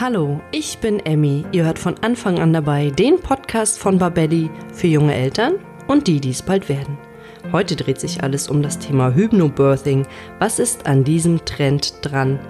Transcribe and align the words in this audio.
Hallo, 0.00 0.40
ich 0.50 0.78
bin 0.78 0.98
Emmy. 0.98 1.44
Ihr 1.52 1.64
hört 1.64 1.78
von 1.78 1.94
Anfang 2.00 2.40
an 2.40 2.52
dabei 2.52 2.90
den 2.90 3.20
Podcast 3.20 3.78
von 3.78 3.96
Babelli 3.96 4.50
für 4.72 4.88
junge 4.88 5.14
Eltern 5.14 5.54
und 5.86 6.08
die, 6.08 6.20
die 6.20 6.30
es 6.30 6.42
bald 6.42 6.68
werden. 6.68 6.98
Heute 7.52 7.76
dreht 7.76 8.00
sich 8.00 8.20
alles 8.20 8.48
um 8.48 8.60
das 8.60 8.80
Thema 8.80 9.14
Hypnobirthing. 9.14 10.04
Was 10.40 10.58
ist 10.58 10.86
an 10.86 11.04
diesem 11.04 11.44
Trend 11.44 11.94
dran? 12.02 12.40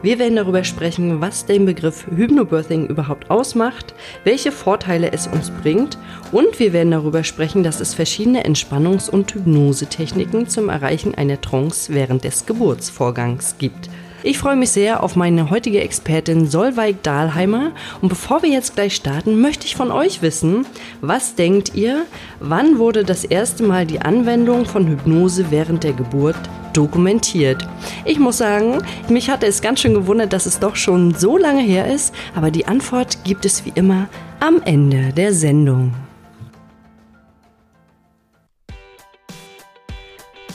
Wir 0.00 0.18
werden 0.18 0.36
darüber 0.36 0.64
sprechen, 0.64 1.20
was 1.20 1.44
den 1.44 1.66
Begriff 1.66 2.06
Hypnobirthing 2.06 2.86
überhaupt 2.86 3.30
ausmacht, 3.30 3.94
welche 4.24 4.50
Vorteile 4.50 5.12
es 5.12 5.26
uns 5.26 5.50
bringt 5.50 5.98
und 6.32 6.58
wir 6.58 6.72
werden 6.72 6.92
darüber 6.92 7.22
sprechen, 7.22 7.62
dass 7.62 7.80
es 7.80 7.92
verschiedene 7.92 8.46
Entspannungs- 8.46 9.10
und 9.10 9.34
Hypnosetechniken 9.34 10.48
zum 10.48 10.70
Erreichen 10.70 11.14
einer 11.14 11.38
Trance 11.38 11.92
während 11.92 12.24
des 12.24 12.46
Geburtsvorgangs 12.46 13.58
gibt. 13.58 13.90
Ich 14.26 14.38
freue 14.38 14.56
mich 14.56 14.70
sehr 14.70 15.02
auf 15.02 15.16
meine 15.16 15.50
heutige 15.50 15.82
Expertin 15.82 16.46
Solveig 16.46 17.02
Dahlheimer. 17.02 17.72
Und 18.00 18.08
bevor 18.08 18.42
wir 18.42 18.48
jetzt 18.48 18.74
gleich 18.74 18.94
starten, 18.94 19.38
möchte 19.38 19.66
ich 19.66 19.76
von 19.76 19.90
euch 19.90 20.22
wissen, 20.22 20.64
was 21.02 21.34
denkt 21.34 21.74
ihr, 21.74 22.06
wann 22.40 22.78
wurde 22.78 23.04
das 23.04 23.24
erste 23.24 23.64
Mal 23.64 23.84
die 23.84 24.00
Anwendung 24.00 24.64
von 24.64 24.86
Hypnose 24.86 25.50
während 25.50 25.84
der 25.84 25.92
Geburt 25.92 26.36
dokumentiert? 26.72 27.68
Ich 28.06 28.18
muss 28.18 28.38
sagen, 28.38 28.78
mich 29.10 29.28
hatte 29.28 29.44
es 29.44 29.60
ganz 29.60 29.80
schön 29.80 29.92
gewundert, 29.92 30.32
dass 30.32 30.46
es 30.46 30.58
doch 30.58 30.76
schon 30.76 31.14
so 31.14 31.36
lange 31.36 31.62
her 31.62 31.92
ist, 31.92 32.14
aber 32.34 32.50
die 32.50 32.66
Antwort 32.66 33.24
gibt 33.24 33.44
es 33.44 33.66
wie 33.66 33.72
immer 33.74 34.08
am 34.40 34.62
Ende 34.64 35.12
der 35.12 35.34
Sendung. 35.34 35.92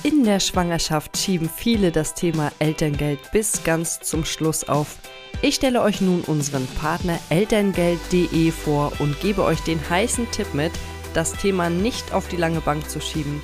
In 0.02 0.24
der 0.24 0.40
Schwangerschaft 0.40 1.18
schieben 1.18 1.50
viele 1.54 1.92
das 1.92 2.14
Thema 2.14 2.54
Elterngeld 2.60 3.20
bis 3.34 3.66
ganz 3.66 4.00
zum 4.00 4.24
Schluss 4.24 4.64
auf. 4.64 4.98
Ich 5.42 5.56
stelle 5.56 5.82
euch 5.82 6.00
nun 6.00 6.22
unseren 6.22 6.66
Partner 6.68 7.20
elterngeld.de 7.30 8.52
vor 8.52 8.94
und 9.00 9.20
gebe 9.20 9.44
euch 9.44 9.60
den 9.60 9.90
heißen 9.90 10.32
Tipp 10.32 10.54
mit, 10.54 10.72
das 11.14 11.34
Thema 11.34 11.70
nicht 11.70 12.14
auf 12.14 12.30
die 12.30 12.38
lange 12.38 12.62
Bank 12.62 12.90
zu 12.90 13.02
schieben. 13.02 13.42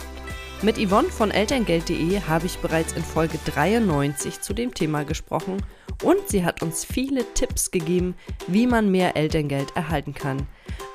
Mit 0.62 0.78
Yvonne 0.78 1.10
von 1.10 1.30
elterngeld.de 1.30 2.22
habe 2.22 2.46
ich 2.46 2.58
bereits 2.60 2.94
in 2.94 3.04
Folge 3.04 3.38
93 3.44 4.40
zu 4.40 4.54
dem 4.54 4.74
Thema 4.74 5.04
gesprochen 5.04 5.58
und 6.04 6.30
sie 6.30 6.46
hat 6.46 6.64
uns 6.64 6.86
viele 6.86 7.26
Tipps 7.34 7.70
gegeben, 7.70 8.16
wie 8.48 8.66
man 8.66 8.90
mehr 8.90 9.18
Elterngeld 9.18 9.76
erhalten 9.76 10.14
kann. 10.14 10.48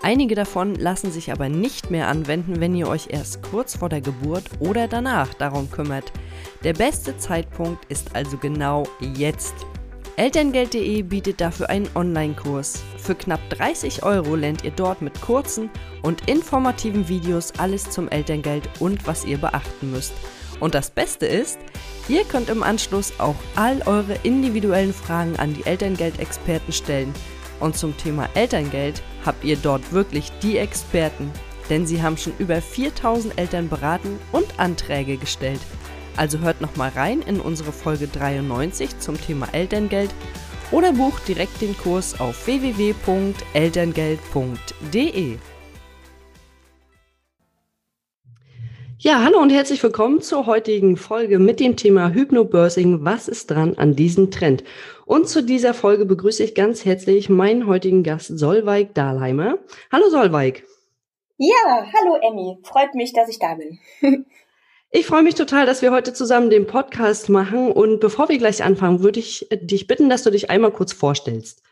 Einige 0.02 0.34
davon 0.34 0.76
lassen 0.76 1.12
sich 1.12 1.30
aber 1.30 1.50
nicht 1.50 1.90
mehr 1.90 2.08
anwenden, 2.08 2.58
wenn 2.60 2.74
ihr 2.74 2.88
euch 2.88 3.08
erst 3.10 3.42
kurz 3.42 3.76
vor 3.76 3.90
der 3.90 4.00
Geburt 4.00 4.44
oder 4.58 4.88
danach 4.88 5.34
darum 5.34 5.70
kümmert. 5.70 6.10
Der 6.64 6.72
beste 6.72 7.18
Zeitpunkt 7.18 7.84
ist 7.90 8.16
also 8.16 8.38
genau 8.38 8.84
jetzt. 9.14 9.54
Elterngeld.de 10.16 11.02
bietet 11.02 11.40
dafür 11.40 11.68
einen 11.68 11.88
Online-Kurs. 11.94 12.82
Für 12.96 13.14
knapp 13.14 13.40
30 13.50 14.02
Euro 14.02 14.36
lernt 14.36 14.64
ihr 14.64 14.70
dort 14.70 15.02
mit 15.02 15.20
kurzen 15.20 15.68
und 16.02 16.28
informativen 16.28 17.08
Videos 17.08 17.52
alles 17.58 17.90
zum 17.90 18.08
Elterngeld 18.08 18.68
und 18.80 19.06
was 19.06 19.24
ihr 19.26 19.38
beachten 19.38 19.90
müsst. 19.90 20.12
Und 20.60 20.74
das 20.74 20.90
Beste 20.90 21.26
ist, 21.26 21.58
ihr 22.08 22.24
könnt 22.24 22.48
im 22.48 22.62
Anschluss 22.62 23.12
auch 23.18 23.36
all 23.54 23.82
eure 23.86 24.14
individuellen 24.22 24.94
Fragen 24.94 25.36
an 25.36 25.54
die 25.54 25.64
Elterngeldexperten 25.64 26.72
stellen. 26.72 27.12
Und 27.60 27.76
zum 27.76 27.96
Thema 27.96 28.28
Elterngeld 28.34 29.02
habt 29.24 29.44
ihr 29.44 29.56
dort 29.56 29.92
wirklich 29.92 30.32
die 30.42 30.58
Experten, 30.58 31.30
denn 31.68 31.86
sie 31.86 32.02
haben 32.02 32.16
schon 32.16 32.32
über 32.38 32.60
4000 32.60 33.38
Eltern 33.38 33.68
beraten 33.68 34.18
und 34.32 34.58
Anträge 34.58 35.16
gestellt. 35.16 35.60
Also 36.16 36.40
hört 36.40 36.60
nochmal 36.60 36.90
rein 36.90 37.22
in 37.22 37.40
unsere 37.40 37.72
Folge 37.72 38.08
93 38.08 38.98
zum 38.98 39.18
Thema 39.20 39.46
Elterngeld 39.52 40.10
oder 40.70 40.92
bucht 40.92 41.26
direkt 41.28 41.60
den 41.60 41.76
Kurs 41.76 42.18
auf 42.20 42.46
www.elterngeld.de. 42.46 45.38
Ja, 49.02 49.24
hallo 49.24 49.40
und 49.40 49.48
herzlich 49.48 49.82
willkommen 49.82 50.20
zur 50.20 50.44
heutigen 50.44 50.98
Folge 50.98 51.38
mit 51.38 51.58
dem 51.58 51.74
Thema 51.74 52.10
Hypnobirthing. 52.12 53.02
Was 53.02 53.28
ist 53.28 53.50
dran 53.50 53.78
an 53.78 53.96
diesem 53.96 54.30
Trend? 54.30 54.62
Und 55.06 55.26
zu 55.26 55.42
dieser 55.42 55.72
Folge 55.72 56.04
begrüße 56.04 56.44
ich 56.44 56.54
ganz 56.54 56.84
herzlich 56.84 57.30
meinen 57.30 57.66
heutigen 57.66 58.02
Gast 58.02 58.38
Solveig 58.38 58.92
Dahlheimer. 58.92 59.56
Hallo 59.90 60.10
Solveig. 60.10 60.64
Ja, 61.38 61.86
hallo 61.94 62.18
Emmy. 62.20 62.58
Freut 62.62 62.94
mich, 62.94 63.14
dass 63.14 63.30
ich 63.30 63.38
da 63.38 63.54
bin. 63.54 63.78
Ich 64.92 65.06
freue 65.06 65.22
mich 65.22 65.36
total, 65.36 65.66
dass 65.66 65.82
wir 65.82 65.92
heute 65.92 66.12
zusammen 66.12 66.50
den 66.50 66.66
Podcast 66.66 67.28
machen. 67.28 67.70
Und 67.70 68.00
bevor 68.00 68.28
wir 68.28 68.38
gleich 68.38 68.64
anfangen, 68.64 69.04
würde 69.04 69.20
ich 69.20 69.46
dich 69.50 69.86
bitten, 69.86 70.10
dass 70.10 70.24
du 70.24 70.30
dich 70.30 70.50
einmal 70.50 70.72
kurz 70.72 70.92
vorstellst. 70.92 71.62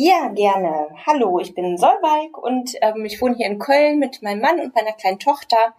Ja, 0.00 0.28
gerne. 0.28 0.86
Hallo, 1.08 1.40
ich 1.40 1.56
bin 1.56 1.76
Solveig 1.76 2.38
und 2.38 2.70
ähm, 2.82 3.04
ich 3.04 3.20
wohne 3.20 3.34
hier 3.34 3.48
in 3.48 3.58
Köln 3.58 3.98
mit 3.98 4.22
meinem 4.22 4.40
Mann 4.40 4.60
und 4.60 4.72
meiner 4.72 4.92
kleinen 4.92 5.18
Tochter. 5.18 5.74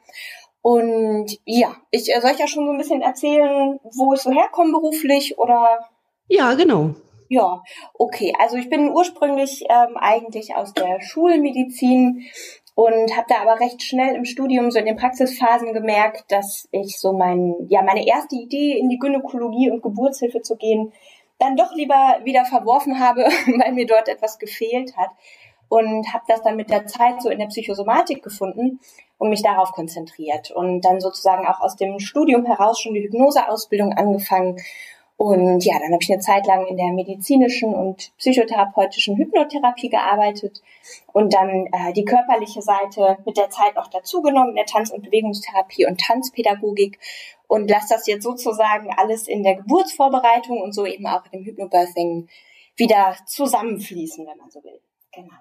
Und 0.61 1.39
ja, 1.45 1.73
ich 1.89 2.13
äh, 2.13 2.19
soll 2.19 2.31
ich 2.31 2.39
ja 2.39 2.47
schon 2.47 2.65
so 2.65 2.73
ein 2.73 2.77
bisschen 2.77 3.01
erzählen, 3.01 3.79
wo 3.81 4.13
ich 4.13 4.19
so 4.19 4.29
herkomme 4.29 4.73
beruflich 4.73 5.37
oder? 5.39 5.87
Ja, 6.27 6.53
genau. 6.55 6.95
Ja, 7.29 7.63
okay. 7.93 8.33
Also 8.37 8.57
ich 8.57 8.69
bin 8.69 8.89
ursprünglich 8.89 9.63
ähm, 9.69 9.95
eigentlich 9.95 10.53
aus 10.53 10.73
der 10.73 10.99
Schulmedizin 10.99 12.25
und 12.75 13.15
habe 13.15 13.27
da 13.29 13.35
aber 13.43 13.61
recht 13.61 13.81
schnell 13.83 14.15
im 14.15 14.25
Studium 14.25 14.69
so 14.69 14.79
in 14.79 14.85
den 14.85 14.97
Praxisphasen 14.97 15.71
gemerkt, 15.71 16.25
dass 16.27 16.67
ich 16.71 16.99
so 16.99 17.13
mein 17.13 17.55
ja 17.69 17.83
meine 17.83 18.05
erste 18.05 18.35
Idee 18.35 18.77
in 18.77 18.89
die 18.89 18.99
Gynäkologie 18.99 19.71
und 19.71 19.81
Geburtshilfe 19.81 20.41
zu 20.41 20.57
gehen 20.57 20.91
dann 21.39 21.55
doch 21.55 21.73
lieber 21.73 22.19
wieder 22.23 22.45
verworfen 22.45 22.99
habe, 22.99 23.21
weil 23.57 23.73
mir 23.73 23.87
dort 23.87 24.07
etwas 24.07 24.37
gefehlt 24.37 24.95
hat. 24.95 25.09
Und 25.69 26.11
habe 26.13 26.23
das 26.27 26.41
dann 26.41 26.55
mit 26.55 26.71
der 26.71 26.87
Zeit 26.87 27.21
so 27.21 27.29
in 27.29 27.37
der 27.37 27.45
Psychosomatik 27.45 28.23
gefunden 28.23 28.79
und 29.19 29.29
mich 29.29 29.43
darauf 29.43 29.71
konzentriert. 29.71 30.49
Und 30.49 30.81
dann 30.81 30.99
sozusagen 30.99 31.45
auch 31.45 31.59
aus 31.59 31.75
dem 31.75 31.99
Studium 31.99 32.45
heraus 32.45 32.79
schon 32.79 32.95
die 32.95 33.03
Hypnoseausbildung 33.03 33.93
angefangen 33.93 34.57
und 35.19 35.65
ja, 35.65 35.77
dann 35.77 35.91
habe 35.91 36.01
ich 36.01 36.09
eine 36.09 36.21
Zeit 36.21 36.47
lang 36.47 36.65
in 36.67 36.77
der 36.77 36.93
medizinischen 36.93 37.75
und 37.75 38.13
psychotherapeutischen 38.19 39.17
Hypnotherapie 39.17 39.89
gearbeitet 39.89 40.61
und 41.11 41.33
dann 41.33 41.67
äh, 41.73 41.91
die 41.91 42.05
körperliche 42.05 42.61
Seite 42.61 43.17
mit 43.25 43.35
der 43.35 43.49
Zeit 43.49 43.75
noch 43.75 43.89
dazugenommen, 43.89 44.51
in 44.51 44.55
der 44.55 44.65
Tanz- 44.65 44.91
und 44.91 45.03
Bewegungstherapie 45.03 45.85
und 45.85 45.99
Tanzpädagogik 45.99 46.99
und 47.47 47.69
lasse 47.69 47.95
das 47.95 48.07
jetzt 48.07 48.23
sozusagen 48.23 48.93
alles 48.95 49.27
in 49.27 49.43
der 49.43 49.55
Geburtsvorbereitung 49.55 50.61
und 50.61 50.73
so 50.73 50.85
eben 50.85 51.05
auch 51.05 51.23
im 51.33 51.43
Hypnobirthing 51.43 52.29
wieder 52.77 53.17
zusammenfließen, 53.27 54.25
wenn 54.25 54.37
man 54.37 54.49
so 54.49 54.63
will. 54.63 54.79
Genau. 55.13 55.35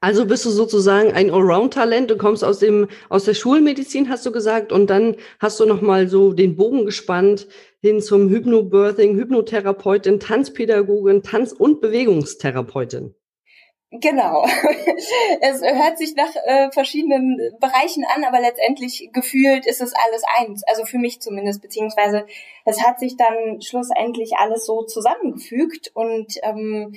Also 0.00 0.26
bist 0.26 0.44
du 0.44 0.50
sozusagen 0.50 1.12
ein 1.12 1.30
Allround-Talent. 1.32 2.10
Du 2.10 2.16
kommst 2.16 2.44
aus 2.44 2.60
dem 2.60 2.86
aus 3.08 3.24
der 3.24 3.34
Schulmedizin, 3.34 4.08
hast 4.08 4.24
du 4.24 4.30
gesagt, 4.30 4.70
und 4.70 4.88
dann 4.88 5.16
hast 5.40 5.58
du 5.58 5.66
noch 5.66 5.80
mal 5.80 6.06
so 6.06 6.32
den 6.32 6.54
Bogen 6.54 6.84
gespannt 6.84 7.48
hin 7.86 8.00
zum 8.00 8.28
Hypnobirthing, 8.28 9.16
Hypnotherapeutin, 9.16 10.20
Tanzpädagogin, 10.20 11.22
Tanz- 11.22 11.52
und 11.52 11.80
Bewegungstherapeutin. 11.80 13.14
Genau. 13.92 14.44
es 15.40 15.62
hört 15.62 15.96
sich 15.96 16.16
nach 16.16 16.34
äh, 16.44 16.70
verschiedenen 16.72 17.38
Bereichen 17.60 18.04
an, 18.14 18.24
aber 18.24 18.40
letztendlich 18.40 19.10
gefühlt 19.12 19.66
ist 19.66 19.80
es 19.80 19.92
alles 19.94 20.22
eins. 20.38 20.64
Also 20.66 20.84
für 20.84 20.98
mich 20.98 21.20
zumindest, 21.20 21.62
beziehungsweise 21.62 22.26
es 22.64 22.82
hat 22.82 22.98
sich 22.98 23.16
dann 23.16 23.60
schlussendlich 23.62 24.32
alles 24.38 24.66
so 24.66 24.82
zusammengefügt 24.82 25.92
und 25.94 26.34
ähm, 26.42 26.94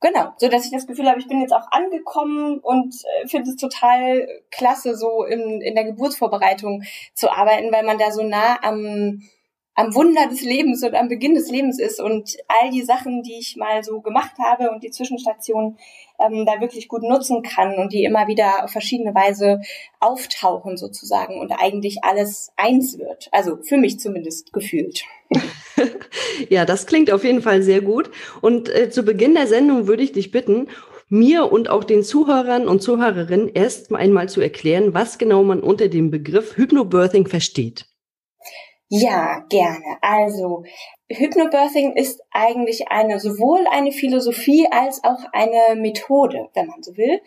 Genau, 0.00 0.32
so 0.36 0.46
dass 0.46 0.64
ich 0.64 0.70
das 0.70 0.86
Gefühl 0.86 1.08
habe, 1.08 1.18
ich 1.18 1.26
bin 1.26 1.40
jetzt 1.40 1.52
auch 1.52 1.72
angekommen 1.72 2.60
und 2.60 2.94
äh, 2.94 3.26
finde 3.26 3.50
es 3.50 3.56
total 3.56 4.28
klasse, 4.52 4.94
so 4.94 5.24
in, 5.24 5.60
in 5.60 5.74
der 5.74 5.82
Geburtsvorbereitung 5.86 6.84
zu 7.14 7.32
arbeiten, 7.32 7.72
weil 7.72 7.82
man 7.82 7.98
da 7.98 8.12
so 8.12 8.22
nah 8.22 8.62
am, 8.62 9.22
am 9.78 9.94
Wunder 9.94 10.26
des 10.28 10.42
Lebens 10.42 10.82
und 10.82 10.96
am 10.96 11.08
Beginn 11.08 11.36
des 11.36 11.52
Lebens 11.52 11.78
ist 11.78 12.00
und 12.00 12.36
all 12.48 12.70
die 12.70 12.82
Sachen, 12.82 13.22
die 13.22 13.38
ich 13.38 13.54
mal 13.56 13.84
so 13.84 14.00
gemacht 14.00 14.32
habe 14.42 14.72
und 14.72 14.82
die 14.82 14.90
Zwischenstationen 14.90 15.78
ähm, 16.18 16.44
da 16.44 16.60
wirklich 16.60 16.88
gut 16.88 17.04
nutzen 17.04 17.42
kann 17.42 17.76
und 17.76 17.92
die 17.92 18.02
immer 18.02 18.26
wieder 18.26 18.64
auf 18.64 18.72
verschiedene 18.72 19.14
Weise 19.14 19.60
auftauchen 20.00 20.76
sozusagen 20.76 21.38
und 21.38 21.52
eigentlich 21.52 22.02
alles 22.02 22.50
eins 22.56 22.98
wird. 22.98 23.28
Also 23.30 23.58
für 23.62 23.76
mich 23.76 24.00
zumindest 24.00 24.52
gefühlt. 24.52 25.04
ja, 26.48 26.64
das 26.64 26.88
klingt 26.88 27.12
auf 27.12 27.22
jeden 27.22 27.40
Fall 27.40 27.62
sehr 27.62 27.80
gut. 27.80 28.10
Und 28.40 28.68
äh, 28.68 28.90
zu 28.90 29.04
Beginn 29.04 29.34
der 29.34 29.46
Sendung 29.46 29.86
würde 29.86 30.02
ich 30.02 30.10
dich 30.10 30.32
bitten, 30.32 30.66
mir 31.08 31.52
und 31.52 31.70
auch 31.70 31.84
den 31.84 32.02
Zuhörern 32.02 32.66
und 32.66 32.82
Zuhörerinnen 32.82 33.48
erst 33.54 33.92
einmal 33.92 34.28
zu 34.28 34.40
erklären, 34.40 34.92
was 34.92 35.18
genau 35.18 35.44
man 35.44 35.60
unter 35.60 35.86
dem 35.86 36.10
Begriff 36.10 36.56
Hypnobirthing 36.56 37.28
versteht. 37.28 37.86
Ja, 38.90 39.40
gerne. 39.50 39.98
Also, 40.00 40.64
Hypnobirthing 41.10 41.92
ist 41.92 42.22
eigentlich 42.30 42.88
eine, 42.90 43.20
sowohl 43.20 43.66
eine 43.70 43.92
Philosophie 43.92 44.66
als 44.70 45.04
auch 45.04 45.20
eine 45.32 45.78
Methode, 45.78 46.48
wenn 46.54 46.66
man 46.68 46.82
so 46.82 46.96
will. 46.96 47.20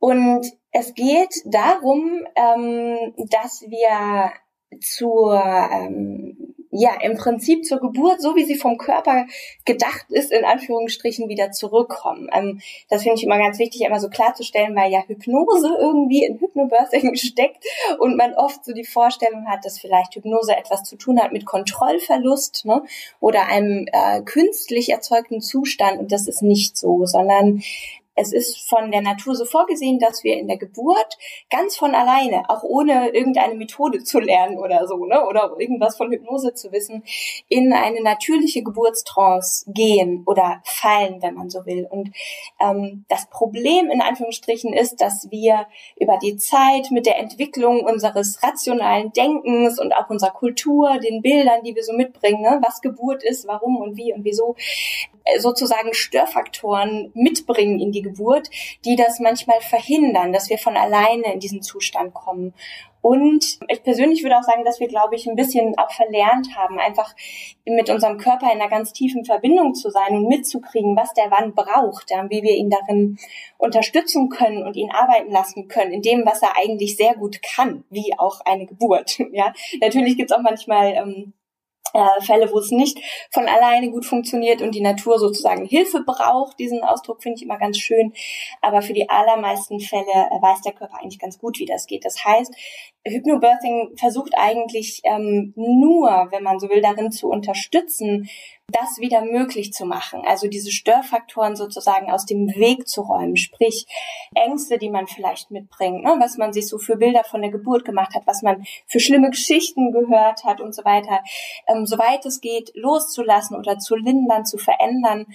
Und 0.00 0.46
es 0.72 0.94
geht 0.94 1.34
darum, 1.44 2.24
ähm, 2.34 3.14
dass 3.30 3.62
wir 3.62 4.32
zur 4.80 5.42
ähm, 5.72 6.47
ja 6.78 6.96
im 7.02 7.16
Prinzip 7.16 7.64
zur 7.64 7.80
Geburt, 7.80 8.20
so 8.20 8.36
wie 8.36 8.44
sie 8.44 8.54
vom 8.54 8.78
Körper 8.78 9.26
gedacht 9.64 10.06
ist, 10.10 10.32
in 10.32 10.44
Anführungsstrichen 10.44 11.28
wieder 11.28 11.50
zurückkommen. 11.50 12.28
Ähm, 12.32 12.60
das 12.88 13.02
finde 13.02 13.18
ich 13.18 13.24
immer 13.24 13.38
ganz 13.38 13.58
wichtig, 13.58 13.82
immer 13.82 14.00
so 14.00 14.08
klarzustellen, 14.08 14.76
weil 14.76 14.92
ja 14.92 15.02
Hypnose 15.06 15.76
irgendwie 15.78 16.24
in 16.24 16.38
Hypnobirthing 16.38 17.14
steckt 17.16 17.64
und 17.98 18.16
man 18.16 18.34
oft 18.34 18.64
so 18.64 18.72
die 18.72 18.84
Vorstellung 18.84 19.46
hat, 19.46 19.64
dass 19.64 19.78
vielleicht 19.78 20.14
Hypnose 20.14 20.56
etwas 20.56 20.84
zu 20.84 20.96
tun 20.96 21.20
hat 21.20 21.32
mit 21.32 21.44
Kontrollverlust 21.44 22.64
ne, 22.64 22.82
oder 23.20 23.46
einem 23.46 23.86
äh, 23.92 24.22
künstlich 24.22 24.90
erzeugten 24.90 25.40
Zustand 25.40 25.98
und 25.98 26.12
das 26.12 26.28
ist 26.28 26.42
nicht 26.42 26.76
so, 26.76 27.06
sondern 27.06 27.62
es 28.18 28.32
ist 28.32 28.68
von 28.68 28.90
der 28.90 29.00
Natur 29.00 29.34
so 29.34 29.44
vorgesehen, 29.44 29.98
dass 29.98 30.24
wir 30.24 30.36
in 30.36 30.48
der 30.48 30.58
Geburt 30.58 31.16
ganz 31.50 31.76
von 31.76 31.94
alleine, 31.94 32.42
auch 32.48 32.62
ohne 32.62 33.10
irgendeine 33.10 33.54
Methode 33.54 34.02
zu 34.02 34.18
lernen 34.18 34.58
oder 34.58 34.86
so, 34.86 35.04
ne, 35.06 35.24
oder 35.24 35.54
irgendwas 35.58 35.96
von 35.96 36.10
Hypnose 36.10 36.52
zu 36.54 36.72
wissen, 36.72 37.04
in 37.48 37.72
eine 37.72 38.02
natürliche 38.02 38.62
Geburtstrance 38.62 39.70
gehen 39.72 40.24
oder 40.26 40.60
fallen, 40.64 41.22
wenn 41.22 41.34
man 41.34 41.48
so 41.48 41.64
will. 41.64 41.86
Und 41.88 42.10
ähm, 42.60 43.04
das 43.08 43.28
Problem 43.30 43.90
in 43.90 44.02
Anführungsstrichen 44.02 44.72
ist, 44.72 45.00
dass 45.00 45.30
wir 45.30 45.66
über 45.98 46.18
die 46.20 46.36
Zeit 46.36 46.90
mit 46.90 47.06
der 47.06 47.18
Entwicklung 47.18 47.84
unseres 47.84 48.42
rationalen 48.42 49.12
Denkens 49.12 49.80
und 49.80 49.92
auch 49.92 50.10
unserer 50.10 50.32
Kultur, 50.32 50.98
den 50.98 51.22
Bildern, 51.22 51.62
die 51.62 51.74
wir 51.76 51.84
so 51.84 51.92
mitbringen, 51.92 52.42
ne, 52.42 52.60
was 52.66 52.80
Geburt 52.80 53.22
ist, 53.22 53.46
warum 53.46 53.76
und 53.76 53.96
wie 53.96 54.12
und 54.12 54.24
wieso, 54.24 54.56
äh, 55.24 55.40
sozusagen 55.40 55.94
Störfaktoren 55.94 57.10
mitbringen 57.14 57.78
in 57.80 57.92
die 57.92 58.02
Geburt, 58.08 58.48
die 58.84 58.96
das 58.96 59.20
manchmal 59.20 59.60
verhindern, 59.60 60.32
dass 60.32 60.50
wir 60.50 60.58
von 60.58 60.76
alleine 60.76 61.32
in 61.32 61.40
diesen 61.40 61.62
Zustand 61.62 62.14
kommen. 62.14 62.54
Und 63.00 63.60
ich 63.68 63.82
persönlich 63.84 64.22
würde 64.22 64.36
auch 64.36 64.42
sagen, 64.42 64.64
dass 64.64 64.80
wir, 64.80 64.88
glaube 64.88 65.14
ich, 65.14 65.28
ein 65.28 65.36
bisschen 65.36 65.78
auch 65.78 65.90
verlernt 65.92 66.56
haben, 66.56 66.78
einfach 66.78 67.14
mit 67.64 67.88
unserem 67.90 68.18
Körper 68.18 68.52
in 68.52 68.60
einer 68.60 68.68
ganz 68.68 68.92
tiefen 68.92 69.24
Verbindung 69.24 69.74
zu 69.74 69.90
sein 69.90 70.16
und 70.16 70.28
mitzukriegen, 70.28 70.96
was 70.96 71.14
der 71.14 71.30
wann 71.30 71.54
braucht, 71.54 72.10
wie 72.28 72.42
wir 72.42 72.56
ihn 72.56 72.70
darin 72.70 73.18
unterstützen 73.56 74.28
können 74.28 74.64
und 74.64 74.76
ihn 74.76 74.90
arbeiten 74.90 75.30
lassen 75.30 75.68
können, 75.68 75.92
in 75.92 76.02
dem, 76.02 76.26
was 76.26 76.42
er 76.42 76.56
eigentlich 76.56 76.96
sehr 76.96 77.14
gut 77.14 77.40
kann, 77.42 77.84
wie 77.88 78.18
auch 78.18 78.40
eine 78.44 78.66
Geburt. 78.66 79.18
Ja, 79.30 79.52
natürlich 79.80 80.16
gibt 80.16 80.30
es 80.30 80.36
auch 80.36 80.42
manchmal 80.42 80.94
ähm, 80.94 81.32
äh, 81.94 82.22
Fälle, 82.22 82.50
wo 82.52 82.58
es 82.58 82.70
nicht 82.70 82.98
von 83.30 83.46
alleine 83.48 83.90
gut 83.90 84.04
funktioniert 84.04 84.62
und 84.62 84.74
die 84.74 84.80
Natur 84.80 85.18
sozusagen 85.18 85.64
Hilfe 85.64 86.02
braucht. 86.04 86.58
Diesen 86.58 86.82
Ausdruck 86.82 87.22
finde 87.22 87.36
ich 87.36 87.42
immer 87.42 87.58
ganz 87.58 87.78
schön. 87.78 88.12
Aber 88.60 88.82
für 88.82 88.92
die 88.92 89.08
allermeisten 89.08 89.80
Fälle 89.80 90.02
äh, 90.02 90.42
weiß 90.42 90.62
der 90.62 90.72
Körper 90.72 90.98
eigentlich 91.00 91.18
ganz 91.18 91.38
gut, 91.38 91.58
wie 91.58 91.66
das 91.66 91.86
geht. 91.86 92.04
Das 92.04 92.24
heißt, 92.24 92.54
Hypnobirthing 93.10 93.96
versucht 93.96 94.32
eigentlich 94.36 95.00
ähm, 95.04 95.52
nur, 95.56 96.28
wenn 96.30 96.42
man 96.42 96.58
so 96.58 96.68
will, 96.68 96.80
darin 96.80 97.10
zu 97.10 97.28
unterstützen, 97.28 98.28
das 98.70 98.98
wieder 98.98 99.22
möglich 99.24 99.72
zu 99.72 99.86
machen. 99.86 100.22
Also 100.26 100.46
diese 100.46 100.70
Störfaktoren 100.70 101.56
sozusagen 101.56 102.10
aus 102.10 102.26
dem 102.26 102.48
Weg 102.48 102.86
zu 102.86 103.00
räumen, 103.00 103.36
sprich 103.36 103.86
Ängste, 104.34 104.76
die 104.76 104.90
man 104.90 105.06
vielleicht 105.06 105.50
mitbringt, 105.50 106.04
ne, 106.04 106.16
was 106.18 106.36
man 106.36 106.52
sich 106.52 106.68
so 106.68 106.78
für 106.78 106.96
Bilder 106.96 107.24
von 107.24 107.40
der 107.40 107.50
Geburt 107.50 107.84
gemacht 107.84 108.14
hat, 108.14 108.26
was 108.26 108.42
man 108.42 108.64
für 108.86 109.00
schlimme 109.00 109.30
Geschichten 109.30 109.90
gehört 109.90 110.44
hat 110.44 110.60
und 110.60 110.74
so 110.74 110.84
weiter, 110.84 111.20
ähm, 111.66 111.86
soweit 111.86 112.26
es 112.26 112.40
geht, 112.40 112.72
loszulassen 112.74 113.56
oder 113.56 113.78
zu 113.78 113.96
lindern, 113.96 114.44
zu 114.44 114.58
verändern. 114.58 115.26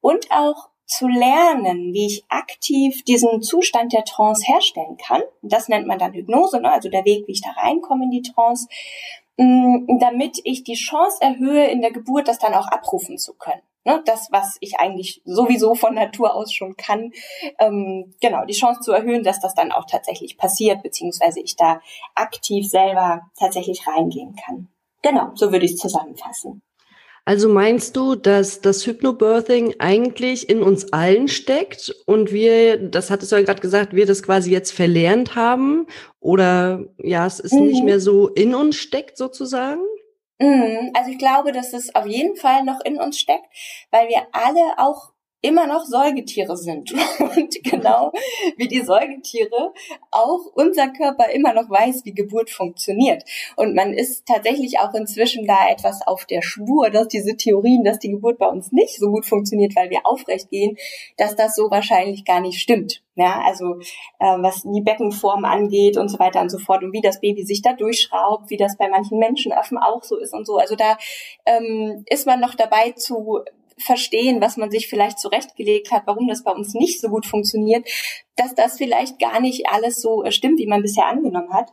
Und 0.00 0.30
auch 0.30 0.68
zu 0.86 1.08
lernen, 1.08 1.92
wie 1.92 2.06
ich 2.06 2.24
aktiv 2.28 3.02
diesen 3.04 3.42
Zustand 3.42 3.92
der 3.92 4.04
Trance 4.04 4.44
herstellen 4.46 4.96
kann. 4.96 5.22
Das 5.42 5.68
nennt 5.68 5.86
man 5.86 5.98
dann 5.98 6.12
Hypnose, 6.12 6.60
ne? 6.60 6.72
also 6.72 6.88
der 6.88 7.04
Weg, 7.04 7.26
wie 7.26 7.32
ich 7.32 7.42
da 7.42 7.50
reinkomme 7.60 8.04
in 8.04 8.10
die 8.10 8.22
Trance, 8.22 8.68
mm, 9.36 9.98
damit 9.98 10.40
ich 10.44 10.62
die 10.62 10.74
Chance 10.74 11.18
erhöhe, 11.20 11.66
in 11.66 11.80
der 11.80 11.90
Geburt 11.90 12.28
das 12.28 12.38
dann 12.38 12.54
auch 12.54 12.68
abrufen 12.68 13.18
zu 13.18 13.34
können. 13.34 13.62
Ne? 13.84 14.02
Das, 14.04 14.28
was 14.30 14.56
ich 14.60 14.78
eigentlich 14.78 15.22
sowieso 15.24 15.74
von 15.74 15.94
Natur 15.94 16.34
aus 16.34 16.52
schon 16.52 16.76
kann, 16.76 17.12
ähm, 17.58 18.14
genau, 18.20 18.44
die 18.44 18.54
Chance 18.54 18.80
zu 18.80 18.92
erhöhen, 18.92 19.24
dass 19.24 19.40
das 19.40 19.54
dann 19.54 19.72
auch 19.72 19.86
tatsächlich 19.86 20.38
passiert, 20.38 20.82
beziehungsweise 20.82 21.40
ich 21.40 21.56
da 21.56 21.80
aktiv 22.14 22.68
selber 22.68 23.22
tatsächlich 23.38 23.86
reingehen 23.86 24.36
kann. 24.36 24.68
Genau, 25.02 25.30
so 25.34 25.52
würde 25.52 25.64
ich 25.64 25.72
es 25.72 25.78
zusammenfassen. 25.78 26.62
Also 27.28 27.48
meinst 27.48 27.96
du, 27.96 28.14
dass 28.14 28.60
das 28.60 28.86
Hypnobirthing 28.86 29.74
eigentlich 29.80 30.48
in 30.48 30.62
uns 30.62 30.92
allen 30.92 31.26
steckt 31.26 31.92
und 32.06 32.30
wir, 32.30 32.78
das 32.78 33.10
hattest 33.10 33.32
du 33.32 33.36
ja 33.36 33.42
gerade 33.42 33.60
gesagt, 33.60 33.94
wir 33.94 34.06
das 34.06 34.22
quasi 34.22 34.52
jetzt 34.52 34.70
verlernt 34.70 35.34
haben 35.34 35.88
oder 36.20 36.84
ja, 36.98 37.26
es 37.26 37.40
ist 37.40 37.52
mhm. 37.52 37.66
nicht 37.66 37.82
mehr 37.82 37.98
so 37.98 38.28
in 38.28 38.54
uns 38.54 38.76
steckt 38.76 39.16
sozusagen? 39.16 39.80
Mhm. 40.38 40.92
Also 40.94 41.10
ich 41.10 41.18
glaube, 41.18 41.50
dass 41.50 41.72
es 41.72 41.92
auf 41.96 42.06
jeden 42.06 42.36
Fall 42.36 42.62
noch 42.62 42.78
in 42.84 43.00
uns 43.00 43.18
steckt, 43.18 43.46
weil 43.90 44.08
wir 44.08 44.28
alle 44.30 44.78
auch 44.78 45.10
immer 45.46 45.66
noch 45.66 45.84
Säugetiere 45.84 46.56
sind. 46.56 46.92
Und 47.18 47.62
genau 47.62 48.12
wie 48.56 48.68
die 48.68 48.82
Säugetiere 48.82 49.72
auch 50.10 50.40
unser 50.54 50.88
Körper 50.88 51.30
immer 51.30 51.54
noch 51.54 51.70
weiß, 51.70 52.04
wie 52.04 52.14
Geburt 52.14 52.50
funktioniert. 52.50 53.24
Und 53.56 53.74
man 53.74 53.92
ist 53.92 54.26
tatsächlich 54.26 54.80
auch 54.80 54.92
inzwischen 54.94 55.46
da 55.46 55.68
etwas 55.70 56.06
auf 56.06 56.24
der 56.24 56.42
Spur, 56.42 56.90
dass 56.90 57.08
diese 57.08 57.36
Theorien, 57.36 57.84
dass 57.84 57.98
die 57.98 58.10
Geburt 58.10 58.38
bei 58.38 58.46
uns 58.46 58.72
nicht 58.72 58.98
so 58.98 59.10
gut 59.10 59.26
funktioniert, 59.26 59.76
weil 59.76 59.90
wir 59.90 60.04
aufrecht 60.04 60.50
gehen, 60.50 60.76
dass 61.16 61.36
das 61.36 61.54
so 61.54 61.70
wahrscheinlich 61.70 62.24
gar 62.24 62.40
nicht 62.40 62.60
stimmt. 62.60 63.02
Ja, 63.18 63.40
also 63.46 63.78
äh, 64.18 64.36
was 64.42 64.62
die 64.62 64.82
Beckenform 64.82 65.46
angeht 65.46 65.96
und 65.96 66.10
so 66.10 66.18
weiter 66.18 66.42
und 66.42 66.50
so 66.50 66.58
fort 66.58 66.84
und 66.84 66.92
wie 66.92 67.00
das 67.00 67.20
Baby 67.20 67.44
sich 67.44 67.62
da 67.62 67.72
durchschraubt, 67.72 68.50
wie 68.50 68.58
das 68.58 68.76
bei 68.76 68.90
manchen 68.90 69.18
Menschenaffen 69.18 69.78
auch 69.78 70.02
so 70.02 70.18
ist 70.18 70.34
und 70.34 70.46
so. 70.46 70.58
Also 70.58 70.76
da 70.76 70.98
ähm, 71.46 72.04
ist 72.10 72.26
man 72.26 72.40
noch 72.40 72.54
dabei 72.54 72.90
zu 72.90 73.40
verstehen, 73.78 74.40
was 74.40 74.56
man 74.56 74.70
sich 74.70 74.88
vielleicht 74.88 75.18
zurechtgelegt 75.18 75.92
hat, 75.92 76.02
warum 76.06 76.28
das 76.28 76.44
bei 76.44 76.52
uns 76.52 76.74
nicht 76.74 77.00
so 77.00 77.08
gut 77.08 77.26
funktioniert, 77.26 77.86
dass 78.36 78.54
das 78.54 78.78
vielleicht 78.78 79.18
gar 79.18 79.40
nicht 79.40 79.68
alles 79.68 80.00
so 80.00 80.24
äh, 80.24 80.32
stimmt, 80.32 80.58
wie 80.58 80.66
man 80.66 80.82
bisher 80.82 81.06
angenommen 81.06 81.52
hat. 81.52 81.72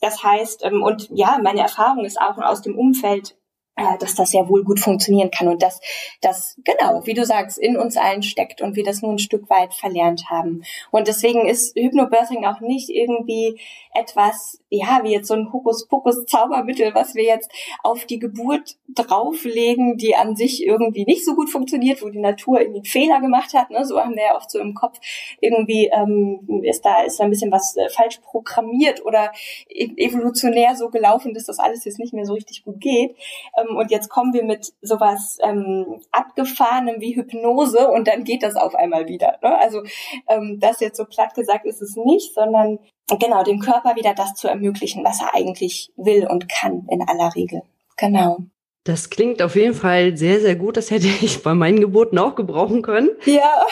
Das 0.00 0.22
heißt, 0.22 0.64
ähm, 0.64 0.82
und 0.82 1.08
ja, 1.10 1.38
meine 1.42 1.60
Erfahrung 1.60 2.04
ist 2.04 2.20
auch 2.20 2.38
aus 2.38 2.62
dem 2.62 2.78
Umfeld, 2.78 3.36
äh, 3.76 3.98
dass 3.98 4.14
das 4.14 4.32
ja 4.32 4.48
wohl 4.48 4.64
gut 4.64 4.80
funktionieren 4.80 5.30
kann 5.30 5.48
und 5.48 5.62
dass 5.62 5.80
das 6.20 6.58
genau, 6.64 7.06
wie 7.06 7.14
du 7.14 7.24
sagst, 7.24 7.58
in 7.58 7.76
uns 7.76 7.96
allen 7.96 8.22
steckt 8.22 8.60
und 8.60 8.76
wir 8.76 8.84
das 8.84 9.02
nur 9.02 9.12
ein 9.12 9.18
Stück 9.18 9.48
weit 9.48 9.74
verlernt 9.74 10.30
haben. 10.30 10.62
Und 10.90 11.08
deswegen 11.08 11.46
ist 11.46 11.76
Hypnobirthing 11.76 12.44
auch 12.44 12.60
nicht 12.60 12.90
irgendwie 12.90 13.58
etwas, 13.94 14.60
ja, 14.70 15.00
wie 15.02 15.12
jetzt 15.12 15.28
so 15.28 15.34
ein 15.34 15.52
Hokuspokus-Zaubermittel, 15.52 16.94
was 16.94 17.14
wir 17.14 17.24
jetzt 17.24 17.50
auf 17.82 18.04
die 18.04 18.18
Geburt 18.18 18.76
drauflegen, 18.88 19.96
die 19.96 20.16
an 20.16 20.36
sich 20.36 20.64
irgendwie 20.64 21.04
nicht 21.04 21.24
so 21.24 21.34
gut 21.34 21.50
funktioniert, 21.50 22.02
wo 22.02 22.08
die 22.08 22.20
Natur 22.20 22.60
irgendwie 22.60 22.88
Fehler 22.88 23.20
gemacht 23.20 23.54
hat. 23.54 23.70
Ne? 23.70 23.84
So 23.84 24.00
haben 24.00 24.14
wir 24.14 24.24
ja 24.24 24.36
oft 24.36 24.50
so 24.50 24.58
im 24.58 24.74
Kopf 24.74 24.98
irgendwie 25.40 25.90
ähm, 25.92 26.62
ist 26.64 26.84
da 26.84 27.02
ist 27.02 27.18
da 27.18 27.24
ein 27.24 27.30
bisschen 27.30 27.52
was 27.52 27.76
äh, 27.76 27.88
falsch 27.90 28.18
programmiert 28.18 29.04
oder 29.04 29.32
e 29.68 29.90
evolutionär 29.96 30.76
so 30.76 30.90
gelaufen, 30.90 31.34
dass 31.34 31.44
das 31.44 31.58
alles 31.58 31.84
jetzt 31.84 31.98
nicht 31.98 32.12
mehr 32.12 32.26
so 32.26 32.34
richtig 32.34 32.64
gut 32.64 32.80
geht. 32.80 33.16
Ähm, 33.62 33.76
und 33.76 33.90
jetzt 33.90 34.08
kommen 34.08 34.32
wir 34.32 34.44
mit 34.44 34.72
sowas 34.82 35.38
ähm, 35.42 36.00
abgefahrenem 36.10 37.00
wie 37.00 37.16
Hypnose 37.16 37.88
und 37.88 38.08
dann 38.08 38.24
geht 38.24 38.42
das 38.42 38.56
auf 38.56 38.74
einmal 38.74 39.08
wieder. 39.08 39.38
Ne? 39.42 39.58
Also 39.58 39.82
ähm, 40.28 40.58
das 40.60 40.80
jetzt 40.80 40.96
so 40.96 41.04
platt 41.04 41.34
gesagt 41.34 41.66
ist 41.66 41.82
es 41.82 41.96
nicht, 41.96 42.34
sondern 42.34 42.78
genau, 43.18 43.42
dem 43.42 43.60
Körper 43.60 43.96
wieder 43.96 44.14
das 44.14 44.34
zu 44.34 44.48
ermöglichen, 44.48 45.04
was 45.04 45.20
er 45.20 45.34
eigentlich 45.34 45.92
will 45.96 46.26
und 46.26 46.48
kann 46.48 46.86
in 46.90 47.02
aller 47.06 47.34
Regel. 47.34 47.62
Genau. 47.96 48.38
Das 48.84 49.10
klingt 49.10 49.40
auf 49.42 49.54
jeden 49.54 49.74
Fall 49.74 50.16
sehr, 50.16 50.40
sehr 50.40 50.56
gut. 50.56 50.76
Das 50.76 50.90
hätte 50.90 51.06
ich 51.06 51.42
bei 51.42 51.54
meinen 51.54 51.80
Geburten 51.80 52.18
auch 52.18 52.34
gebrauchen 52.34 52.82
können. 52.82 53.10
Ja. 53.24 53.64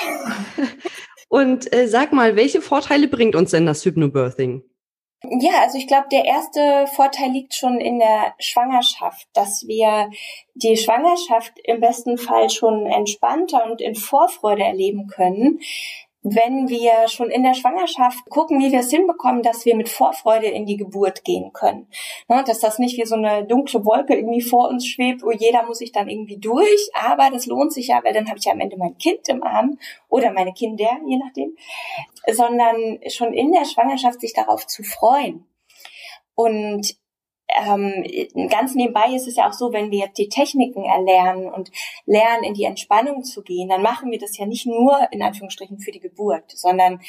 Und 1.29 1.73
äh, 1.73 1.87
sag 1.87 2.13
mal, 2.13 2.35
welche 2.35 2.61
Vorteile 2.61 3.07
bringt 3.07 3.37
uns 3.37 3.53
denn 3.53 3.65
das 3.65 3.85
Hypnobirthing? 3.85 4.65
Ja, 5.23 5.61
also 5.61 5.77
ich 5.77 5.87
glaube, 5.87 6.07
der 6.11 6.25
erste 6.25 6.87
Vorteil 6.87 7.31
liegt 7.31 7.55
schon 7.55 7.79
in 7.79 7.99
der 7.99 8.35
Schwangerschaft, 8.39 9.29
dass 9.35 9.67
wir 9.67 10.11
die 10.55 10.79
Schwangerschaft 10.79 11.53
im 11.63 11.81
besten 11.81 12.17
Fall 12.17 12.49
schon 12.49 12.87
entspannter 12.87 13.71
und 13.71 13.83
in 13.83 13.95
Vorfreude 13.95 14.63
erleben 14.63 15.09
können, 15.09 15.61
wenn 16.23 16.69
wir 16.69 17.09
schon 17.09 17.31
in 17.31 17.43
der 17.43 17.55
Schwangerschaft 17.55 18.29
gucken, 18.29 18.59
wie 18.61 18.73
wir 18.73 18.81
es 18.81 18.91
hinbekommen, 18.91 19.43
dass 19.43 19.65
wir 19.65 19.75
mit 19.75 19.89
Vorfreude 19.89 20.47
in 20.47 20.67
die 20.67 20.77
Geburt 20.77 21.25
gehen 21.25 21.53
können. 21.53 21.89
Ne, 22.29 22.45
dass 22.47 22.61
das 22.61 22.79
nicht 22.79 22.99
wie 22.99 23.07
so 23.07 23.15
eine 23.15 23.45
dunkle 23.45 23.85
Wolke 23.87 24.15
irgendwie 24.15 24.43
vor 24.43 24.69
uns 24.69 24.87
schwebt, 24.87 25.23
wo 25.23 25.31
jeder 25.31 25.65
muss 25.65 25.79
sich 25.79 25.93
dann 25.93 26.09
irgendwie 26.09 26.39
durch, 26.39 26.91
aber 26.93 27.31
das 27.31 27.47
lohnt 27.47 27.73
sich 27.73 27.89
ja, 27.89 28.05
weil 28.05 28.13
dann 28.13 28.29
habe 28.29 28.39
ich 28.39 28.45
ja 28.45 28.53
am 28.53 28.61
Ende 28.61 28.77
mein 28.77 28.99
Kind 28.99 29.29
im 29.29 29.43
Arm 29.43 29.79
oder 30.09 30.33
meine 30.33 30.53
Kinder, 30.53 30.91
je 31.07 31.17
nachdem, 31.17 31.57
sondern 32.31 32.99
schon 33.09 33.33
in 33.33 33.53
der 33.53 33.65
Schwangerschaft 33.65 34.21
sich 34.21 34.35
darauf 34.35 34.67
zu 34.67 34.83
freuen. 34.83 35.47
Und 36.35 37.00
ähm, 37.59 38.49
ganz 38.49 38.75
nebenbei 38.75 39.15
ist 39.15 39.29
es 39.29 39.37
ja 39.37 39.49
auch 39.49 39.53
so, 39.53 39.73
wenn 39.73 39.91
wir 39.91 39.99
jetzt 39.99 40.19
die 40.19 40.29
Techniken 40.29 40.85
erlernen 40.85 41.47
und 41.47 41.71
lernen, 42.07 42.45
in 42.45 42.55
die 42.55 42.65
Entspannung 42.65 43.25
zu 43.25 43.43
gehen, 43.43 43.69
dann 43.69 43.83
machen 43.83 44.11
wir 44.11 44.19
das 44.19 44.37
ja 44.39 44.47
nicht 44.47 44.67
nur 44.67 44.99
in 45.11 45.23
Anführungsstrichen 45.23 45.79
für 45.79 45.93
die 45.93 46.01
Geburt, 46.01 46.45
sondern 46.49 47.01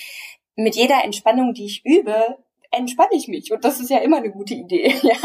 mit 0.55 0.75
jeder 0.75 1.03
Entspannung, 1.03 1.53
die 1.53 1.65
ich 1.65 1.85
übe, 1.85 2.37
entspanne 2.71 3.11
ich 3.13 3.27
mich. 3.27 3.51
Und 3.51 3.63
das 3.65 3.79
ist 3.79 3.89
ja 3.89 3.97
immer 3.99 4.17
eine 4.17 4.31
gute 4.31 4.53
Idee, 4.53 4.95
ja, 5.01 5.15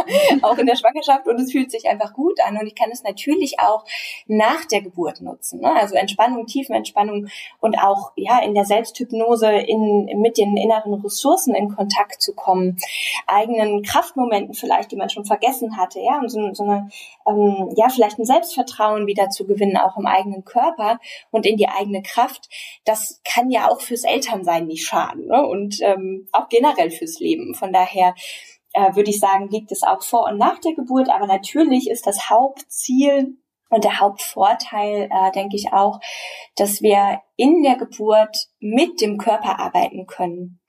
auch 0.42 0.58
in 0.58 0.66
der 0.66 0.76
Schwangerschaft. 0.76 1.26
Und 1.26 1.40
es 1.40 1.52
fühlt 1.52 1.70
sich 1.70 1.88
einfach 1.88 2.12
gut 2.12 2.40
an. 2.44 2.58
Und 2.58 2.66
ich 2.66 2.74
kann 2.74 2.90
es 2.90 3.04
natürlich 3.04 3.60
auch 3.60 3.84
nach 4.26 4.64
der 4.66 4.82
Geburt 4.82 5.20
nutzen. 5.20 5.60
Ne? 5.60 5.72
Also 5.72 5.94
Entspannung, 5.94 6.46
Tiefenentspannung 6.46 7.28
und 7.60 7.78
auch 7.78 8.12
ja 8.16 8.40
in 8.42 8.54
der 8.54 8.64
Selbsthypnose 8.64 9.50
in, 9.50 10.20
mit 10.20 10.38
den 10.38 10.56
inneren 10.56 10.94
Ressourcen 10.94 11.54
in 11.54 11.74
Kontakt 11.74 12.20
zu 12.20 12.34
kommen, 12.34 12.76
eigenen 13.26 13.82
Kraftmomenten 13.82 14.54
vielleicht, 14.54 14.90
die 14.90 14.96
man 14.96 15.10
schon 15.10 15.24
vergessen 15.24 15.76
hatte, 15.76 16.00
ja, 16.00 16.18
und 16.18 16.28
so, 16.28 16.52
so 16.52 16.64
eine, 16.64 16.88
ähm, 17.26 17.72
ja, 17.76 17.88
vielleicht 17.88 18.18
ein 18.18 18.24
Selbstvertrauen 18.24 19.06
wieder 19.06 19.30
zu 19.30 19.46
gewinnen, 19.46 19.76
auch 19.76 19.96
im 19.96 20.06
eigenen 20.06 20.44
Körper 20.44 20.98
und 21.30 21.46
in 21.46 21.56
die 21.56 21.68
eigene 21.68 22.02
Kraft. 22.02 22.48
Das 22.84 23.20
kann 23.24 23.50
ja 23.50 23.70
auch 23.70 23.80
fürs 23.80 24.04
Elternsein 24.04 24.66
nicht 24.66 24.86
schaden 24.86 25.26
ne? 25.26 25.46
und 25.46 25.80
ähm, 25.82 26.28
auch 26.32 26.48
generell 26.48 26.90
fürs 26.90 27.20
Leben. 27.20 27.35
Von 27.54 27.72
daher 27.72 28.14
äh, 28.72 28.94
würde 28.94 29.10
ich 29.10 29.20
sagen, 29.20 29.48
liegt 29.48 29.72
es 29.72 29.82
auch 29.82 30.02
vor 30.02 30.24
und 30.24 30.38
nach 30.38 30.58
der 30.60 30.74
Geburt. 30.74 31.08
Aber 31.10 31.26
natürlich 31.26 31.88
ist 31.88 32.06
das 32.06 32.30
Hauptziel 32.30 33.38
und 33.68 33.84
der 33.84 33.98
Hauptvorteil, 34.00 35.08
äh, 35.10 35.32
denke 35.32 35.56
ich 35.56 35.72
auch, 35.72 35.98
dass 36.56 36.82
wir 36.82 37.20
in 37.36 37.62
der 37.62 37.76
Geburt 37.76 38.36
mit 38.60 39.00
dem 39.00 39.18
Körper 39.18 39.58
arbeiten 39.58 40.06
können. 40.06 40.60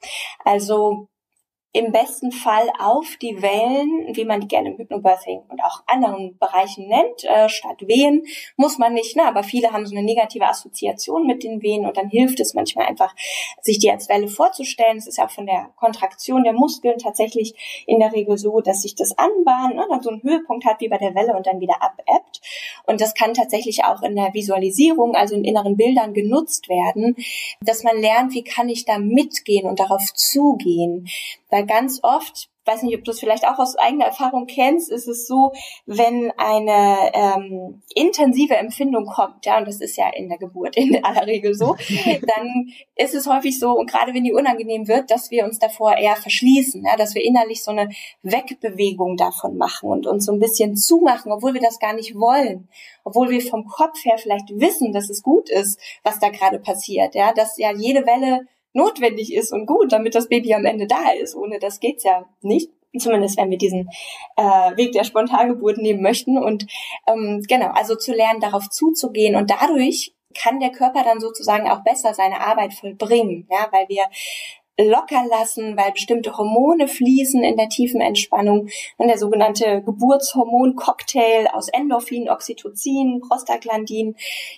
Also 0.43 1.07
im 1.77 1.91
besten 1.91 2.31
Fall 2.31 2.69
auf 2.79 3.17
die 3.21 3.41
Wellen, 3.41 4.15
wie 4.15 4.25
man 4.25 4.41
die 4.41 4.47
gerne 4.47 4.69
im 4.69 4.77
Hypnobirthing 4.77 5.41
und 5.47 5.63
auch 5.63 5.83
anderen 5.85 6.37
Bereichen 6.39 6.87
nennt, 6.87 7.23
äh, 7.23 7.49
statt 7.49 7.87
Wehen, 7.87 8.25
muss 8.55 8.77
man 8.77 8.93
nicht, 8.93 9.15
ne? 9.15 9.23
aber 9.25 9.43
viele 9.43 9.71
haben 9.71 9.85
so 9.85 9.95
eine 9.95 10.03
negative 10.03 10.45
Assoziation 10.45 11.27
mit 11.27 11.43
den 11.43 11.61
Wehen 11.61 11.85
und 11.85 11.95
dann 11.97 12.09
hilft 12.09 12.39
es 12.39 12.53
manchmal 12.53 12.87
einfach, 12.87 13.13
sich 13.61 13.77
die 13.79 13.91
als 13.91 14.09
Welle 14.09 14.27
vorzustellen. 14.27 14.97
Es 14.97 15.07
ist 15.07 15.17
ja 15.17 15.25
auch 15.25 15.31
von 15.31 15.45
der 15.45 15.69
Kontraktion 15.75 16.43
der 16.43 16.53
Muskeln 16.53 16.97
tatsächlich 16.97 17.83
in 17.85 17.99
der 17.99 18.11
Regel 18.11 18.37
so, 18.37 18.59
dass 18.61 18.81
sich 18.81 18.95
das 18.95 19.17
anbahnt, 19.17 19.75
ne? 19.75 19.85
dann 19.89 20.01
so 20.01 20.09
einen 20.09 20.23
Höhepunkt 20.23 20.65
hat 20.65 20.81
wie 20.81 20.89
bei 20.89 20.97
der 20.97 21.13
Welle 21.13 21.35
und 21.35 21.45
dann 21.45 21.59
wieder 21.59 21.81
abebbt. 21.81 22.41
Und 22.85 23.01
das 23.01 23.13
kann 23.13 23.33
tatsächlich 23.33 23.83
auch 23.83 24.01
in 24.01 24.15
der 24.15 24.33
Visualisierung, 24.33 25.15
also 25.15 25.35
in 25.35 25.43
inneren 25.43 25.77
Bildern 25.77 26.13
genutzt 26.13 26.69
werden, 26.69 27.15
dass 27.61 27.83
man 27.83 27.99
lernt, 27.99 28.33
wie 28.33 28.43
kann 28.43 28.69
ich 28.69 28.85
da 28.85 28.97
mitgehen 28.97 29.67
und 29.67 29.79
darauf 29.79 30.13
zugehen. 30.13 31.07
Weil 31.49 31.65
ganz 31.65 31.99
oft 32.03 32.49
weiß 32.67 32.83
nicht, 32.83 32.97
ob 32.97 33.03
du 33.03 33.11
es 33.11 33.19
vielleicht 33.19 33.47
auch 33.47 33.57
aus 33.57 33.77
eigener 33.77 34.05
Erfahrung 34.05 34.45
kennst, 34.45 34.91
ist 34.91 35.07
es 35.07 35.25
so, 35.25 35.53
wenn 35.85 36.31
eine 36.37 37.11
ähm, 37.13 37.81
intensive 37.95 38.55
Empfindung 38.55 39.05
kommt, 39.05 39.45
ja, 39.45 39.57
und 39.57 39.67
das 39.67 39.79
ist 39.79 39.97
ja 39.97 40.09
in 40.13 40.29
der 40.29 40.37
Geburt 40.37 40.75
in 40.75 41.03
aller 41.03 41.25
Regel 41.25 41.55
so, 41.55 41.75
dann 42.05 42.69
ist 42.95 43.15
es 43.15 43.27
häufig 43.27 43.57
so, 43.57 43.71
und 43.71 43.89
gerade 43.89 44.13
wenn 44.13 44.25
die 44.25 44.33
unangenehm 44.33 44.87
wird, 44.87 45.09
dass 45.09 45.31
wir 45.31 45.45
uns 45.45 45.57
davor 45.59 45.97
eher 45.97 46.15
verschließen, 46.15 46.83
ja, 46.85 46.97
dass 46.97 47.15
wir 47.15 47.23
innerlich 47.23 47.63
so 47.63 47.71
eine 47.71 47.89
Wegbewegung 48.21 49.15
davon 49.15 49.57
machen 49.57 49.89
und 49.89 50.05
uns 50.05 50.25
so 50.25 50.33
ein 50.33 50.39
bisschen 50.39 50.75
zumachen, 50.75 51.31
obwohl 51.31 51.53
wir 51.53 51.61
das 51.61 51.79
gar 51.79 51.93
nicht 51.93 52.15
wollen, 52.15 52.67
obwohl 53.03 53.29
wir 53.29 53.41
vom 53.41 53.65
Kopf 53.65 54.03
her 54.03 54.17
vielleicht 54.17 54.49
wissen, 54.49 54.91
dass 54.91 55.09
es 55.09 55.23
gut 55.23 55.49
ist, 55.49 55.79
was 56.03 56.19
da 56.19 56.29
gerade 56.29 56.59
passiert, 56.59 57.15
ja, 57.15 57.33
dass 57.33 57.57
ja 57.57 57.71
jede 57.71 58.05
Welle 58.05 58.45
notwendig 58.77 59.33
ist 59.33 59.51
und 59.51 59.65
gut, 59.65 59.91
damit 59.91 60.15
das 60.15 60.29
Baby 60.29 60.53
am 60.53 60.65
Ende 60.65 60.87
da 60.87 61.11
ist. 61.21 61.35
Ohne 61.35 61.59
das 61.59 61.79
geht's 61.79 62.03
ja 62.03 62.25
nicht. 62.41 62.71
Zumindest 62.97 63.37
wenn 63.37 63.51
wir 63.51 63.57
diesen 63.57 63.89
äh, 64.37 64.77
Weg 64.77 64.93
der 64.93 65.03
Spontangeburt 65.03 65.77
nehmen 65.77 66.01
möchten. 66.01 66.37
Und 66.37 66.65
ähm, 67.07 67.43
genau, 67.47 67.71
also 67.71 67.95
zu 67.95 68.13
lernen, 68.13 68.39
darauf 68.39 68.69
zuzugehen. 68.69 69.35
Und 69.35 69.51
dadurch 69.51 70.13
kann 70.33 70.59
der 70.59 70.71
Körper 70.71 71.03
dann 71.03 71.19
sozusagen 71.19 71.69
auch 71.69 71.83
besser 71.83 72.13
seine 72.13 72.39
Arbeit 72.41 72.73
vollbringen, 72.73 73.47
ja, 73.49 73.67
weil 73.71 73.87
wir 73.89 74.03
locker 74.79 75.23
lassen, 75.29 75.75
weil 75.77 75.91
bestimmte 75.91 76.37
Hormone 76.37 76.87
fließen 76.87 77.43
in 77.43 77.57
der 77.57 77.69
tiefen 77.69 78.01
Entspannung. 78.01 78.69
Und 78.97 79.07
der 79.07 79.17
sogenannte 79.17 79.81
Geburtshormon-Cocktail 79.83 81.47
aus 81.53 81.67
Endorphin, 81.69 82.29
Oxytocin, 82.29 83.21
Prostaglandin, 83.21 84.15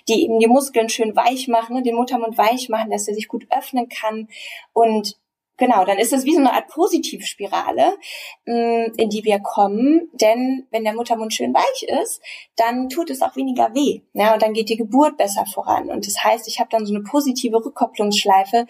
die 0.08 0.24
eben 0.24 0.38
die 0.38 0.46
Muskeln 0.46 0.88
schön 0.88 1.16
weich 1.16 1.48
machen, 1.48 1.82
den 1.82 1.96
Muttermund 1.96 2.36
weich 2.36 2.68
machen, 2.68 2.90
dass 2.90 3.08
er 3.08 3.14
sich 3.14 3.28
gut 3.28 3.46
öffnen 3.50 3.88
kann 3.88 4.28
und 4.72 5.16
Genau, 5.60 5.84
dann 5.84 5.98
ist 5.98 6.14
es 6.14 6.24
wie 6.24 6.32
so 6.32 6.40
eine 6.40 6.54
Art 6.54 6.68
Positivspirale, 6.68 7.98
mm, 8.46 8.94
in 8.96 9.10
die 9.10 9.24
wir 9.24 9.40
kommen. 9.40 10.08
Denn 10.14 10.66
wenn 10.70 10.84
der 10.84 10.94
Muttermund 10.94 11.34
schön 11.34 11.52
weich 11.52 12.02
ist, 12.02 12.22
dann 12.56 12.88
tut 12.88 13.10
es 13.10 13.20
auch 13.20 13.36
weniger 13.36 13.74
weh. 13.74 14.00
Ja, 14.14 14.32
und 14.32 14.40
dann 14.40 14.54
geht 14.54 14.70
die 14.70 14.78
Geburt 14.78 15.18
besser 15.18 15.44
voran. 15.44 15.90
Und 15.90 16.06
das 16.06 16.24
heißt, 16.24 16.48
ich 16.48 16.60
habe 16.60 16.70
dann 16.70 16.86
so 16.86 16.94
eine 16.94 17.04
positive 17.04 17.62
Rückkopplungsschleife, 17.62 18.64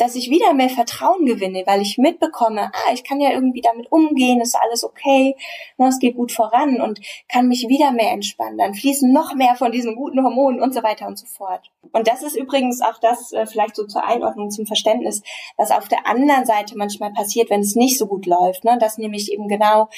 dass 0.00 0.14
ich 0.14 0.30
wieder 0.30 0.54
mehr 0.54 0.70
Vertrauen 0.70 1.26
gewinne, 1.26 1.62
weil 1.66 1.82
ich 1.82 1.98
mitbekomme, 1.98 2.70
ah, 2.72 2.92
ich 2.94 3.04
kann 3.04 3.20
ja 3.20 3.32
irgendwie 3.32 3.60
damit 3.60 3.92
umgehen, 3.92 4.40
ist 4.40 4.56
alles 4.56 4.82
okay, 4.82 5.36
ne, 5.76 5.88
es 5.88 5.98
geht 5.98 6.16
gut 6.16 6.32
voran 6.32 6.80
und 6.80 7.00
kann 7.28 7.48
mich 7.48 7.68
wieder 7.68 7.92
mehr 7.92 8.12
entspannen. 8.12 8.56
Dann 8.56 8.74
fließen 8.74 9.12
noch 9.12 9.34
mehr 9.34 9.56
von 9.56 9.72
diesen 9.72 9.96
guten 9.96 10.24
Hormonen 10.24 10.62
und 10.62 10.72
so 10.72 10.82
weiter 10.82 11.06
und 11.06 11.18
so 11.18 11.26
fort. 11.26 11.70
Und 11.92 12.08
das 12.08 12.22
ist 12.22 12.34
übrigens 12.34 12.80
auch 12.80 12.98
das, 12.98 13.32
äh, 13.32 13.44
vielleicht 13.44 13.76
so 13.76 13.86
zur 13.86 14.04
Einordnung, 14.04 14.50
zum 14.50 14.64
Verständnis, 14.64 15.22
was 15.58 15.70
auf 15.70 15.88
der 15.88 16.06
anderen 16.06 16.29
Seite 16.44 16.76
manchmal 16.76 17.12
passiert, 17.12 17.50
wenn 17.50 17.60
es 17.60 17.74
nicht 17.74 17.98
so 17.98 18.06
gut 18.06 18.26
läuft, 18.26 18.64
ne? 18.64 18.78
dass 18.80 18.98
nämlich 18.98 19.32
eben 19.32 19.48
genau 19.48 19.88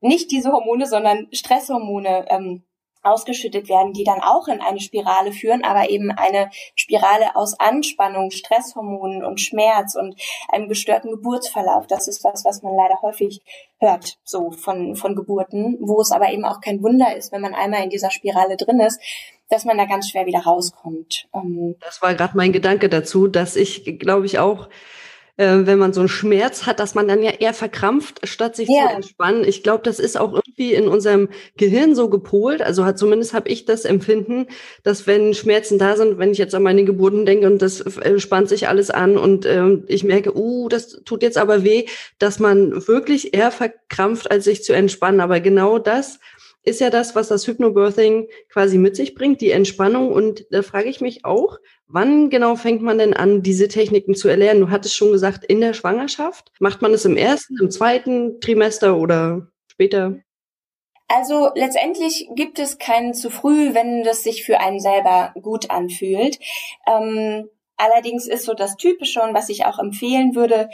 nicht 0.00 0.30
diese 0.30 0.52
Hormone, 0.52 0.86
sondern 0.86 1.28
Stresshormone 1.32 2.26
ähm, 2.28 2.64
ausgeschüttet 3.06 3.68
werden, 3.68 3.92
die 3.92 4.04
dann 4.04 4.20
auch 4.20 4.48
in 4.48 4.60
eine 4.60 4.80
Spirale 4.80 5.32
führen, 5.32 5.64
aber 5.64 5.88
eben 5.88 6.10
eine 6.10 6.50
Spirale 6.74 7.36
aus 7.36 7.58
Anspannung, 7.58 8.30
Stresshormonen 8.30 9.24
und 9.24 9.40
Schmerz 9.40 9.94
und 9.94 10.20
einem 10.48 10.68
gestörten 10.68 11.10
Geburtsverlauf. 11.10 11.86
Das 11.86 12.08
ist 12.08 12.24
was, 12.24 12.44
was 12.44 12.62
man 12.62 12.74
leider 12.74 13.00
häufig 13.02 13.40
hört, 13.78 14.18
so 14.24 14.50
von, 14.50 14.96
von 14.96 15.14
Geburten, 15.14 15.78
wo 15.80 16.00
es 16.00 16.10
aber 16.10 16.30
eben 16.30 16.44
auch 16.44 16.60
kein 16.60 16.82
Wunder 16.82 17.16
ist, 17.16 17.32
wenn 17.32 17.42
man 17.42 17.54
einmal 17.54 17.84
in 17.84 17.90
dieser 17.90 18.10
Spirale 18.10 18.56
drin 18.56 18.80
ist, 18.80 19.00
dass 19.48 19.64
man 19.64 19.78
da 19.78 19.84
ganz 19.84 20.10
schwer 20.10 20.26
wieder 20.26 20.40
rauskommt. 20.40 21.28
Ähm, 21.32 21.76
das 21.80 22.02
war 22.02 22.14
gerade 22.14 22.36
mein 22.36 22.52
Gedanke 22.52 22.88
dazu, 22.88 23.28
dass 23.28 23.54
ich, 23.54 23.98
glaube 23.98 24.26
ich, 24.26 24.40
auch 24.40 24.68
äh, 25.36 25.60
wenn 25.64 25.78
man 25.78 25.92
so 25.92 26.00
einen 26.00 26.08
Schmerz 26.08 26.66
hat, 26.66 26.80
dass 26.80 26.94
man 26.94 27.08
dann 27.08 27.22
ja 27.22 27.30
eher 27.30 27.54
verkrampft, 27.54 28.26
statt 28.26 28.56
sich 28.56 28.68
ja. 28.68 28.88
zu 28.88 28.94
entspannen. 28.96 29.44
Ich 29.44 29.62
glaube, 29.62 29.82
das 29.84 29.98
ist 29.98 30.18
auch 30.18 30.32
irgendwie 30.32 30.74
in 30.74 30.88
unserem 30.88 31.28
Gehirn 31.56 31.94
so 31.94 32.08
gepolt. 32.08 32.62
Also 32.62 32.84
hat 32.84 32.98
zumindest 32.98 33.34
habe 33.34 33.48
ich 33.48 33.64
das 33.64 33.84
Empfinden, 33.84 34.46
dass 34.82 35.06
wenn 35.06 35.34
Schmerzen 35.34 35.78
da 35.78 35.96
sind, 35.96 36.18
wenn 36.18 36.32
ich 36.32 36.38
jetzt 36.38 36.54
an 36.54 36.62
meine 36.62 36.84
Geburten 36.84 37.26
denke 37.26 37.46
und 37.46 37.60
das 37.60 37.80
äh, 37.80 38.18
spannt 38.18 38.48
sich 38.48 38.68
alles 38.68 38.90
an 38.90 39.18
und 39.18 39.44
äh, 39.44 39.78
ich 39.86 40.04
merke, 40.04 40.36
uh, 40.36 40.68
das 40.68 41.02
tut 41.04 41.22
jetzt 41.22 41.38
aber 41.38 41.64
weh, 41.64 41.86
dass 42.18 42.38
man 42.38 42.86
wirklich 42.88 43.34
eher 43.34 43.50
verkrampft, 43.50 44.30
als 44.30 44.44
sich 44.44 44.64
zu 44.64 44.72
entspannen. 44.72 45.20
Aber 45.20 45.40
genau 45.40 45.78
das 45.78 46.18
ist 46.66 46.80
ja 46.80 46.90
das, 46.90 47.14
was 47.14 47.28
das 47.28 47.46
Hypnobirthing 47.46 48.28
quasi 48.48 48.76
mit 48.76 48.96
sich 48.96 49.14
bringt, 49.14 49.40
die 49.40 49.52
Entspannung. 49.52 50.12
Und 50.12 50.46
da 50.50 50.62
frage 50.62 50.88
ich 50.88 51.00
mich 51.00 51.24
auch, 51.24 51.58
wann 51.88 52.30
genau 52.30 52.56
fängt 52.56 52.82
man 52.82 52.98
denn 52.98 53.14
an, 53.14 53.42
diese 53.42 53.68
Techniken 53.68 54.14
zu 54.14 54.28
erlernen? 54.28 54.60
Du 54.60 54.70
hattest 54.70 54.96
schon 54.96 55.12
gesagt, 55.12 55.44
in 55.44 55.60
der 55.60 55.74
Schwangerschaft. 55.74 56.52
Macht 56.58 56.82
man 56.82 56.92
es 56.92 57.04
im 57.04 57.16
ersten, 57.16 57.56
im 57.60 57.70
zweiten 57.70 58.40
Trimester 58.40 58.96
oder 58.96 59.48
später? 59.70 60.16
Also 61.08 61.50
letztendlich 61.54 62.28
gibt 62.34 62.58
es 62.58 62.78
keinen 62.78 63.14
zu 63.14 63.30
früh, 63.30 63.74
wenn 63.74 64.02
das 64.02 64.22
sich 64.22 64.44
für 64.44 64.58
einen 64.58 64.80
selber 64.80 65.32
gut 65.40 65.70
anfühlt. 65.70 66.38
Ähm, 66.86 67.48
allerdings 67.76 68.26
ist 68.26 68.44
so 68.44 68.54
das 68.54 68.76
Typische 68.76 69.22
und 69.22 69.32
was 69.32 69.48
ich 69.48 69.66
auch 69.66 69.78
empfehlen 69.78 70.34
würde, 70.34 70.68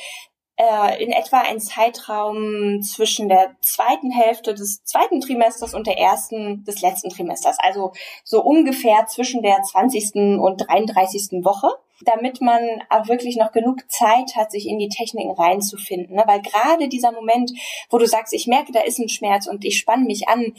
äh, 0.63 1.03
in 1.03 1.11
etwa 1.11 1.41
ein 1.41 1.59
Zeitraum 1.59 2.83
zwischen 2.83 3.29
der 3.29 3.57
zweiten 3.61 4.13
Hälfte 4.13 4.55
des 4.55 4.85
zweiten 4.85 5.21
Trimesters 5.21 5.75
und 5.75 5.89
der 5.89 5.99
ersten 5.99 6.65
des 6.65 6.83
letzten 6.83 7.11
Trimesters. 7.11 7.57
Also 7.59 7.93
so 8.23 8.43
ungefähr 8.43 9.07
zwischen 9.07 9.43
der 9.43 9.61
20. 9.63 10.41
und 10.41 10.59
33. 10.59 11.45
Woche 11.45 11.69
damit 12.05 12.41
man 12.41 12.61
auch 12.91 13.07
wirklich 13.07 13.37
noch 13.37 13.53
genug 13.53 13.89
Zeit 13.89 14.35
hat, 14.35 14.51
sich 14.51 14.67
in 14.67 14.81
die 14.81 14.89
Techniken 14.89 15.31
reinzufinden. 15.31 16.17
Ne? 16.17 16.25
Weil 16.27 16.43
gerade 16.43 16.89
dieser 16.89 17.13
Moment, 17.13 17.53
wo 17.91 17.99
du 17.99 18.07
sagst, 18.07 18.33
ich 18.33 18.49
merke, 18.49 18.73
da 18.73 18.81
ist 18.81 18.99
ein 18.99 19.09
Schmerz 19.09 19.47
und 19.47 19.65
ich 19.65 19.79
spanne 19.79 20.05
mich 20.05 20.27
an, 20.27 20.53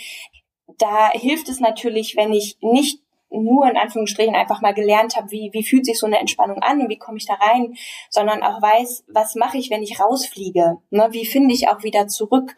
da 0.77 1.11
hilft 1.11 1.49
es 1.49 1.59
natürlich, 1.59 2.15
wenn 2.15 2.31
ich 2.31 2.55
nicht 2.61 3.01
nur 3.33 3.69
in 3.69 3.77
Anführungsstrichen 3.77 4.35
einfach 4.35 4.61
mal 4.61 4.73
gelernt 4.73 5.15
habe, 5.15 5.31
wie, 5.31 5.49
wie 5.53 5.63
fühlt 5.63 5.85
sich 5.85 5.99
so 5.99 6.05
eine 6.05 6.19
Entspannung 6.19 6.59
an 6.61 6.81
und 6.81 6.89
wie 6.89 6.97
komme 6.97 7.17
ich 7.17 7.25
da 7.25 7.33
rein, 7.33 7.75
sondern 8.09 8.43
auch 8.43 8.61
weiß, 8.61 9.05
was 9.07 9.35
mache 9.35 9.57
ich, 9.57 9.69
wenn 9.69 9.83
ich 9.83 9.99
rausfliege? 9.99 10.77
Ne? 10.91 11.07
Wie 11.11 11.25
finde 11.25 11.53
ich 11.53 11.67
auch 11.67 11.83
wieder 11.83 12.07
zurück? 12.07 12.55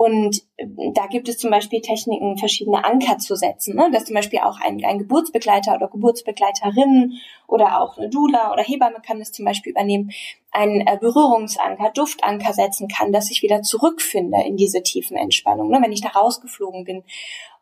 Und 0.00 0.44
äh, 0.56 0.66
da 0.94 1.08
gibt 1.08 1.28
es 1.28 1.38
zum 1.38 1.50
Beispiel 1.50 1.80
Techniken, 1.80 2.38
verschiedene 2.38 2.84
Anker 2.84 3.18
zu 3.18 3.34
setzen, 3.34 3.74
ne? 3.74 3.90
dass 3.92 4.04
zum 4.04 4.14
Beispiel 4.14 4.38
auch 4.38 4.60
ein, 4.60 4.84
ein 4.84 4.98
Geburtsbegleiter 4.98 5.74
oder 5.74 5.88
Geburtsbegleiterin 5.88 7.14
oder 7.48 7.80
auch 7.80 7.98
eine 7.98 8.08
Dula 8.08 8.52
oder 8.52 8.62
Hebamme 8.62 9.00
kann 9.04 9.18
das 9.18 9.32
zum 9.32 9.44
Beispiel 9.44 9.72
übernehmen, 9.72 10.12
einen 10.52 10.86
äh, 10.86 10.98
Berührungsanker, 11.00 11.90
Duftanker 11.90 12.52
setzen 12.52 12.86
kann, 12.86 13.12
dass 13.12 13.30
ich 13.32 13.42
wieder 13.42 13.62
zurückfinde 13.62 14.38
in 14.46 14.56
diese 14.56 14.84
tiefen 14.84 15.16
Entspannung, 15.16 15.68
ne? 15.68 15.80
wenn 15.82 15.92
ich 15.92 16.00
da 16.00 16.10
rausgeflogen 16.10 16.84
bin 16.84 17.02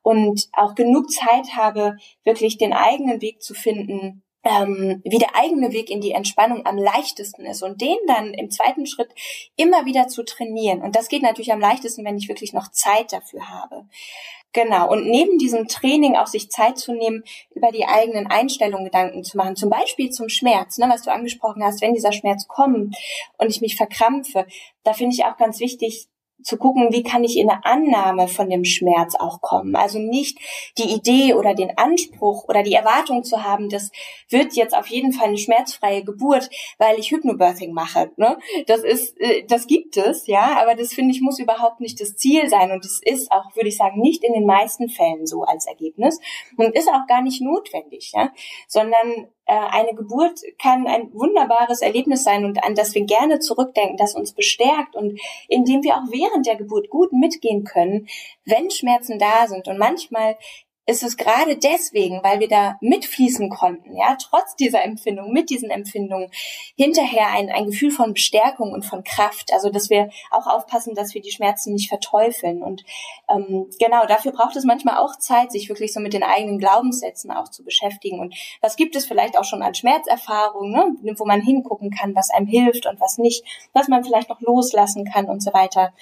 und 0.07 0.49
auch 0.53 0.77
genug 0.77 1.11
Zeit 1.11 1.57
habe, 1.57 1.97
wirklich 2.23 2.59
den 2.59 2.73
eigenen 2.73 3.21
Weg 3.21 3.43
zu 3.43 3.55
finden, 3.55 4.23
ähm, 4.45 5.03
wie 5.05 5.19
der 5.19 5.35
eigene 5.35 5.73
Weg 5.73 5.91
in 5.91 6.01
die 6.01 6.13
Entspannung 6.13 6.65
am 6.65 6.79
leichtesten 6.79 7.45
ist 7.45 7.65
und 7.65 7.81
den 7.81 7.97
dann 8.07 8.33
im 8.33 8.49
zweiten 8.49 8.87
Schritt 8.87 9.09
immer 9.57 9.85
wieder 9.85 10.07
zu 10.07 10.23
trainieren. 10.23 10.81
Und 10.83 10.95
das 10.95 11.09
geht 11.09 11.23
natürlich 11.23 11.53
am 11.53 11.59
leichtesten, 11.59 12.05
wenn 12.05 12.19
ich 12.19 12.29
wirklich 12.29 12.53
noch 12.53 12.71
Zeit 12.71 13.13
dafür 13.13 13.51
habe. 13.51 13.89
Genau. 14.53 14.89
Und 14.93 15.09
neben 15.09 15.39
diesem 15.39 15.67
Training 15.67 16.15
auch 16.15 16.29
sich 16.29 16.53
Zeit 16.53 16.79
zu 16.79 16.93
nehmen, 16.93 17.25
über 17.53 17.73
die 17.73 17.87
eigenen 17.87 18.29
Einstellungen 18.29 18.85
Gedanken 18.85 19.25
zu 19.25 19.37
machen. 19.37 19.57
Zum 19.57 19.71
Beispiel 19.71 20.11
zum 20.11 20.29
Schmerz, 20.29 20.79
ne, 20.79 20.89
was 20.89 21.03
du 21.03 21.11
angesprochen 21.11 21.65
hast, 21.65 21.83
wenn 21.83 21.95
dieser 21.95 22.13
Schmerz 22.13 22.47
kommt 22.47 22.95
und 23.39 23.51
ich 23.51 23.61
mich 23.61 23.75
verkrampfe. 23.75 24.47
Da 24.85 24.93
finde 24.93 25.17
ich 25.17 25.25
auch 25.25 25.37
ganz 25.37 25.59
wichtig, 25.59 26.07
zu 26.43 26.59
gucken, 26.59 26.93
wie 26.93 27.03
kann 27.03 27.25
ich 27.25 27.39
in 27.39 27.51
eine 27.51 27.65
Annahme 27.65 28.29
von 28.29 28.51
dem 28.51 28.65
Schmerz 28.65 29.15
auch 29.15 29.41
kommen. 29.41 29.75
Also 29.75 29.99
nicht 29.99 30.39
die 30.79 30.95
Idee 30.95 31.35
oder 31.35 31.55
den 31.55 31.77
Anspruch 31.77 32.45
oder 32.49 32.63
die 32.63 32.75
Erwartung 32.75 33.25
zu 33.25 33.43
haben, 33.43 33.69
das 33.69 33.91
wird 34.29 34.55
jetzt 34.55 34.77
auf 34.77 34.87
jeden 34.89 35.13
Fall 35.13 35.29
eine 35.29 35.39
schmerzfreie 35.39 36.05
Geburt, 36.05 36.51
weil 36.79 36.99
ich 36.99 37.11
Hypnobirthing 37.11 37.73
mache. 37.73 38.13
Ne? 38.17 38.39
Das 38.67 38.81
ist, 38.81 39.19
äh, 39.21 39.45
das 39.47 39.67
gibt 39.67 39.97
es, 39.97 40.27
ja, 40.27 40.61
aber 40.61 40.75
das 40.75 40.93
finde 40.93 41.13
ich 41.13 41.21
muss 41.21 41.39
überhaupt 41.39 41.81
nicht 41.81 42.01
das 42.01 42.17
Ziel 42.17 42.49
sein 42.49 42.71
und 42.71 42.85
es 42.85 43.01
ist 43.03 43.33
auch, 43.33 43.55
würde 43.57 43.69
ich 43.69 43.77
sagen, 43.77 44.01
nicht 44.01 44.23
in 44.23 44.35
den 44.35 44.47
meisten 44.47 44.89
Fällen 44.89 45.27
so 45.27 45.43
als 45.43 45.67
Ergebnis 45.67 46.21
und 46.57 46.75
ist 46.77 46.89
auch 46.89 47.07
gar 47.09 47.23
nicht 47.23 47.41
notwendig, 47.41 48.13
ja, 48.15 48.31
sondern 48.69 49.29
eine 49.47 49.95
Geburt 49.95 50.41
kann 50.59 50.87
ein 50.87 51.13
wunderbares 51.13 51.81
Erlebnis 51.81 52.25
sein 52.25 52.45
und 52.45 52.65
an 52.65 52.75
das 52.75 52.95
wir 52.95 53.05
gerne 53.05 53.39
zurückdenken, 53.39 53.97
das 53.97 54.15
uns 54.15 54.33
bestärkt 54.33 54.97
und 54.97 55.21
indem 55.49 55.85
wir 55.85 55.95
auch 55.95 56.11
während 56.11 56.47
der 56.47 56.57
Geburt 56.57 56.91
gut 56.91 57.13
mitgehen 57.13 57.65
können, 57.65 58.09
wenn 58.45 58.71
Schmerzen 58.71 59.19
da 59.19 59.47
sind. 59.47 59.69
Und 59.69 59.79
manchmal 59.79 60.37
ist 60.87 61.03
es 61.03 61.17
gerade 61.17 61.57
deswegen, 61.57 62.23
weil 62.23 62.39
wir 62.39 62.49
da 62.49 62.79
mitfließen 62.81 63.51
konnten, 63.51 63.97
ja, 63.97 64.17
trotz 64.21 64.55
dieser 64.55 64.85
Empfindung, 64.85 65.33
mit 65.33 65.51
diesen 65.51 65.69
Empfindungen, 65.69 66.31
hinterher 66.77 67.29
ein, 67.33 67.51
ein 67.51 67.67
Gefühl 67.67 67.91
von 67.91 68.15
Bestärkung 68.15 68.73
und 68.73 68.85
von 68.85 69.03
Kraft. 69.03 69.53
Also, 69.53 69.71
dass 69.71 69.91
wir 69.91 70.11
auch 70.31 70.47
aufpassen, 70.47 70.95
dass 70.95 71.13
wir 71.13 71.21
die 71.21 71.33
Schmerzen 71.33 71.73
nicht 71.73 71.89
verteufeln. 71.89 72.63
Und 72.63 72.85
ähm, 73.29 73.69
genau, 73.81 74.07
dafür 74.07 74.31
braucht 74.31 74.55
es 74.55 74.65
manchmal 74.65 74.99
auch 74.99 75.17
Zeit, 75.17 75.51
sich 75.51 75.69
wirklich 75.69 75.93
so 75.93 75.99
mit 75.99 76.13
den 76.13 76.23
eigenen 76.23 76.59
Glaubenssätzen 76.59 77.33
auch 77.33 77.49
zu 77.49 77.65
beschäftigen. 77.65 78.21
Und 78.21 78.35
was 78.61 78.77
gibt 78.77 78.95
es 78.95 79.07
vielleicht 79.07 79.37
auch 79.37 79.45
schon 79.45 79.63
an 79.63 79.75
Schmerzerfahrungen, 79.75 80.99
ne, 81.03 81.15
wo 81.19 81.25
man 81.25 81.41
hingucken 81.41 81.91
kann, 81.91 82.15
was 82.15 82.31
einem 82.31 82.47
hilft 82.47 82.87
und 82.87 83.01
was 83.01 83.19
nicht, 83.19 83.45
was 83.73 83.89
man 83.89 84.05
vielleicht 84.05 84.29
noch 84.29 84.41
loslassen 84.41 85.05
kann 85.05 85.29
und 85.29 85.43
so 85.43 85.53
weiter. 85.53 85.93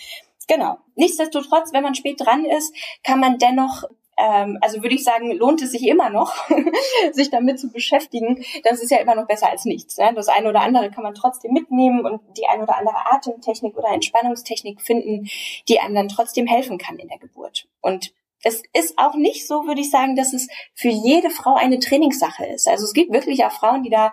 Genau. 0.47 0.77
Nichtsdestotrotz, 0.95 1.73
wenn 1.73 1.83
man 1.83 1.95
spät 1.95 2.21
dran 2.21 2.45
ist, 2.45 2.75
kann 3.03 3.19
man 3.19 3.39
dennoch 3.39 3.85
ähm, 4.17 4.59
also 4.61 4.83
würde 4.83 4.95
ich 4.95 5.05
sagen, 5.05 5.33
lohnt 5.33 5.63
es 5.63 5.73
sich 5.73 5.87
immer 5.87 6.11
noch, 6.11 6.35
sich 7.13 7.31
damit 7.31 7.59
zu 7.59 7.71
beschäftigen. 7.71 8.45
Das 8.63 8.83
ist 8.83 8.91
ja 8.91 8.99
immer 8.99 9.15
noch 9.15 9.27
besser 9.27 9.51
als 9.51 9.65
nichts. 9.65 9.99
Ne? 9.99 10.13
Das 10.15 10.29
eine 10.29 10.49
oder 10.49 10.61
andere 10.61 10.91
kann 10.91 11.03
man 11.03 11.15
trotzdem 11.15 11.53
mitnehmen 11.53 12.05
und 12.05 12.21
die 12.37 12.47
eine 12.47 12.63
oder 12.63 12.77
andere 12.79 12.97
Atemtechnik 13.13 13.77
oder 13.77 13.89
Entspannungstechnik 13.89 14.81
finden, 14.81 15.29
die 15.69 15.81
einem 15.81 15.95
dann 15.95 16.09
trotzdem 16.09 16.47
helfen 16.47 16.79
kann 16.79 16.99
in 16.99 17.09
der 17.09 17.19
Geburt. 17.19 17.67
Und 17.81 18.13
es 18.45 18.63
ist 18.75 18.99
auch 18.99 19.15
nicht 19.15 19.47
so, 19.49 19.67
würde 19.67 19.81
ich 19.81 19.91
sagen, 19.91 20.17
dass 20.17 20.35
es 20.35 20.49
für 20.75 20.89
jede 20.89 21.31
Frau 21.31 21.55
eine 21.55 21.79
Trainingssache 21.79 22.45
ist. 22.45 22.69
Also 22.69 22.85
es 22.85 22.93
gibt 22.93 23.13
wirklich 23.13 23.45
auch 23.45 23.53
Frauen, 23.53 23.83
die 23.83 23.91
da 23.91 24.13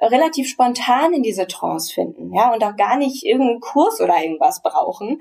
relativ 0.00 0.48
spontan 0.48 1.14
in 1.14 1.22
diese 1.22 1.46
Trance 1.46 1.92
finden, 1.92 2.34
ja, 2.34 2.52
und 2.52 2.62
auch 2.62 2.76
gar 2.76 2.96
nicht 2.96 3.24
irgendeinen 3.24 3.60
Kurs 3.60 4.00
oder 4.00 4.22
irgendwas 4.22 4.62
brauchen. 4.62 5.20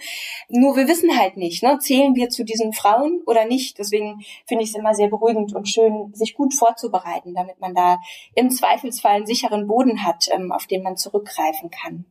Nur 0.49 0.75
wir 0.75 0.87
wissen 0.87 1.17
halt 1.17 1.37
nicht, 1.37 1.63
ne, 1.63 1.79
zählen 1.79 2.15
wir 2.15 2.29
zu 2.29 2.43
diesen 2.43 2.73
Frauen 2.73 3.21
oder 3.25 3.45
nicht. 3.45 3.79
Deswegen 3.79 4.21
finde 4.45 4.65
ich 4.65 4.71
es 4.71 4.75
immer 4.75 4.93
sehr 4.93 5.09
beruhigend 5.09 5.55
und 5.55 5.69
schön, 5.69 6.11
sich 6.13 6.35
gut 6.35 6.53
vorzubereiten, 6.53 7.33
damit 7.33 7.59
man 7.61 7.73
da 7.73 7.99
im 8.35 8.49
Zweifelsfall 8.49 9.17
einen 9.17 9.25
sicheren 9.25 9.67
Boden 9.67 10.03
hat, 10.03 10.27
ähm, 10.33 10.51
auf 10.51 10.67
den 10.67 10.83
man 10.83 10.97
zurückgreifen 10.97 11.69
kann. 11.69 12.05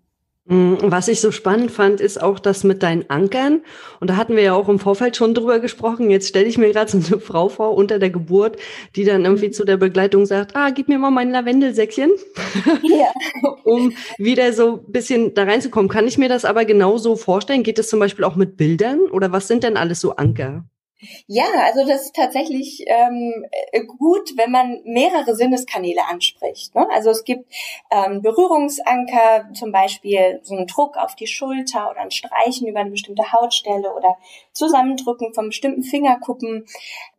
Mm, 0.48 0.76
was 0.80 1.08
ich 1.08 1.20
so 1.20 1.30
spannend 1.30 1.70
fand, 1.70 2.00
ist 2.00 2.22
auch 2.22 2.38
das 2.38 2.64
mit 2.64 2.82
deinen 2.82 3.08
Ankern. 3.10 3.60
Und 4.00 4.08
da 4.08 4.16
hatten 4.16 4.34
wir 4.34 4.42
ja 4.42 4.54
auch 4.54 4.70
im 4.70 4.78
Vorfeld 4.78 5.14
schon 5.14 5.34
drüber 5.34 5.60
gesprochen. 5.60 6.10
Jetzt 6.10 6.28
stelle 6.28 6.46
ich 6.46 6.56
mir 6.56 6.72
gerade 6.72 6.90
so 6.90 6.96
eine 6.96 7.20
Frau 7.20 7.50
vor 7.50 7.74
unter 7.74 7.98
der 7.98 8.08
Geburt, 8.08 8.56
die 8.96 9.04
dann 9.04 9.26
irgendwie 9.26 9.50
zu 9.50 9.66
der 9.66 9.76
Begleitung 9.76 10.24
sagt, 10.24 10.56
ah, 10.56 10.70
gib 10.70 10.88
mir 10.88 10.98
mal 10.98 11.10
mein 11.10 11.30
Lavendelsäckchen, 11.30 12.10
ja. 12.82 13.12
um 13.64 13.92
wieder 14.16 14.54
so 14.54 14.82
ein 14.86 14.90
bisschen 14.92 15.34
da 15.34 15.44
reinzukommen. 15.44 15.90
Kann 15.90 16.08
ich 16.08 16.16
mir 16.16 16.30
das 16.30 16.46
aber 16.46 16.64
genauso 16.64 17.16
vorstellen? 17.16 17.62
Geht 17.62 17.78
das 17.78 17.88
zum 17.88 18.00
Beispiel 18.00 18.24
auch 18.24 18.36
mit 18.36 18.56
Bildern? 18.56 19.00
Oder 19.10 19.32
was 19.32 19.48
sind 19.48 19.64
denn 19.64 19.76
alles 19.76 20.00
so 20.00 20.16
Anker? 20.16 20.64
Ja, 21.26 21.46
also 21.64 21.86
das 21.86 22.06
ist 22.06 22.16
tatsächlich 22.16 22.84
ähm, 22.86 23.46
äh, 23.70 23.84
gut, 23.84 24.36
wenn 24.36 24.50
man 24.50 24.80
mehrere 24.84 25.36
Sinneskanäle 25.36 26.04
anspricht. 26.04 26.74
Ne? 26.74 26.88
Also 26.90 27.10
es 27.10 27.22
gibt 27.24 27.52
ähm, 27.90 28.20
Berührungsanker, 28.20 29.48
zum 29.54 29.70
Beispiel 29.70 30.40
so 30.42 30.56
einen 30.56 30.66
Druck 30.66 30.96
auf 30.96 31.14
die 31.14 31.28
Schulter 31.28 31.90
oder 31.90 32.00
ein 32.00 32.10
Streichen 32.10 32.66
über 32.66 32.80
eine 32.80 32.90
bestimmte 32.90 33.32
Hautstelle 33.32 33.94
oder 33.94 34.16
Zusammendrücken 34.52 35.34
von 35.34 35.48
bestimmten 35.48 35.84
Fingerkuppen. 35.84 36.66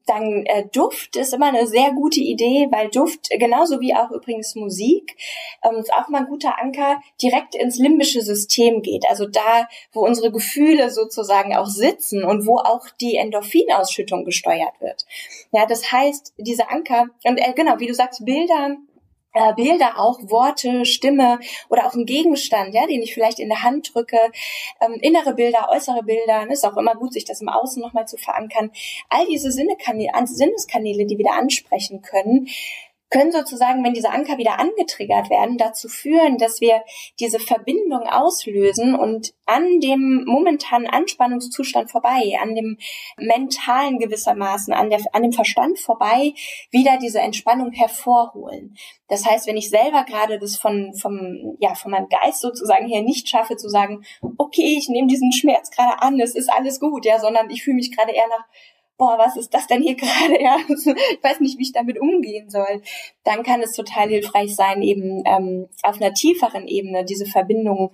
Dann 0.10 0.44
äh, 0.48 0.66
Duft 0.72 1.16
ist 1.16 1.36
immer 1.36 1.50
eine 1.50 1.68
sehr 1.68 1.92
gute 1.92 2.20
Idee, 2.20 2.68
weil 2.72 2.90
Duft, 2.90 3.30
genauso 3.30 3.80
wie 3.80 3.94
auch 3.94 4.10
übrigens 4.10 4.56
Musik, 4.56 5.16
ähm, 5.64 5.78
ist 5.78 5.94
auch 5.94 6.08
mal 6.10 6.22
ein 6.22 6.28
guter 6.28 6.60
Anker, 6.60 7.00
direkt 7.22 7.54
ins 7.54 7.78
limbische 7.78 8.22
System 8.22 8.82
geht. 8.82 9.06
Also 9.08 9.28
da, 9.28 9.68
wo 9.92 10.04
unsere 10.06 10.32
Gefühle 10.32 10.90
sozusagen 10.90 11.56
auch 11.56 11.68
sitzen 11.68 12.24
und 12.24 12.48
wo 12.48 12.58
auch 12.58 12.88
die 13.00 13.18
Endorphinausschüttung 13.18 14.26
gesteuert 14.26 14.82
wird. 14.82 15.06
Ja, 15.52 15.68
das 15.68 15.92
heißt, 15.92 16.34
diese 16.38 16.70
Anker, 16.72 17.10
und 17.26 17.38
äh, 17.38 17.54
genau, 17.54 17.80
wie 17.80 17.88
du 17.88 17.94
sagst, 17.94 18.26
Bilder, 18.26 18.78
äh, 19.40 19.54
Bilder 19.54 20.00
auch, 20.00 20.20
Worte, 20.24 20.86
Stimme 20.86 21.40
oder 21.70 21.86
auch 21.86 21.94
ein 21.94 22.06
Gegenstand, 22.06 22.74
ja, 22.74 22.86
den 22.88 23.02
ich 23.02 23.14
vielleicht 23.14 23.40
in 23.40 23.50
der 23.50 23.64
Hand 23.64 23.94
drücke, 23.94 24.18
ähm, 24.82 24.96
innere 25.02 25.34
Bilder, 25.34 25.70
äußere 25.72 26.04
Bilder, 26.04 26.46
ne, 26.46 26.54
ist 26.54 26.66
auch 26.66 26.78
immer 26.78 26.96
gut, 26.96 27.14
sich 27.14 27.26
das 27.26 27.42
im 27.42 27.50
Außen 27.50 27.82
nochmal 27.82 28.08
zu 28.08 28.18
verankern. 28.18 28.72
All 29.10 29.26
diese 29.28 29.52
Sinneskanäle, 29.52 30.12
Sinneskanäle, 30.26 31.06
die 31.06 31.18
wir 31.18 31.26
da 31.26 31.38
ansprechen 31.38 32.02
können, 32.02 32.48
können 33.10 33.32
sozusagen, 33.32 33.84
wenn 33.84 33.94
diese 33.94 34.12
Anker 34.12 34.38
wieder 34.38 34.60
angetriggert 34.60 35.30
werden, 35.30 35.58
dazu 35.58 35.88
führen, 35.88 36.38
dass 36.38 36.62
wir 36.62 36.84
diese 37.20 37.40
Verbindung 37.40 38.04
auslösen 38.04 38.96
und 38.96 39.34
an 39.46 39.80
dem 39.80 40.26
momentanen 40.26 40.88
Anspannungszustand 40.88 41.90
vorbei, 41.90 42.38
an 42.40 42.54
dem 42.54 42.78
mentalen 43.18 43.98
gewissermaßen, 43.98 44.74
an, 44.74 44.92
der, 44.92 45.02
an 45.14 45.24
dem 45.24 45.32
Verstand 45.32 45.80
vorbei, 45.80 46.34
wieder 46.70 46.98
diese 47.02 47.20
Entspannung 47.20 47.72
hervorholen. 47.72 48.76
Das 49.08 49.26
heißt, 49.26 49.48
wenn 49.48 49.58
ich 49.58 49.72
selber 49.72 50.04
gerade 50.04 50.38
das 50.38 50.56
von, 50.56 50.94
vom, 50.94 51.58
ja, 51.60 51.74
von 51.74 51.92
meinem 51.92 52.10
Geist 52.10 52.42
sozusagen 52.42 52.88
her 52.88 53.02
nicht 53.02 53.28
schaffe, 53.28 53.58
zu 53.58 53.70
sagen, 53.70 54.04
okay, 54.38 54.76
ich 54.78 54.88
nehme 54.88 55.08
diesen 55.08 55.32
Schmerz 55.32 55.72
gerade 55.72 56.00
an, 56.02 56.20
es 56.20 56.36
ist 56.36 56.52
alles 56.52 56.80
gut, 56.80 57.06
ja, 57.06 57.20
sondern 57.20 57.50
ich 57.50 57.64
fühle 57.64 57.78
mich 57.78 57.96
gerade 57.96 58.12
eher 58.12 58.28
nach 58.28 58.46
boah, 59.00 59.18
was 59.18 59.38
ist 59.38 59.52
das 59.56 59.66
denn 59.66 59.82
hier 59.82 59.96
gerade? 59.96 60.40
Ja, 60.40 60.58
ich 60.68 61.24
weiß 61.24 61.40
nicht, 61.40 61.58
wie 61.58 61.64
ich 61.64 61.72
damit 61.72 62.00
umgehen 62.00 62.52
soll. 62.52 62.84
Dann 63.24 63.42
kann 63.42 63.62
es 63.62 63.74
total 63.74 64.10
hilfreich 64.10 64.56
sein, 64.56 64.84
eben 64.84 65.24
ähm, 65.26 65.68
auf 65.82 66.00
einer 66.00 66.14
tieferen 66.14 66.68
Ebene 66.68 67.04
diese 67.06 67.26
Verbindung 67.26 67.92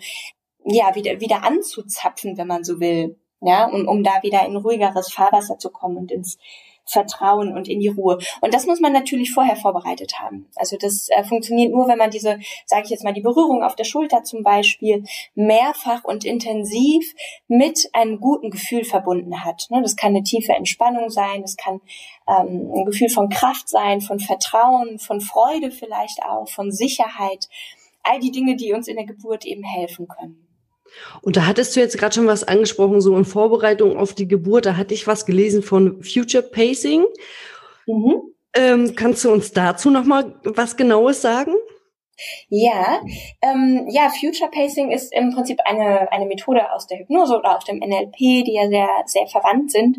ja 0.65 0.93
wieder 0.95 1.21
wieder 1.21 1.45
anzuzapfen, 1.45 2.37
wenn 2.37 2.47
man 2.47 2.65
so 2.65 2.81
will. 2.81 3.17
Ja, 3.41 3.65
und 3.65 3.87
um 3.87 4.03
da 4.03 4.23
wieder 4.23 4.45
in 4.45 4.55
ruhigeres 4.55 5.13
Fahrwasser 5.13 5.59
zu 5.59 5.69
kommen 5.69 5.97
und 5.97 6.11
ins 6.11 6.37
Vertrauen 6.85 7.53
und 7.53 7.67
in 7.67 7.79
die 7.79 7.87
Ruhe. 7.87 8.19
Und 8.41 8.53
das 8.53 8.65
muss 8.65 8.79
man 8.79 8.93
natürlich 8.93 9.31
vorher 9.31 9.55
vorbereitet 9.55 10.19
haben. 10.19 10.47
Also 10.55 10.77
das 10.77 11.09
äh, 11.09 11.23
funktioniert 11.23 11.73
nur, 11.73 11.87
wenn 11.87 11.97
man 11.97 12.11
diese, 12.11 12.39
sage 12.65 12.83
ich 12.83 12.89
jetzt 12.89 13.03
mal, 13.03 13.13
die 13.13 13.21
Berührung 13.21 13.63
auf 13.63 13.75
der 13.75 13.83
Schulter 13.83 14.23
zum 14.23 14.43
Beispiel 14.43 15.03
mehrfach 15.33 16.03
und 16.03 16.25
intensiv 16.25 17.13
mit 17.47 17.89
einem 17.93 18.19
guten 18.19 18.51
Gefühl 18.51 18.83
verbunden 18.83 19.43
hat. 19.43 19.67
Ne, 19.69 19.81
das 19.81 19.95
kann 19.95 20.09
eine 20.09 20.23
tiefe 20.23 20.53
Entspannung 20.53 21.09
sein, 21.09 21.41
das 21.41 21.57
kann 21.57 21.81
ähm, 22.27 22.71
ein 22.75 22.85
Gefühl 22.85 23.09
von 23.09 23.29
Kraft 23.29 23.67
sein, 23.67 24.01
von 24.01 24.19
Vertrauen, 24.19 24.99
von 24.99 25.21
Freude 25.21 25.71
vielleicht 25.71 26.23
auch, 26.23 26.47
von 26.47 26.71
Sicherheit. 26.71 27.49
All 28.03 28.19
die 28.19 28.31
Dinge, 28.31 28.55
die 28.55 28.73
uns 28.73 28.87
in 28.87 28.97
der 28.97 29.05
Geburt 29.05 29.45
eben 29.45 29.63
helfen 29.63 30.07
können. 30.07 30.44
Und 31.21 31.37
da 31.37 31.45
hattest 31.47 31.75
du 31.75 31.79
jetzt 31.79 31.97
gerade 31.97 32.15
schon 32.15 32.27
was 32.27 32.43
angesprochen, 32.43 33.01
so 33.01 33.17
in 33.17 33.25
Vorbereitung 33.25 33.97
auf 33.97 34.13
die 34.13 34.27
Geburt. 34.27 34.65
Da 34.65 34.77
hatte 34.77 34.93
ich 34.93 35.07
was 35.07 35.25
gelesen 35.25 35.63
von 35.63 36.03
Future 36.03 36.43
Pacing. 36.43 37.05
Mhm. 37.85 38.21
Ähm, 38.55 38.95
kannst 38.95 39.25
du 39.25 39.31
uns 39.31 39.51
dazu 39.51 39.89
noch 39.89 40.05
mal 40.05 40.39
was 40.43 40.77
Genaues 40.77 41.21
sagen? 41.21 41.53
Ja, 42.47 43.01
ähm, 43.41 43.87
ja, 43.89 44.09
Future 44.09 44.49
Pacing 44.49 44.91
ist 44.91 45.13
im 45.13 45.33
Prinzip 45.33 45.59
eine, 45.65 46.11
eine 46.11 46.25
Methode 46.25 46.71
aus 46.71 46.87
der 46.87 46.99
Hypnose 46.99 47.37
oder 47.37 47.57
aus 47.57 47.65
dem 47.65 47.79
NLP, 47.79 48.15
die 48.17 48.53
ja 48.53 48.69
sehr, 48.69 48.87
sehr 49.05 49.27
verwandt 49.27 49.71
sind, 49.71 49.97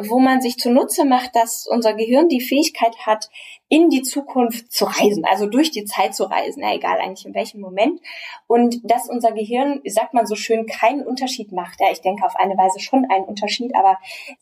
wo 0.00 0.18
man 0.18 0.40
sich 0.40 0.56
zunutze 0.56 1.04
macht, 1.04 1.36
dass 1.36 1.66
unser 1.66 1.92
Gehirn 1.92 2.28
die 2.28 2.40
Fähigkeit 2.40 2.96
hat, 3.04 3.28
in 3.72 3.88
die 3.88 4.02
Zukunft 4.02 4.70
zu 4.70 4.84
reisen, 4.84 5.24
also 5.24 5.46
durch 5.46 5.70
die 5.70 5.86
Zeit 5.86 6.14
zu 6.14 6.24
reisen, 6.24 6.62
ja, 6.62 6.74
egal 6.74 6.98
eigentlich 7.00 7.24
in 7.24 7.34
welchem 7.34 7.62
Moment. 7.62 8.02
Und 8.46 8.78
dass 8.84 9.08
unser 9.08 9.32
Gehirn, 9.32 9.80
sagt 9.86 10.12
man 10.12 10.26
so 10.26 10.34
schön, 10.34 10.66
keinen 10.66 11.06
Unterschied 11.06 11.52
macht. 11.52 11.80
Ja, 11.80 11.90
ich 11.90 12.02
denke 12.02 12.26
auf 12.26 12.36
eine 12.36 12.58
Weise 12.58 12.80
schon 12.80 13.06
einen 13.10 13.24
Unterschied, 13.24 13.74
aber 13.74 13.96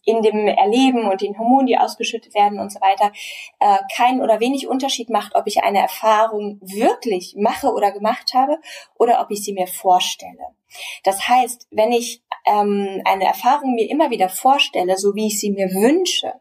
in 0.04 0.22
dem 0.22 0.48
Erleben 0.48 1.08
und 1.08 1.20
den 1.20 1.38
Hormonen, 1.38 1.68
die 1.68 1.78
ausgeschüttet 1.78 2.34
werden 2.34 2.58
und 2.58 2.72
so 2.72 2.80
weiter, 2.80 3.12
äh, 3.60 3.78
keinen 3.94 4.20
oder 4.20 4.40
wenig 4.40 4.66
Unterschied 4.66 5.10
macht, 5.10 5.36
ob 5.36 5.46
ich 5.46 5.62
eine 5.62 5.78
Erfahrung 5.78 6.58
wirklich 6.60 7.36
mache 7.38 7.68
oder 7.72 7.92
gemacht 7.92 8.34
habe 8.34 8.58
oder 8.98 9.20
ob 9.20 9.30
ich 9.30 9.44
sie 9.44 9.52
mir 9.52 9.68
vorstelle. 9.68 10.56
Das 11.04 11.28
heißt, 11.28 11.68
wenn 11.70 11.92
ich 11.92 12.24
ähm, 12.46 13.00
eine 13.04 13.26
Erfahrung 13.26 13.76
mir 13.76 13.88
immer 13.88 14.10
wieder 14.10 14.28
vorstelle, 14.28 14.96
so 14.96 15.14
wie 15.14 15.28
ich 15.28 15.38
sie 15.38 15.52
mir 15.52 15.68
wünsche, 15.68 16.32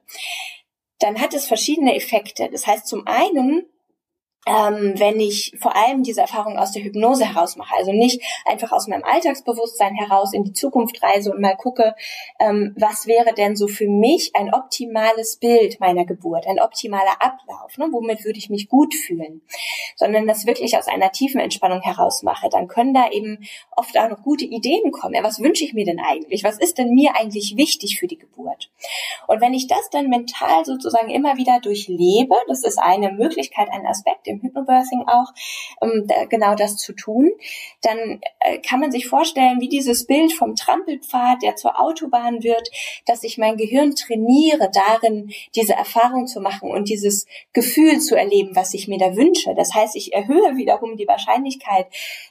dann 1.00 1.20
hat 1.20 1.34
es 1.34 1.48
verschiedene 1.48 1.96
Effekte. 1.96 2.50
Das 2.52 2.68
heißt, 2.68 2.88
zum 2.88 3.08
einen 3.08 3.66
ähm, 4.46 4.94
wenn 4.98 5.20
ich 5.20 5.54
vor 5.60 5.76
allem 5.76 6.04
diese 6.04 6.22
Erfahrung 6.22 6.58
aus 6.58 6.72
der 6.72 6.84
Hypnose 6.84 7.26
heraus 7.26 7.56
mache. 7.56 7.76
Also 7.76 7.92
nicht 7.92 8.22
einfach 8.46 8.72
aus 8.72 8.88
meinem 8.88 9.04
Alltagsbewusstsein 9.04 9.96
heraus 9.96 10.34
in 10.34 10.44
die 10.44 10.54
Zukunft 10.54 11.04
reise 11.04 11.32
und 11.32 11.42
mal 11.42 11.56
gucke, 11.56 11.94
ähm, 12.40 12.74
was 12.78 13.06
wäre 13.06 13.34
denn 13.34 13.56
so 13.56 13.68
für 13.68 13.88
mich 13.88 14.32
ein 14.36 14.54
optimales 14.54 15.38
Bild 15.38 15.80
meiner 15.80 16.06
Geburt, 16.06 16.48
ein 16.48 16.60
optimaler 16.60 17.22
Ablauf, 17.22 17.78
ne? 17.78 17.88
womit 17.92 18.24
würde 18.24 18.40
ich 18.40 18.50
mich 18.50 18.70
gut 18.70 18.96
fühlen, 18.96 19.42
sondern 19.96 20.26
das 20.26 20.46
wirklich 20.46 20.78
aus 20.78 20.88
einer 20.88 21.12
tiefen 21.12 21.42
Entspannung 21.42 21.82
heraus 21.82 22.24
mache. 22.24 22.50
Dann 22.50 22.68
können 22.68 22.94
da 22.94 23.10
eben 23.12 23.46
oft 23.76 23.98
auch 24.00 24.10
noch 24.10 24.24
gute 24.24 24.46
Ideen 24.46 24.92
kommen. 24.92 25.16
Ja, 25.16 25.24
was 25.24 25.42
wünsche 25.42 25.66
ich 25.66 25.74
mir 25.74 25.86
denn 25.86 26.00
eigentlich? 26.00 26.44
Was 26.44 26.58
ist 26.58 26.78
denn 26.78 26.94
mir 26.94 27.16
eigentlich 27.16 27.58
wichtig 27.58 28.00
für 28.00 28.08
die 28.08 28.18
Geburt? 28.18 28.72
Und 29.28 29.42
wenn 29.42 29.54
ich 29.54 29.68
das 29.68 29.90
dann 29.92 30.08
mental 30.08 30.64
sozusagen 30.64 31.10
immer 31.10 31.36
wieder 31.38 31.60
durchlebe, 31.60 32.36
das 32.48 32.64
ist 32.64 32.80
eine 32.80 33.12
Möglichkeit, 33.12 33.70
ein 33.72 33.86
Aspekt 33.86 34.28
im 34.30 34.42
Hypnobirthing 34.42 35.04
auch, 35.08 35.34
um 35.82 36.08
da 36.08 36.26
genau 36.26 36.56
das 36.56 36.78
zu 36.78 36.94
tun, 36.94 37.32
dann 37.82 38.22
äh, 38.40 38.60
kann 38.60 38.80
man 38.80 38.92
sich 38.92 39.08
vorstellen, 39.08 39.60
wie 39.60 39.70
dieses 39.70 40.06
Bild 40.06 40.34
vom 40.34 40.56
Trampelpfad, 40.56 41.42
der 41.42 41.56
zur 41.56 41.80
Autobahn 41.80 42.44
wird, 42.44 42.70
dass 43.06 43.24
ich 43.24 43.38
mein 43.38 43.58
Gehirn 43.58 43.96
trainiere, 43.96 44.70
darin 44.72 45.32
diese 45.56 45.74
Erfahrung 45.74 46.28
zu 46.28 46.42
machen 46.42 46.70
und 46.72 46.90
dieses 46.90 47.26
Gefühl 47.54 48.00
zu 48.00 48.16
erleben, 48.16 48.56
was 48.56 48.74
ich 48.74 48.88
mir 48.88 48.98
da 48.98 49.16
wünsche. 49.16 49.54
Das 49.56 49.74
heißt, 49.74 49.96
ich 49.96 50.14
erhöhe 50.14 50.56
wiederum 50.56 50.96
die 50.98 51.08
Wahrscheinlichkeit, 51.08 51.88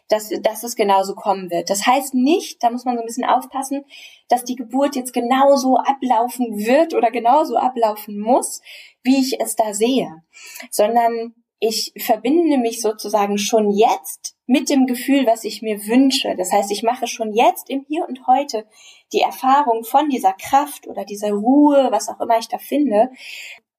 dass, 0.09 0.31
dass 0.43 0.63
es 0.63 0.77
genauso 0.77 1.15
kommen 1.15 1.51
wird. 1.51 1.71
Das 1.71 1.87
heißt 1.87 2.15
nicht, 2.15 2.63
da 2.63 2.71
muss 2.71 2.85
man 2.85 2.97
so 2.97 3.03
ein 3.03 3.07
bisschen 3.07 3.25
aufpassen, 3.25 3.85
dass 4.29 4.45
die 4.45 4.57
Geburt 4.57 4.97
jetzt 4.97 5.13
genauso 5.13 5.77
ablaufen 5.77 6.59
wird 6.59 6.95
oder 6.95 7.11
genauso 7.11 7.57
ablaufen 7.57 8.19
muss, 8.19 8.61
wie 9.03 9.21
ich 9.21 9.41
es 9.41 9.57
da 9.57 9.75
sehe, 9.75 10.23
sondern 10.71 11.35
ich 11.61 11.93
verbinde 11.97 12.59
mich 12.59 12.81
sozusagen 12.81 13.39
schon 13.39 13.71
jetzt 13.71 14.37
mit 14.47 14.71
dem 14.71 14.87
Gefühl, 14.87 15.27
was 15.27 15.45
ich 15.45 15.61
mir 15.61 15.87
wünsche. 15.87 16.35
Das 16.37 16.53
heißt, 16.53 16.71
ich 16.71 16.83
mache 16.83 17.07
schon 17.07 17.33
jetzt 17.33 17.69
im 17.69 17.85
Hier 17.89 18.07
und 18.09 18.27
Heute 18.27 18.65
die 19.13 19.21
Erfahrung 19.21 19.85
von 19.85 20.09
dieser 20.09 20.33
Kraft 20.35 20.87
oder 20.87 21.05
dieser 21.05 21.33
Ruhe, 21.33 21.89
was 21.91 22.09
auch 22.09 22.21
immer 22.21 22.39
ich 22.39 22.49
da 22.49 22.59
finde, 22.59 23.11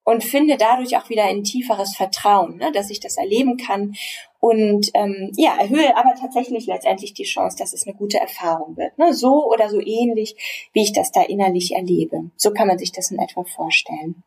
und 0.04 0.24
finde 0.24 0.58
dadurch 0.58 0.98
auch 0.98 1.10
wieder 1.10 1.26
ein 1.26 1.44
tieferes 1.44 1.96
Vertrauen, 1.96 2.58
ne, 2.58 2.72
dass 2.72 2.90
ich 2.90 3.00
das 3.00 3.18
erleben 3.18 3.58
kann 3.58 3.96
und 4.40 4.90
ähm, 4.96 5.32
ja 5.38 5.56
erhöhe 5.60 5.96
aber 5.96 6.16
tatsächlich 6.20 6.66
letztendlich 6.66 7.14
die 7.14 7.26
Chance, 7.26 7.58
dass 7.58 7.74
es 7.74 7.86
eine 7.86 7.96
gute 7.96 8.20
Erfahrung 8.20 8.76
wird, 8.76 8.98
ne, 8.98 9.14
so 9.14 9.46
oder 9.46 9.70
so 9.70 9.80
ähnlich, 9.80 10.70
wie 10.74 10.82
ich 10.82 10.94
das 10.94 11.12
da 11.12 11.22
innerlich 11.22 11.74
erlebe. 11.76 12.32
So 12.38 12.52
kann 12.52 12.68
man 12.68 12.80
sich 12.80 12.92
das 12.92 13.12
in 13.12 13.20
etwa 13.20 13.44
vorstellen. 13.44 14.24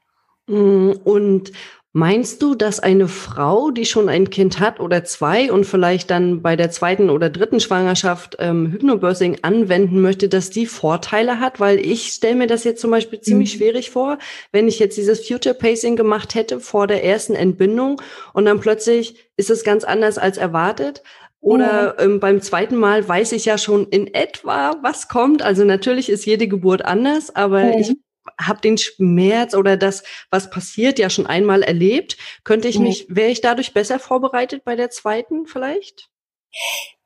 Mm, 0.46 0.92
und 1.04 1.52
Meinst 1.94 2.40
du, 2.40 2.54
dass 2.54 2.80
eine 2.80 3.06
Frau, 3.06 3.70
die 3.70 3.84
schon 3.84 4.08
ein 4.08 4.30
Kind 4.30 4.60
hat 4.60 4.80
oder 4.80 5.04
zwei 5.04 5.52
und 5.52 5.66
vielleicht 5.66 6.10
dann 6.10 6.40
bei 6.40 6.56
der 6.56 6.70
zweiten 6.70 7.10
oder 7.10 7.28
dritten 7.28 7.60
Schwangerschaft 7.60 8.36
ähm, 8.38 8.72
Hypnobirthing 8.72 9.40
anwenden 9.42 10.00
möchte, 10.00 10.30
dass 10.30 10.48
die 10.48 10.64
Vorteile 10.64 11.38
hat? 11.38 11.60
Weil 11.60 11.78
ich 11.78 12.14
stelle 12.14 12.36
mir 12.36 12.46
das 12.46 12.64
jetzt 12.64 12.80
zum 12.80 12.90
Beispiel 12.90 13.20
ziemlich 13.20 13.52
mhm. 13.54 13.58
schwierig 13.58 13.90
vor, 13.90 14.16
wenn 14.52 14.68
ich 14.68 14.78
jetzt 14.78 14.96
dieses 14.96 15.26
Future 15.26 15.54
Pacing 15.54 15.96
gemacht 15.96 16.34
hätte 16.34 16.60
vor 16.60 16.86
der 16.86 17.04
ersten 17.04 17.34
Entbindung 17.34 18.00
und 18.32 18.46
dann 18.46 18.60
plötzlich 18.60 19.16
ist 19.36 19.50
es 19.50 19.62
ganz 19.62 19.84
anders 19.84 20.16
als 20.16 20.38
erwartet. 20.38 21.02
Oder 21.40 21.96
ähm, 21.98 22.20
beim 22.20 22.40
zweiten 22.40 22.76
Mal 22.76 23.06
weiß 23.06 23.32
ich 23.32 23.44
ja 23.44 23.58
schon 23.58 23.88
in 23.88 24.06
etwa, 24.14 24.76
was 24.80 25.08
kommt. 25.08 25.42
Also 25.42 25.64
natürlich 25.64 26.08
ist 26.08 26.24
jede 26.24 26.48
Geburt 26.48 26.84
anders, 26.84 27.34
aber 27.34 27.64
mhm. 27.64 27.72
ich 27.80 27.96
habe 28.40 28.60
den 28.60 28.78
Schmerz 28.78 29.54
oder 29.54 29.76
das, 29.76 30.02
was 30.30 30.50
passiert, 30.50 30.98
ja 30.98 31.10
schon 31.10 31.26
einmal 31.26 31.62
erlebt. 31.62 32.16
Könnte 32.44 32.68
ich 32.68 32.78
mich, 32.78 33.06
wäre 33.08 33.30
ich 33.30 33.40
dadurch 33.40 33.74
besser 33.74 33.98
vorbereitet 33.98 34.64
bei 34.64 34.76
der 34.76 34.90
zweiten 34.90 35.46
vielleicht? 35.46 36.10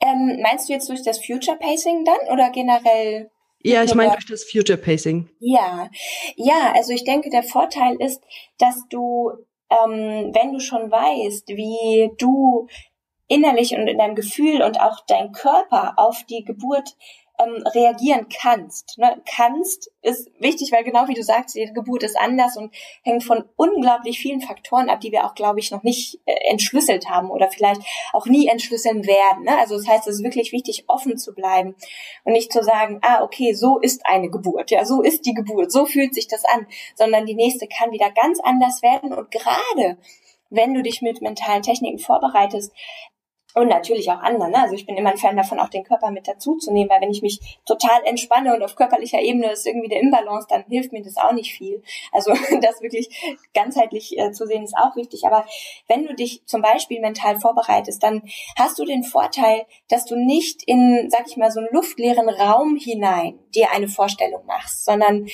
Ähm, 0.00 0.40
meinst 0.42 0.68
du 0.68 0.72
jetzt 0.72 0.88
durch 0.88 1.02
das 1.02 1.24
Future 1.24 1.56
Pacing 1.56 2.04
dann 2.04 2.32
oder 2.32 2.50
generell? 2.50 3.30
Ja, 3.62 3.82
ich 3.82 3.94
meine 3.94 4.12
durch 4.12 4.26
das 4.26 4.44
Future 4.44 4.78
Pacing. 4.78 5.28
Ja, 5.40 5.90
ja, 6.36 6.72
also 6.74 6.92
ich 6.92 7.04
denke, 7.04 7.30
der 7.30 7.42
Vorteil 7.42 7.96
ist, 7.98 8.22
dass 8.58 8.86
du, 8.90 9.32
ähm, 9.70 10.32
wenn 10.34 10.52
du 10.52 10.60
schon 10.60 10.90
weißt, 10.90 11.48
wie 11.48 12.10
du 12.18 12.68
innerlich 13.28 13.74
und 13.74 13.88
in 13.88 13.98
deinem 13.98 14.14
Gefühl 14.14 14.62
und 14.62 14.80
auch 14.80 15.00
dein 15.06 15.32
Körper 15.32 15.94
auf 15.96 16.22
die 16.28 16.44
Geburt 16.44 16.96
ähm, 17.38 17.62
reagieren 17.74 18.26
kannst. 18.28 18.98
Ne? 18.98 19.22
Kannst 19.34 19.90
ist 20.02 20.30
wichtig, 20.38 20.72
weil 20.72 20.84
genau 20.84 21.08
wie 21.08 21.14
du 21.14 21.22
sagst, 21.22 21.56
jede 21.56 21.72
Geburt 21.72 22.02
ist 22.02 22.18
anders 22.18 22.56
und 22.56 22.74
hängt 23.02 23.24
von 23.24 23.44
unglaublich 23.56 24.18
vielen 24.18 24.40
Faktoren 24.40 24.88
ab, 24.88 25.00
die 25.00 25.12
wir 25.12 25.24
auch, 25.24 25.34
glaube 25.34 25.60
ich, 25.60 25.70
noch 25.70 25.82
nicht 25.82 26.20
äh, 26.26 26.50
entschlüsselt 26.50 27.08
haben 27.08 27.30
oder 27.30 27.50
vielleicht 27.50 27.82
auch 28.12 28.26
nie 28.26 28.48
entschlüsseln 28.48 29.06
werden. 29.06 29.44
Ne? 29.44 29.58
Also 29.58 29.76
das 29.76 29.86
heißt, 29.86 30.06
es 30.06 30.16
ist 30.16 30.24
wirklich 30.24 30.52
wichtig, 30.52 30.84
offen 30.88 31.18
zu 31.18 31.34
bleiben 31.34 31.74
und 32.24 32.32
nicht 32.32 32.52
zu 32.52 32.62
sagen, 32.62 33.00
ah, 33.02 33.22
okay, 33.22 33.52
so 33.54 33.78
ist 33.78 34.06
eine 34.06 34.30
Geburt, 34.30 34.70
ja, 34.70 34.84
so 34.84 35.02
ist 35.02 35.26
die 35.26 35.34
Geburt, 35.34 35.72
so 35.72 35.86
fühlt 35.86 36.14
sich 36.14 36.28
das 36.28 36.44
an, 36.44 36.66
sondern 36.94 37.26
die 37.26 37.34
nächste 37.34 37.66
kann 37.66 37.92
wieder 37.92 38.10
ganz 38.10 38.40
anders 38.40 38.82
werden 38.82 39.12
und 39.12 39.30
gerade 39.30 39.98
wenn 40.50 40.74
du 40.74 40.82
dich 40.82 41.02
mit 41.02 41.22
mentalen 41.22 41.62
Techniken 41.62 41.98
vorbereitest, 41.98 42.72
und 43.56 43.68
natürlich 43.68 44.10
auch 44.10 44.20
anderen. 44.20 44.52
Ne? 44.52 44.58
Also 44.58 44.74
ich 44.74 44.84
bin 44.84 44.96
immer 44.96 45.10
ein 45.10 45.16
Fan 45.16 45.34
davon, 45.34 45.58
auch 45.58 45.70
den 45.70 45.82
Körper 45.82 46.10
mit 46.10 46.28
dazuzunehmen, 46.28 46.90
weil 46.90 47.00
wenn 47.00 47.10
ich 47.10 47.22
mich 47.22 47.58
total 47.64 48.04
entspanne 48.04 48.54
und 48.54 48.62
auf 48.62 48.76
körperlicher 48.76 49.18
Ebene 49.18 49.50
ist 49.50 49.66
irgendwie 49.66 49.88
der 49.88 50.00
Imbalance, 50.00 50.46
dann 50.50 50.64
hilft 50.68 50.92
mir 50.92 51.02
das 51.02 51.16
auch 51.16 51.32
nicht 51.32 51.54
viel. 51.54 51.82
Also 52.12 52.32
das 52.60 52.82
wirklich 52.82 53.40
ganzheitlich 53.54 54.18
äh, 54.18 54.30
zu 54.32 54.46
sehen 54.46 54.62
ist 54.62 54.76
auch 54.76 54.94
wichtig. 54.94 55.24
Aber 55.24 55.46
wenn 55.88 56.06
du 56.06 56.14
dich 56.14 56.44
zum 56.44 56.60
Beispiel 56.60 57.00
mental 57.00 57.40
vorbereitest, 57.40 58.02
dann 58.02 58.22
hast 58.58 58.78
du 58.78 58.84
den 58.84 59.02
Vorteil, 59.02 59.64
dass 59.88 60.04
du 60.04 60.16
nicht 60.16 60.62
in, 60.66 61.08
sag 61.08 61.24
ich 61.26 61.38
mal, 61.38 61.50
so 61.50 61.60
einen 61.60 61.70
luftleeren 61.72 62.28
Raum 62.28 62.76
hinein 62.76 63.38
dir 63.54 63.70
eine 63.72 63.88
Vorstellung 63.88 64.44
machst, 64.44 64.84
sondern 64.84 65.28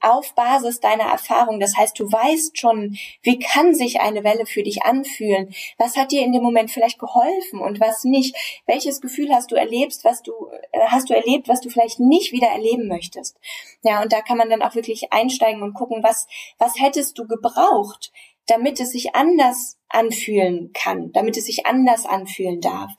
auf 0.00 0.34
Basis 0.34 0.80
deiner 0.80 1.04
Erfahrung. 1.04 1.60
Das 1.60 1.76
heißt, 1.76 1.98
du 1.98 2.10
weißt 2.10 2.58
schon, 2.58 2.96
wie 3.22 3.38
kann 3.38 3.74
sich 3.74 4.00
eine 4.00 4.24
Welle 4.24 4.46
für 4.46 4.62
dich 4.62 4.84
anfühlen? 4.84 5.54
Was 5.76 5.94
hat 5.96 6.10
dir 6.10 6.24
in 6.24 6.32
dem 6.32 6.42
Moment 6.42 6.70
vielleicht 6.70 6.98
geholfen? 6.98 7.65
Und 7.66 7.80
was 7.80 8.04
nicht? 8.04 8.34
Welches 8.66 9.00
Gefühl 9.00 9.32
hast 9.32 9.50
du 9.50 9.56
erlebst, 9.56 10.04
was 10.04 10.22
du 10.22 10.32
äh, 10.72 10.80
hast 10.86 11.10
du 11.10 11.14
erlebt, 11.14 11.48
was 11.48 11.60
du 11.60 11.68
vielleicht 11.68 12.00
nicht 12.00 12.32
wieder 12.32 12.48
erleben 12.48 12.88
möchtest? 12.88 13.38
Ja, 13.82 14.02
und 14.02 14.12
da 14.12 14.22
kann 14.22 14.38
man 14.38 14.48
dann 14.48 14.62
auch 14.62 14.74
wirklich 14.74 15.12
einsteigen 15.12 15.62
und 15.62 15.74
gucken, 15.74 16.02
was 16.02 16.26
was 16.58 16.80
hättest 16.80 17.18
du 17.18 17.26
gebraucht, 17.26 18.12
damit 18.46 18.80
es 18.80 18.92
sich 18.92 19.14
anders 19.14 19.76
anfühlen 19.88 20.72
kann, 20.72 21.12
damit 21.12 21.36
es 21.36 21.46
sich 21.46 21.66
anders 21.66 22.06
anfühlen 22.06 22.60
darf. 22.60 22.90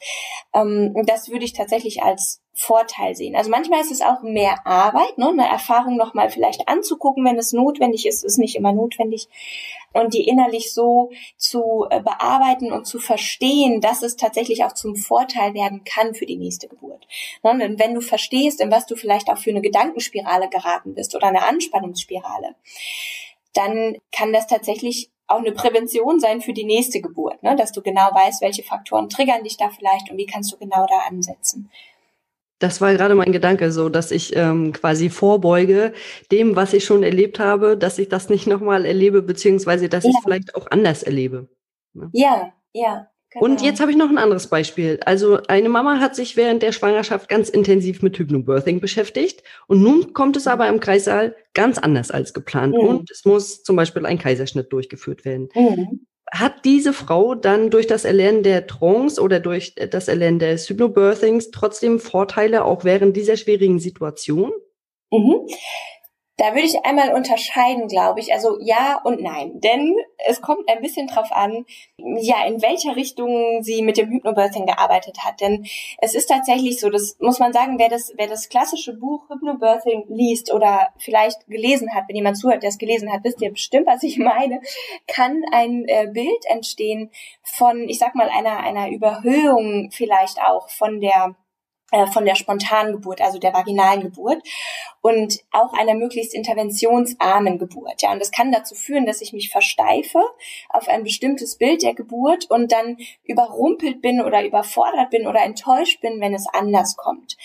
Ähm, 0.54 0.94
das 1.06 1.30
würde 1.30 1.46
ich 1.46 1.54
tatsächlich 1.54 2.04
als 2.04 2.42
Vorteil 2.54 3.16
sehen. 3.16 3.36
Also 3.36 3.52
manchmal 3.52 3.82
ist 3.82 3.92
es 3.92 4.02
auch 4.02 4.24
mehr 4.24 4.66
Arbeit, 4.66 5.18
ne, 5.18 5.30
eine 5.30 5.48
Erfahrung 5.48 5.96
nochmal 5.96 6.32
vielleicht 6.32 6.68
anzugucken, 6.68 7.24
wenn 7.24 7.38
es 7.38 7.54
notwendig 7.54 8.08
ist, 8.08 8.24
ist 8.24 8.40
nicht 8.40 8.56
immer 8.56 8.74
notwendig. 8.74 9.28
Und 9.94 10.14
die 10.14 10.28
innerlich 10.28 10.74
so 10.74 11.12
zu 11.38 11.86
äh, 11.92 12.02
bearbeiten 12.02 12.72
und 12.72 12.86
zu 12.86 13.00
verstehen, 13.00 13.80
dass 13.80 14.02
es 14.02 14.16
tatsächlich 14.16 14.64
auch 14.64 14.74
zum 14.74 14.96
Vorteil 14.96 15.54
werden 15.54 15.84
kann 15.84 16.16
für 16.16 16.26
die 16.26 16.38
nächste 16.38 16.68
Geburt. 16.68 17.08
Ne, 17.44 17.58
denn 17.60 17.80
wenn 17.80 17.94
du 17.94 18.02
verstehst, 18.02 18.60
in 18.60 18.72
was 18.72 18.88
du 18.88 18.96
vielleicht 18.96 19.30
auch 19.30 19.38
für 19.38 19.52
eine 19.52 19.62
Gedankenspirale 19.62 20.50
geraten 20.50 20.96
bist 20.96 21.16
oder 21.16 21.28
eine 21.28 21.46
Anspannungsspirale, 21.46 22.56
dann 23.54 23.98
kann 24.12 24.34
das 24.34 24.48
tatsächlich 24.48 25.12
auch 25.28 25.40
eine 25.40 25.52
Prävention 25.52 26.20
sein 26.20 26.42
für 26.42 26.54
die 26.54 26.64
nächste 26.64 27.02
Geburt, 27.02 27.42
ne? 27.44 27.56
dass 27.56 27.72
du 27.72 27.82
genau 27.82 28.10
weißt, 28.14 28.42
welche 28.42 28.64
Faktoren 28.64 29.10
triggern 29.10 29.44
dich 29.44 29.58
da 29.58 29.70
vielleicht 29.70 30.10
und 30.10 30.18
wie 30.18 30.26
kannst 30.26 30.52
du 30.54 30.58
genau 30.58 30.86
da 30.88 31.00
ansetzen. 31.08 31.70
Das 32.60 32.82
war 32.82 32.92
gerade 32.94 33.14
mein 33.14 33.32
Gedanke, 33.32 33.72
so 33.72 33.90
dass 33.90 34.12
ich 34.12 34.36
ähm, 34.36 34.74
quasi 34.74 35.10
vorbeuge 35.10 35.94
dem, 36.32 36.56
was 36.56 36.74
ich 36.74 36.86
schon 36.86 37.04
erlebt 37.04 37.40
habe, 37.40 37.78
dass 37.78 38.00
ich 38.00 38.10
das 38.10 38.30
nicht 38.30 38.48
nochmal 38.48 38.86
erlebe, 38.86 39.22
beziehungsweise 39.22 39.90
dass 39.90 40.06
ja. 40.06 40.10
ich 40.10 40.16
es 40.16 40.24
vielleicht 40.24 40.56
auch 40.56 40.66
anders 40.72 41.04
erlebe. 41.04 41.50
Ne? 41.94 42.10
Ja, 42.14 42.54
ja. 42.74 43.10
Genau. 43.32 43.44
Und 43.44 43.62
jetzt 43.62 43.82
habe 43.82 43.92
ich 43.92 43.98
noch 43.98 44.10
ein 44.10 44.18
anderes 44.18 44.48
Beispiel. 44.48 45.00
Also 45.06 45.40
eine 45.48 45.68
Mama 45.68 46.00
hat 46.00 46.16
sich 46.16 46.38
während 46.38 46.64
der 46.64 46.72
Schwangerschaft 46.72 47.28
ganz 47.28 47.50
intensiv 47.50 48.02
mit 48.02 48.18
Hypnobirthing 48.18 48.80
beschäftigt 48.80 49.44
und 49.68 49.82
nun 49.82 50.14
kommt 50.14 50.38
es 50.38 50.48
aber 50.48 50.68
im 50.70 50.80
Kreissaal 50.80 51.36
ganz 51.54 51.78
anders 51.78 52.10
als 52.10 52.34
geplant 52.34 52.76
mhm. 52.76 52.88
und 52.88 53.12
es 53.12 53.26
muss 53.26 53.64
zum 53.64 53.76
Beispiel 53.76 54.06
ein 54.06 54.18
Kaiserschnitt 54.18 54.72
durchgeführt 54.72 55.26
werden. 55.26 55.50
Mhm. 55.54 56.08
hat 56.32 56.66
diese 56.66 56.94
Frau 56.94 57.36
dann 57.36 57.70
durch 57.70 57.88
das 57.88 58.06
Erlernen 58.06 58.44
der 58.44 58.68
Trance 58.68 59.22
oder 59.22 59.40
durch 59.40 59.76
das 59.76 60.08
Erlernen 60.08 60.40
des 60.40 60.70
Hypnobirthings 60.70 61.52
trotzdem 61.52 62.00
Vorteile 62.00 62.64
auch 62.66 62.84
während 62.86 63.16
dieser 63.16 63.38
schwierigen 63.38 63.80
Situation? 63.80 64.52
Mhm. 65.12 65.48
Da 66.38 66.54
würde 66.54 66.68
ich 66.68 66.86
einmal 66.86 67.16
unterscheiden, 67.16 67.88
glaube 67.88 68.20
ich. 68.20 68.32
Also 68.32 68.60
ja 68.62 69.02
und 69.04 69.22
nein. 69.22 69.60
Denn 69.60 69.96
es 70.28 70.40
kommt 70.40 70.70
ein 70.70 70.82
bisschen 70.82 71.08
drauf 71.08 71.32
an, 71.32 71.66
ja, 71.98 72.46
in 72.46 72.62
welcher 72.62 72.96
Richtung 72.96 73.64
sie 73.64 73.82
mit 73.82 73.98
dem 73.98 74.12
Hypnobirthing 74.12 74.68
gearbeitet 74.68 75.26
hat. 75.26 75.42
Denn 75.42 75.66
es 75.98 76.14
ist 76.14 76.28
tatsächlich 76.28 76.80
so, 76.80 76.92
das 76.92 77.18
muss 77.20 77.40
man 77.40 77.54
sagen, 77.54 77.80
wer 77.80 77.90
das, 77.90 78.14
wer 78.18 78.28
das 78.28 78.50
klassische 78.50 78.94
Buch 78.94 79.28
Hypnobirthing 79.30 80.06
liest 80.10 80.54
oder 80.54 80.90
vielleicht 81.00 81.48
gelesen 81.48 81.96
hat, 81.96 82.04
wenn 82.08 82.16
jemand 82.16 82.38
zuhört, 82.38 82.62
der 82.62 82.70
es 82.70 82.78
gelesen 82.78 83.12
hat, 83.12 83.24
wisst 83.24 83.42
ihr 83.42 83.52
bestimmt, 83.52 83.88
was 83.88 84.04
ich 84.04 84.20
meine, 84.20 84.62
kann 85.08 85.42
ein 85.52 85.86
äh, 85.88 86.08
Bild 86.14 86.46
entstehen 86.50 87.10
von, 87.42 87.90
ich 87.90 87.98
sag 87.98 88.14
mal, 88.14 88.30
einer, 88.30 88.60
einer 88.60 88.90
Überhöhung 88.90 89.90
vielleicht 89.92 90.40
auch 90.40 90.70
von 90.70 91.02
der 91.02 91.36
von 92.12 92.26
der 92.26 92.36
spontanen 92.36 92.94
Geburt, 92.94 93.22
also 93.22 93.40
der 93.40 93.54
vaginalen 93.54 94.02
Geburt 94.02 94.44
und 95.02 95.40
auch 95.52 95.72
einer 95.72 95.94
möglichst 95.94 96.34
interventionsarmen 96.34 97.58
Geburt. 97.60 98.02
Ja, 98.02 98.12
und 98.12 98.20
das 98.20 98.32
kann 98.32 98.52
dazu 98.52 98.76
führen, 98.76 99.06
dass 99.06 99.22
ich 99.22 99.32
mich 99.32 99.50
versteife 99.50 100.20
auf 100.70 100.90
ein 100.90 101.04
bestimmtes 101.04 101.58
Bild 101.58 101.84
der 101.84 101.94
Geburt 101.94 102.50
und 102.50 102.74
dann 102.74 102.98
überrumpelt 103.24 104.02
bin 104.02 104.22
oder 104.22 104.46
überfordert 104.46 105.12
bin 105.12 105.28
oder 105.28 105.42
enttäuscht 105.44 106.02
bin, 106.02 106.20
wenn 106.20 106.34
es 106.34 106.46
anders 106.52 106.98
kommt. 106.98 107.38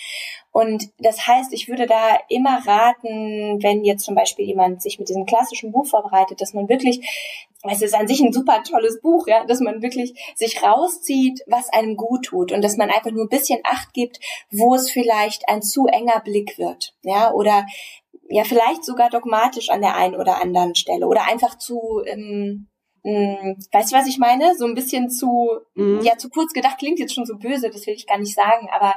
Und 0.51 0.91
das 0.99 1.25
heißt, 1.25 1.53
ich 1.53 1.67
würde 1.67 1.87
da 1.87 2.19
immer 2.29 2.67
raten, 2.67 3.63
wenn 3.63 3.83
jetzt 3.83 4.03
zum 4.03 4.13
Beispiel 4.13 4.45
jemand 4.45 4.81
sich 4.83 4.99
mit 4.99 5.09
diesem 5.09 5.25
klassischen 5.25 5.71
Buch 5.71 5.87
vorbereitet, 5.87 6.41
dass 6.41 6.53
man 6.53 6.69
wirklich 6.69 7.49
es 7.71 7.81
ist 7.81 7.95
an 7.95 8.07
sich 8.07 8.19
ein 8.19 8.33
super 8.33 8.61
tolles 8.63 8.99
Buch, 9.01 9.27
ja, 9.27 9.45
dass 9.45 9.59
man 9.59 9.81
wirklich 9.81 10.13
sich 10.35 10.61
rauszieht, 10.61 11.41
was 11.47 11.69
einem 11.69 11.95
gut 11.95 12.25
tut 12.25 12.51
und 12.51 12.61
dass 12.61 12.77
man 12.77 12.89
einfach 12.89 13.11
nur 13.11 13.25
ein 13.25 13.29
bisschen 13.29 13.59
Acht 13.63 13.93
gibt, 13.93 14.19
wo 14.51 14.75
es 14.75 14.89
vielleicht 14.91 15.47
ein 15.47 15.61
zu 15.61 15.87
enger 15.87 16.19
Blick 16.21 16.57
wird, 16.57 16.93
ja, 17.03 17.31
oder 17.31 17.65
ja, 18.29 18.43
vielleicht 18.43 18.83
sogar 18.83 19.09
dogmatisch 19.09 19.69
an 19.69 19.81
der 19.81 19.95
einen 19.95 20.15
oder 20.15 20.41
anderen 20.41 20.75
Stelle 20.75 21.07
oder 21.07 21.27
einfach 21.27 21.57
zu 21.57 22.01
ähm, 22.05 22.67
mh, 23.03 23.41
hm, 23.41 23.57
weißt 23.71 23.91
du, 23.91 23.97
was 23.97 24.07
ich 24.07 24.17
meine? 24.17 24.55
So 24.55 24.65
ein 24.65 24.75
bisschen 24.75 25.09
zu, 25.09 25.49
mhm. 25.75 26.01
ja, 26.01 26.17
zu 26.17 26.29
kurz 26.29 26.53
gedacht 26.53 26.77
klingt 26.77 26.99
jetzt 26.99 27.13
schon 27.13 27.25
so 27.25 27.37
böse, 27.37 27.69
das 27.69 27.85
will 27.85 27.93
ich 27.93 28.07
gar 28.07 28.17
nicht 28.17 28.33
sagen, 28.33 28.69
aber 28.71 28.93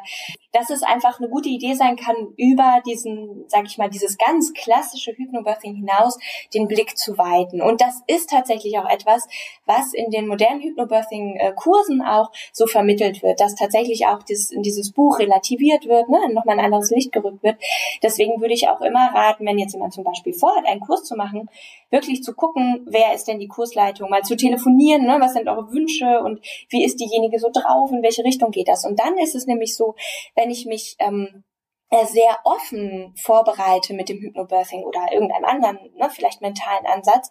dass 0.52 0.70
es 0.70 0.82
einfach 0.82 1.18
eine 1.20 1.28
gute 1.28 1.48
Idee 1.48 1.74
sein 1.74 1.96
kann, 1.96 2.16
über 2.36 2.80
diesen, 2.86 3.44
sag 3.48 3.66
ich 3.66 3.76
mal, 3.78 3.90
dieses 3.90 4.16
ganz 4.16 4.52
klassische 4.54 5.12
Hypnobirthing 5.12 5.74
hinaus 5.74 6.18
den 6.54 6.66
Blick 6.66 6.96
zu 6.96 7.18
weiten. 7.18 7.60
Und 7.60 7.80
das 7.80 8.02
ist 8.06 8.30
tatsächlich 8.30 8.78
auch 8.78 8.88
etwas, 8.88 9.28
was 9.66 9.92
in 9.92 10.10
den 10.10 10.26
modernen 10.26 10.62
Hypnobirthing-Kursen 10.62 12.02
auch 12.02 12.30
so 12.52 12.66
vermittelt 12.66 13.22
wird, 13.22 13.40
dass 13.40 13.54
tatsächlich 13.54 14.06
auch 14.06 14.22
dieses, 14.22 14.50
in 14.50 14.62
dieses 14.62 14.92
Buch 14.92 15.18
relativiert 15.18 15.86
wird, 15.86 16.08
ne, 16.08 16.18
nochmal 16.32 16.58
ein 16.58 16.64
anderes 16.64 16.90
Licht 16.90 17.12
gerückt 17.12 17.42
wird. 17.42 17.56
Deswegen 18.02 18.40
würde 18.40 18.54
ich 18.54 18.68
auch 18.68 18.80
immer 18.80 19.10
raten, 19.14 19.44
wenn 19.46 19.58
jetzt 19.58 19.74
jemand 19.74 19.92
zum 19.92 20.04
Beispiel 20.04 20.32
vorhat, 20.32 20.66
einen 20.66 20.80
Kurs 20.80 21.04
zu 21.04 21.16
machen, 21.16 21.50
wirklich 21.90 22.22
zu 22.22 22.34
gucken, 22.34 22.86
wer 22.86 23.14
ist 23.14 23.28
denn 23.28 23.38
die 23.38 23.48
Kursleitung, 23.96 24.10
mal 24.10 24.22
zu 24.22 24.36
telefonieren, 24.36 25.06
ne, 25.06 25.18
was 25.20 25.32
sind 25.32 25.48
eure 25.48 25.70
Wünsche 25.72 26.20
und 26.20 26.40
wie 26.70 26.84
ist 26.84 27.00
diejenige 27.00 27.38
so 27.38 27.48
drauf, 27.52 27.90
in 27.90 28.02
welche 28.02 28.24
Richtung 28.24 28.50
geht 28.50 28.68
das. 28.68 28.84
Und 28.84 28.98
dann 29.00 29.16
ist 29.18 29.34
es 29.34 29.46
nämlich 29.46 29.76
so, 29.76 29.94
wenn 30.34 30.50
ich 30.50 30.66
mich 30.66 30.96
ähm, 30.98 31.44
äh, 31.90 32.04
sehr 32.06 32.38
offen 32.44 33.14
vorbereite 33.16 33.94
mit 33.94 34.08
dem 34.08 34.18
Hypnobirthing 34.18 34.82
oder 34.82 35.12
irgendeinem 35.12 35.44
anderen, 35.44 35.78
ne, 35.94 36.10
vielleicht 36.10 36.40
mentalen 36.42 36.86
Ansatz, 36.86 37.30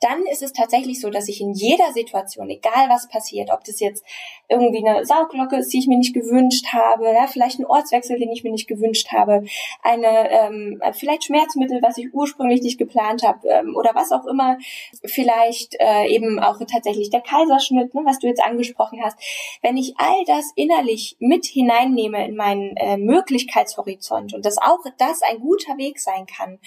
dann 0.00 0.24
ist 0.26 0.42
es 0.42 0.52
tatsächlich 0.52 1.00
so, 1.00 1.10
dass 1.10 1.28
ich 1.28 1.40
in 1.40 1.52
jeder 1.52 1.92
Situation, 1.92 2.48
egal 2.50 2.88
was 2.88 3.08
passiert, 3.08 3.50
ob 3.50 3.64
das 3.64 3.80
jetzt 3.80 4.04
irgendwie 4.48 4.86
eine 4.86 5.04
Sauglocke 5.04 5.56
ist, 5.56 5.72
die 5.72 5.78
ich 5.78 5.86
mir 5.86 5.98
nicht 5.98 6.14
gewünscht 6.14 6.66
habe, 6.72 7.06
ja, 7.06 7.26
vielleicht 7.26 7.58
ein 7.58 7.66
Ortswechsel, 7.66 8.18
den 8.18 8.30
ich 8.30 8.44
mir 8.44 8.52
nicht 8.52 8.68
gewünscht 8.68 9.12
habe, 9.12 9.44
eine 9.82 10.30
ähm, 10.30 10.80
vielleicht 10.92 11.24
Schmerzmittel, 11.24 11.80
was 11.82 11.98
ich 11.98 12.12
ursprünglich 12.12 12.62
nicht 12.62 12.78
geplant 12.78 13.22
habe 13.22 13.46
ähm, 13.48 13.76
oder 13.76 13.94
was 13.94 14.12
auch 14.12 14.26
immer, 14.26 14.58
vielleicht 15.04 15.76
äh, 15.80 16.06
eben 16.08 16.38
auch 16.38 16.58
tatsächlich 16.70 17.10
der 17.10 17.20
Kaiserschnitt, 17.20 17.94
ne, 17.94 18.02
was 18.04 18.18
du 18.18 18.26
jetzt 18.26 18.42
angesprochen 18.42 19.00
hast. 19.02 19.18
Wenn 19.62 19.76
ich 19.76 19.94
all 19.98 20.24
das 20.26 20.52
innerlich 20.54 21.16
mit 21.18 21.46
hineinnehme 21.46 22.26
in 22.26 22.36
meinen 22.36 22.76
äh, 22.76 22.96
Möglichkeitshorizont, 22.96 23.88
Horizont 23.98 24.34
und 24.34 24.44
dass 24.44 24.58
auch 24.58 24.84
das 24.98 25.22
ein 25.22 25.40
guter 25.40 25.76
Weg 25.78 25.98
sein 25.98 26.26
kann 26.26 26.58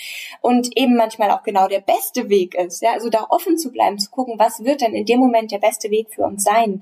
und 0.41 0.75
eben 0.75 0.95
manchmal 0.95 1.31
auch 1.31 1.43
genau 1.43 1.67
der 1.67 1.81
beste 1.81 2.29
Weg 2.29 2.55
ist. 2.55 2.81
Ja, 2.81 2.93
also 2.93 3.09
da 3.09 3.27
offen 3.29 3.57
zu 3.57 3.71
bleiben, 3.71 3.99
zu 3.99 4.09
gucken, 4.09 4.35
was 4.37 4.63
wird 4.63 4.81
denn 4.81 4.93
in 4.93 5.05
dem 5.05 5.19
Moment 5.19 5.51
der 5.51 5.59
beste 5.59 5.89
Weg 5.89 6.13
für 6.13 6.23
uns 6.23 6.43
sein 6.43 6.81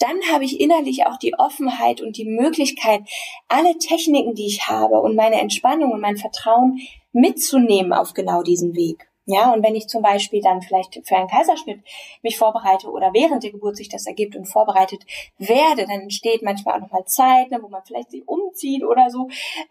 dann 0.00 0.16
habe 0.32 0.44
ich 0.44 0.60
innerlich 0.60 1.06
auch 1.06 1.18
die 1.18 1.34
Offenheit 1.34 2.00
und 2.00 2.16
die 2.16 2.24
Möglichkeit, 2.24 3.02
alle 3.48 3.76
Techniken, 3.78 4.34
die 4.34 4.46
ich 4.46 4.66
habe 4.66 5.00
und 5.00 5.14
meine 5.14 5.40
Entspannung 5.40 5.92
und 5.92 6.00
mein 6.00 6.16
Vertrauen 6.16 6.80
mitzunehmen 7.12 7.92
auf 7.92 8.14
genau 8.14 8.42
diesen 8.42 8.74
Weg. 8.74 9.09
Ja, 9.30 9.52
und 9.52 9.62
wenn 9.62 9.76
ich 9.76 9.86
zum 9.86 10.02
Beispiel 10.02 10.42
dann 10.42 10.60
vielleicht 10.60 11.00
für 11.06 11.16
einen 11.16 11.28
Kaiserschnitt 11.28 11.80
mich 12.22 12.36
vorbereite 12.36 12.90
oder 12.90 13.12
während 13.14 13.44
der 13.44 13.52
Geburt 13.52 13.76
sich 13.76 13.88
das 13.88 14.06
ergibt 14.06 14.34
und 14.34 14.46
vorbereitet 14.46 15.02
werde, 15.38 15.86
dann 15.86 16.00
entsteht 16.00 16.42
manchmal 16.42 16.76
auch 16.76 16.80
nochmal 16.80 17.04
Zeit, 17.04 17.50
ne, 17.50 17.60
wo 17.62 17.68
man 17.68 17.82
vielleicht 17.86 18.10
sich 18.10 18.26
umzieht 18.26 18.82
oder 18.82 19.08
so 19.08 19.28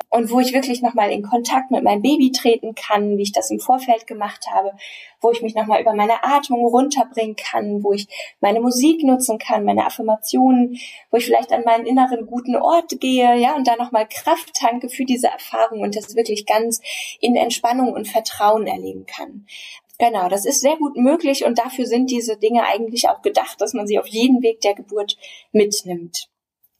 und 0.10 0.32
wo 0.32 0.40
ich 0.40 0.54
wirklich 0.54 0.82
nochmal 0.82 1.12
in 1.12 1.24
Kontakt 1.24 1.72
mit 1.72 1.84
meinem 1.84 2.02
Baby 2.02 2.32
treten 2.32 2.74
kann, 2.74 3.18
wie 3.18 3.24
ich 3.24 3.34
das 3.34 3.52
im 3.52 3.60
Vorfeld 3.60 4.08
gemacht 4.08 4.46
habe, 4.50 4.72
wo 5.20 5.32
ich 5.32 5.42
mich 5.42 5.56
nochmal 5.56 5.82
über 5.82 5.94
meine 5.94 6.24
Atmung 6.24 6.66
runterbringen 6.66 7.36
kann, 7.36 7.84
wo 7.84 7.92
ich 7.92 8.08
meine 8.40 8.62
Musik 8.62 9.04
nutzen 9.04 9.38
kann, 9.40 9.66
meine 9.66 9.86
Affirmationen, 9.86 10.80
wo 11.12 11.18
ich 11.18 11.26
vielleicht 11.26 11.52
an 11.52 11.64
meinen 11.66 11.86
inneren 11.86 12.26
guten 12.28 12.56
Ort 12.56 13.00
gehe, 13.02 13.36
ja, 13.38 13.56
und 13.56 13.68
da 13.68 13.76
nochmal 13.76 14.08
Kraft 14.08 14.54
tanke 14.54 14.88
für 14.90 15.04
diese 15.04 15.28
Erfahrung 15.28 15.82
und 15.82 15.98
das 15.98 16.16
wirklich 16.16 16.46
ganz 16.46 16.82
in 17.20 17.36
Entspannung 17.36 17.92
und 17.92 18.08
Vertrauen 18.08 18.66
erleben 18.68 19.06
kann. 19.06 19.46
Genau, 20.00 20.30
das 20.30 20.46
ist 20.46 20.62
sehr 20.62 20.78
gut 20.78 20.96
möglich 20.96 21.44
und 21.44 21.60
dafür 21.60 21.86
sind 21.86 22.10
diese 22.10 22.38
Dinge 22.38 22.64
eigentlich 22.66 23.10
auch 23.10 23.22
gedacht, 23.22 23.60
dass 23.60 23.74
man 23.74 23.86
sie 23.86 24.00
auf 24.00 24.08
jeden 24.08 24.42
Weg 24.42 24.62
der 24.62 24.74
Geburt 24.74 25.18
mitnimmt. 25.52 26.30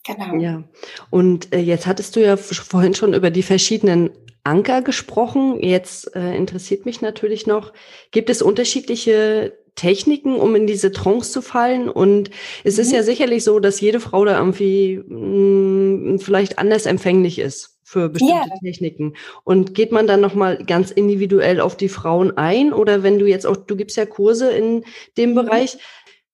Genau. 0.06 0.36
Ja, 0.36 0.64
und 1.10 1.54
äh, 1.54 1.60
jetzt 1.60 1.86
hattest 1.86 2.16
du 2.16 2.22
ja 2.22 2.38
vorhin 2.38 2.96
schon 2.96 3.14
über 3.14 3.30
die 3.30 3.44
verschiedenen 3.44 4.12
Anker 4.46 4.82
gesprochen. 4.82 5.62
Jetzt 5.62 6.16
äh, 6.16 6.36
interessiert 6.36 6.86
mich 6.86 7.02
natürlich 7.02 7.46
noch, 7.46 7.74
gibt 8.12 8.30
es 8.30 8.42
unterschiedliche 8.42 9.58
Techniken, 9.76 10.36
um 10.36 10.56
in 10.56 10.66
diese 10.66 10.94
Trance 10.94 11.32
zu 11.32 11.42
fallen? 11.42 11.90
Und 11.90 12.32
es 12.64 12.78
mhm. 12.78 12.82
ist 12.82 12.92
ja 12.94 13.04
sicherlich 13.04 13.44
so, 13.44 13.60
dass 13.60 13.82
jede 13.82 14.00
Frau 14.00 14.24
da 14.24 14.38
irgendwie 14.38 15.02
mh, 15.06 16.14
mm, 16.14 16.20
vielleicht 16.20 16.58
anders 16.58 16.86
empfänglich 16.86 17.40
ist 17.40 17.79
für 17.90 18.08
bestimmte 18.08 18.50
ja. 18.50 18.58
Techniken. 18.64 19.16
Und 19.44 19.74
geht 19.74 19.92
man 19.92 20.06
dann 20.06 20.22
nochmal 20.22 20.64
ganz 20.64 20.92
individuell 20.92 21.60
auf 21.60 21.76
die 21.76 21.90
Frauen 21.90 22.38
ein? 22.38 22.72
Oder 22.72 23.02
wenn 23.02 23.18
du 23.18 23.26
jetzt 23.26 23.48
auch, 23.48 23.58
du 23.58 23.76
gibst 23.76 23.98
ja 23.98 24.06
Kurse 24.06 24.52
in 24.52 24.84
dem 25.18 25.32
mhm. 25.32 25.36
Bereich, 25.36 25.80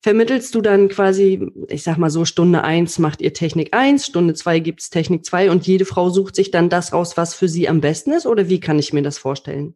vermittelst 0.01 0.53
du 0.53 0.61
dann 0.61 0.89
quasi, 0.89 1.49
ich 1.69 1.83
sag 1.83 1.97
mal 1.97 2.09
so, 2.09 2.25
Stunde 2.25 2.65
eins 2.65 2.99
macht 2.99 3.21
ihr 3.21 3.33
Technik 3.33 3.73
eins, 3.73 4.05
Stunde 4.05 4.33
zwei 4.33 4.59
gibt's 4.59 4.89
Technik 4.89 5.25
zwei 5.25 5.49
und 5.49 5.65
jede 5.65 5.85
Frau 5.85 6.09
sucht 6.09 6.35
sich 6.35 6.51
dann 6.51 6.69
das 6.69 6.91
raus, 6.91 7.15
was 7.15 7.33
für 7.33 7.47
sie 7.47 7.69
am 7.69 7.79
besten 7.79 8.11
ist? 8.11 8.27
Oder 8.27 8.49
wie 8.49 8.59
kann 8.59 8.77
ich 8.77 8.91
mir 8.91 9.01
das 9.01 9.17
vorstellen? 9.17 9.75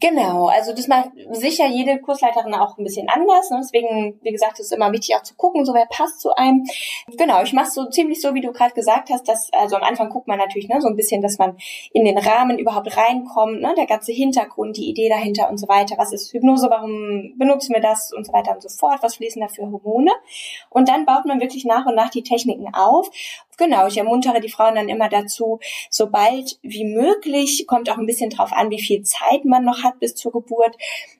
Genau, 0.00 0.48
also 0.48 0.72
das 0.74 0.88
macht 0.88 1.10
sicher 1.30 1.66
jede 1.66 2.00
Kursleiterin 2.00 2.54
auch 2.54 2.76
ein 2.76 2.84
bisschen 2.84 3.08
anders. 3.08 3.50
Ne? 3.50 3.58
Deswegen, 3.62 4.18
wie 4.22 4.32
gesagt, 4.32 4.58
ist 4.58 4.72
immer 4.72 4.92
wichtig 4.92 5.14
auch 5.16 5.22
zu 5.22 5.34
gucken, 5.36 5.64
so 5.64 5.74
wer 5.74 5.86
passt 5.86 6.20
zu 6.20 6.34
einem. 6.34 6.64
Genau, 7.16 7.42
ich 7.42 7.52
mache 7.52 7.70
so 7.70 7.88
ziemlich 7.88 8.20
so, 8.20 8.34
wie 8.34 8.40
du 8.40 8.52
gerade 8.52 8.74
gesagt 8.74 9.10
hast, 9.10 9.28
dass 9.28 9.50
also 9.52 9.76
am 9.76 9.82
Anfang 9.82 10.10
guckt 10.10 10.28
man 10.28 10.38
natürlich 10.38 10.68
ne, 10.68 10.80
so 10.80 10.88
ein 10.88 10.96
bisschen, 10.96 11.22
dass 11.22 11.38
man 11.38 11.56
in 11.92 12.04
den 12.04 12.18
Rahmen 12.18 12.58
überhaupt 12.58 12.96
reinkommt, 12.96 13.60
ne, 13.60 13.74
der 13.76 13.86
ganze 13.86 14.12
Hintergrund, 14.12 14.76
die 14.76 14.88
Idee 14.88 15.08
dahinter 15.08 15.48
und 15.48 15.58
so 15.58 15.68
weiter. 15.68 15.96
Was 15.98 16.12
ist 16.12 16.32
Hypnose? 16.32 16.68
Warum 16.68 17.34
benutzen 17.38 17.74
wir 17.74 17.80
das 17.80 18.12
und 18.12 18.26
so 18.26 18.32
weiter 18.32 18.52
und 18.52 18.62
so 18.62 18.68
fort? 18.68 19.02
Was 19.02 19.16
fließen 19.16 19.40
da 19.40 19.48
für 19.48 19.62
Hormone? 19.62 20.10
Und 20.68 20.88
dann 20.88 21.06
baut 21.06 21.26
man 21.26 21.40
wirklich 21.40 21.64
nach 21.64 21.86
und 21.86 21.94
nach 21.94 22.10
die 22.10 22.22
Techniken 22.22 22.74
auf 22.74 23.08
genau, 23.60 23.86
ich 23.86 23.98
ermuntere 23.98 24.40
die 24.40 24.50
Frauen 24.50 24.74
dann 24.74 24.88
immer 24.88 25.08
dazu, 25.08 25.60
sobald 25.90 26.58
wie 26.62 26.84
möglich, 26.84 27.66
kommt 27.68 27.88
auch 27.90 27.98
ein 27.98 28.06
bisschen 28.06 28.30
drauf 28.30 28.52
an, 28.52 28.70
wie 28.70 28.82
viel 28.82 29.02
Zeit 29.02 29.44
man 29.44 29.64
noch 29.64 29.84
hat 29.84 30.00
bis 30.00 30.16
zur 30.16 30.32
Geburt, 30.32 30.76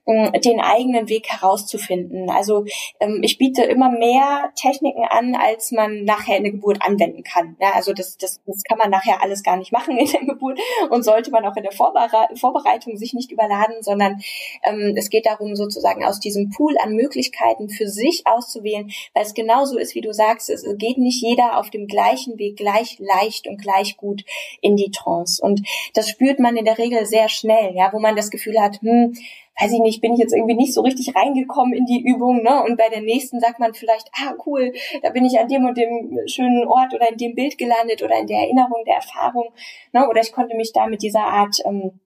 ähm, 0.07 0.33
den 0.41 0.61
eigenen 0.61 1.09
Weg 1.09 1.29
herauszufinden. 1.29 2.31
Also 2.31 2.65
ähm, 2.99 3.21
ich 3.23 3.39
biete 3.39 3.63
immer 3.63 3.91
mehr 3.91 4.51
Techniken 4.57 5.05
an, 5.09 5.37
als 5.37 5.71
man 5.71 6.05
nachher 6.05 6.39
in 6.39 6.45
der 6.45 6.53
Geburt 6.53 6.79
anwenden 6.81 7.23
kann. 7.23 7.57
Also 7.75 7.93
das, 7.93 8.17
das, 8.17 8.41
das 8.47 8.63
kann 8.65 8.79
man 8.79 8.91
nachher 8.91 9.23
alles 9.23 9.43
gar 9.43 9.57
nicht 9.57 9.73
machen 9.73 9.97
in 9.99 10.11
der 10.11 10.25
Geburt 10.25 10.59
und 10.91 11.05
sollte 11.05 11.31
man 11.31 11.45
auch 11.45 11.57
in 11.57 11.63
der 11.63 11.73
Vorbereitung 11.73 12.97
sich 12.97 13.13
nicht 13.13 13.31
überladen, 13.31 13.83
sondern 13.83 14.21
ähm, 14.65 14.95
es 14.97 15.11
geht 15.11 15.27
darum, 15.27 15.55
sozusagen 15.55 16.05
aus 16.05 16.19
diesem 16.19 16.51
Pool 16.51 16.77
an 16.83 16.95
Möglichkeiten 16.95 17.69
für 17.69 17.89
sich 17.89 18.23
auszuwählen, 18.25 18.91
weil 19.15 19.25
es 19.25 19.35
genauso 19.35 19.79
ist, 19.79 19.95
wie 19.95 20.01
du 20.01 20.13
sagst, 20.13 20.51
es 20.51 20.65
geht 20.79 20.99
nicht 20.99 21.23
jeder 21.23 21.59
auf 21.59 21.71
dem 21.71 21.87
gleichen 21.87 22.30
gleichen 22.31 22.39
Weg 22.39 22.57
gleich 22.57 22.99
leicht 22.99 23.47
und 23.47 23.61
gleich 23.61 23.97
gut 23.97 24.25
in 24.61 24.77
die 24.77 24.91
Trance. 24.91 25.43
Und 25.43 25.63
das 25.95 26.09
spürt 26.09 26.39
man 26.39 26.57
in 26.57 26.65
der 26.65 26.79
Regel 26.79 27.07
sehr 27.07 27.29
schnell, 27.29 27.75
ja, 27.75 27.93
wo 27.93 27.99
man 27.99 28.17
das 28.17 28.31
Gefühl 28.31 28.61
hat, 28.61 28.81
hm, 28.81 29.15
weiß 29.61 29.73
ich 29.73 29.81
nicht, 29.81 30.01
bin 30.01 30.15
ich 30.15 30.21
jetzt 30.21 30.35
irgendwie 30.35 30.55
nicht 30.55 30.73
so 30.73 30.81
richtig 30.81 31.15
reingekommen 31.15 31.75
in 31.75 31.85
die 31.85 32.03
Übung, 32.03 32.43
ne? 32.43 32.63
Und 32.63 32.79
bei 32.79 32.89
der 32.89 33.03
nächsten 33.03 33.41
sagt 33.41 33.59
man 33.59 33.75
vielleicht, 33.75 34.09
ah 34.15 34.35
cool, 34.47 34.73
da 35.03 35.11
bin 35.11 35.25
ich 35.25 35.39
an 35.39 35.49
dem 35.49 35.67
und 35.67 35.77
dem 35.77 36.19
schönen 36.27 36.67
Ort 36.67 36.95
oder 36.95 37.11
in 37.11 37.19
dem 37.19 37.35
Bild 37.35 37.59
gelandet 37.59 38.03
oder 38.03 38.19
in 38.19 38.27
der 38.27 38.39
Erinnerung, 38.39 38.85
der 38.87 38.97
Erfahrung, 38.97 39.49
ne? 39.93 40.09
Oder 40.09 40.23
ich 40.23 40.33
konnte 40.33 40.57
mich 40.57 40.73
da 40.73 40.87
mit 40.87 41.03
dieser 41.03 41.25
Art 41.25 41.57
ähm, 41.65 42.01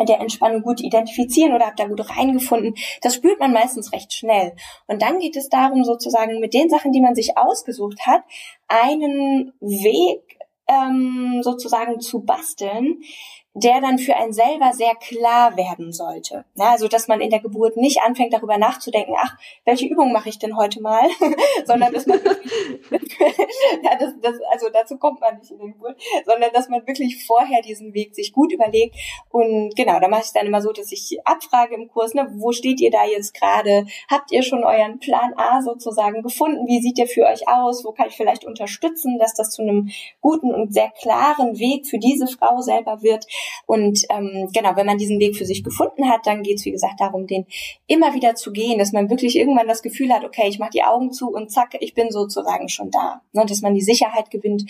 der 0.00 0.20
Entspannung 0.20 0.62
gut 0.62 0.80
identifizieren 0.80 1.54
oder 1.54 1.66
habe 1.66 1.76
da 1.76 1.86
gut 1.86 2.10
reingefunden. 2.10 2.74
Das 3.02 3.14
spürt 3.14 3.38
man 3.38 3.52
meistens 3.52 3.92
recht 3.92 4.12
schnell. 4.12 4.54
Und 4.86 5.02
dann 5.02 5.18
geht 5.18 5.36
es 5.36 5.48
darum, 5.48 5.84
sozusagen 5.84 6.40
mit 6.40 6.54
den 6.54 6.68
Sachen, 6.68 6.92
die 6.92 7.00
man 7.00 7.14
sich 7.14 7.36
ausgesucht 7.36 8.00
hat, 8.06 8.22
einen 8.68 9.52
Weg 9.60 10.38
ähm, 10.66 11.40
sozusagen 11.42 12.00
zu 12.00 12.24
basteln, 12.24 13.02
der 13.54 13.80
dann 13.80 13.98
für 13.98 14.16
einen 14.16 14.32
selber 14.32 14.72
sehr 14.72 14.94
klar 14.96 15.56
werden 15.56 15.92
sollte. 15.92 16.44
Ja, 16.56 16.72
also 16.72 16.88
dass 16.88 17.06
man 17.06 17.20
in 17.20 17.30
der 17.30 17.38
Geburt 17.38 17.76
nicht 17.76 18.02
anfängt 18.02 18.32
darüber 18.32 18.58
nachzudenken, 18.58 19.14
ach, 19.16 19.36
welche 19.64 19.86
Übung 19.86 20.12
mache 20.12 20.28
ich 20.28 20.40
denn 20.40 20.56
heute 20.56 20.82
mal, 20.82 21.08
sondern 21.64 21.92
dass 21.92 22.06
man 22.06 22.18
ja, 22.90 23.96
das, 23.98 24.14
das, 24.20 24.34
also 24.50 24.68
dazu 24.72 24.98
kommt 24.98 25.20
man 25.20 25.38
nicht 25.38 25.52
in 25.52 25.58
der 25.58 25.68
Geburt, 25.68 26.00
sondern 26.26 26.50
dass 26.52 26.68
man 26.68 26.84
wirklich 26.86 27.24
vorher 27.24 27.62
diesen 27.62 27.94
Weg 27.94 28.14
sich 28.14 28.32
gut 28.32 28.52
überlegt 28.52 28.96
und 29.30 29.76
genau, 29.76 30.00
da 30.00 30.08
mache 30.08 30.22
ich 30.24 30.32
dann 30.32 30.46
immer 30.46 30.60
so, 30.60 30.72
dass 30.72 30.90
ich 30.90 31.18
abfrage 31.24 31.76
im 31.76 31.88
Kurs, 31.88 32.14
ne, 32.14 32.28
wo 32.36 32.50
steht 32.50 32.80
ihr 32.80 32.90
da 32.90 33.04
jetzt 33.04 33.34
gerade? 33.34 33.86
Habt 34.10 34.32
ihr 34.32 34.42
schon 34.42 34.64
euren 34.64 34.98
Plan 34.98 35.32
A 35.36 35.62
sozusagen 35.62 36.22
gefunden? 36.22 36.66
Wie 36.66 36.80
sieht 36.80 36.98
der 36.98 37.06
für 37.06 37.24
euch 37.26 37.46
aus? 37.46 37.84
Wo 37.84 37.92
kann 37.92 38.08
ich 38.08 38.16
vielleicht 38.16 38.44
unterstützen, 38.44 39.18
dass 39.18 39.34
das 39.34 39.50
zu 39.50 39.62
einem 39.62 39.90
guten 40.20 40.52
und 40.52 40.74
sehr 40.74 40.90
klaren 40.90 41.58
Weg 41.58 41.86
für 41.86 41.98
diese 41.98 42.26
Frau 42.26 42.60
selber 42.60 43.02
wird? 43.02 43.26
Und 43.66 44.04
ähm, 44.10 44.50
genau, 44.52 44.76
wenn 44.76 44.86
man 44.86 44.98
diesen 44.98 45.18
Weg 45.20 45.36
für 45.36 45.44
sich 45.44 45.62
gefunden 45.62 46.10
hat, 46.10 46.26
dann 46.26 46.42
geht 46.42 46.58
es, 46.58 46.64
wie 46.64 46.72
gesagt, 46.72 47.00
darum, 47.00 47.26
den 47.26 47.46
immer 47.86 48.14
wieder 48.14 48.34
zu 48.34 48.52
gehen, 48.52 48.78
dass 48.78 48.92
man 48.92 49.10
wirklich 49.10 49.36
irgendwann 49.36 49.68
das 49.68 49.82
Gefühl 49.82 50.12
hat, 50.12 50.24
okay, 50.24 50.48
ich 50.48 50.58
mache 50.58 50.70
die 50.70 50.82
Augen 50.82 51.12
zu 51.12 51.30
und 51.30 51.50
zack, 51.50 51.76
ich 51.80 51.94
bin 51.94 52.10
sozusagen 52.10 52.68
schon 52.68 52.90
da. 52.90 53.22
Ne? 53.32 53.44
Dass 53.46 53.62
man 53.62 53.74
die 53.74 53.82
Sicherheit 53.82 54.30
gewinnt, 54.30 54.64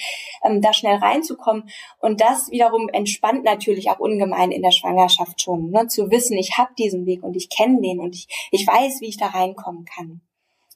ähm, 0.44 0.60
da 0.60 0.72
schnell 0.72 0.96
reinzukommen. 0.96 1.68
Und 2.00 2.20
das 2.20 2.50
wiederum 2.50 2.88
entspannt 2.88 3.44
natürlich 3.44 3.90
auch 3.90 3.98
ungemein 3.98 4.50
in 4.50 4.62
der 4.62 4.72
Schwangerschaft 4.72 5.40
schon. 5.40 5.70
Ne? 5.70 5.86
Zu 5.88 6.10
wissen, 6.10 6.36
ich 6.36 6.58
habe 6.58 6.70
diesen 6.78 7.06
Weg 7.06 7.22
und 7.22 7.36
ich 7.36 7.48
kenne 7.48 7.80
den 7.80 8.00
und 8.00 8.14
ich, 8.14 8.28
ich 8.50 8.66
weiß, 8.66 9.00
wie 9.00 9.08
ich 9.08 9.16
da 9.16 9.26
reinkommen 9.26 9.84
kann. 9.84 10.20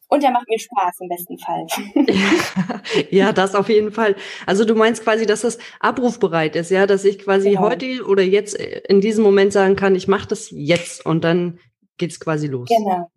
Und 0.08 0.22
der 0.22 0.30
macht 0.30 0.48
mir 0.48 0.58
Spaß 0.58 1.00
im 1.00 1.08
besten 1.08 1.38
Fall. 1.38 1.66
ja, 3.10 3.32
das 3.32 3.54
auf 3.54 3.68
jeden 3.68 3.92
Fall. 3.92 4.16
Also 4.46 4.64
du 4.64 4.74
meinst 4.74 5.04
quasi, 5.04 5.26
dass 5.26 5.42
das 5.42 5.58
abrufbereit 5.80 6.56
ist, 6.56 6.70
ja, 6.70 6.86
dass 6.86 7.04
ich 7.04 7.18
quasi 7.18 7.50
genau. 7.50 7.62
heute 7.62 8.04
oder 8.06 8.22
jetzt 8.22 8.54
in 8.54 9.02
diesem 9.02 9.22
Moment 9.22 9.52
sagen 9.52 9.76
kann, 9.76 9.94
ich 9.94 10.08
mache 10.08 10.26
das 10.26 10.48
jetzt 10.50 11.04
und 11.04 11.24
dann 11.24 11.58
geht's 11.98 12.20
quasi 12.20 12.46
los. 12.46 12.68
Genau. 12.68 13.10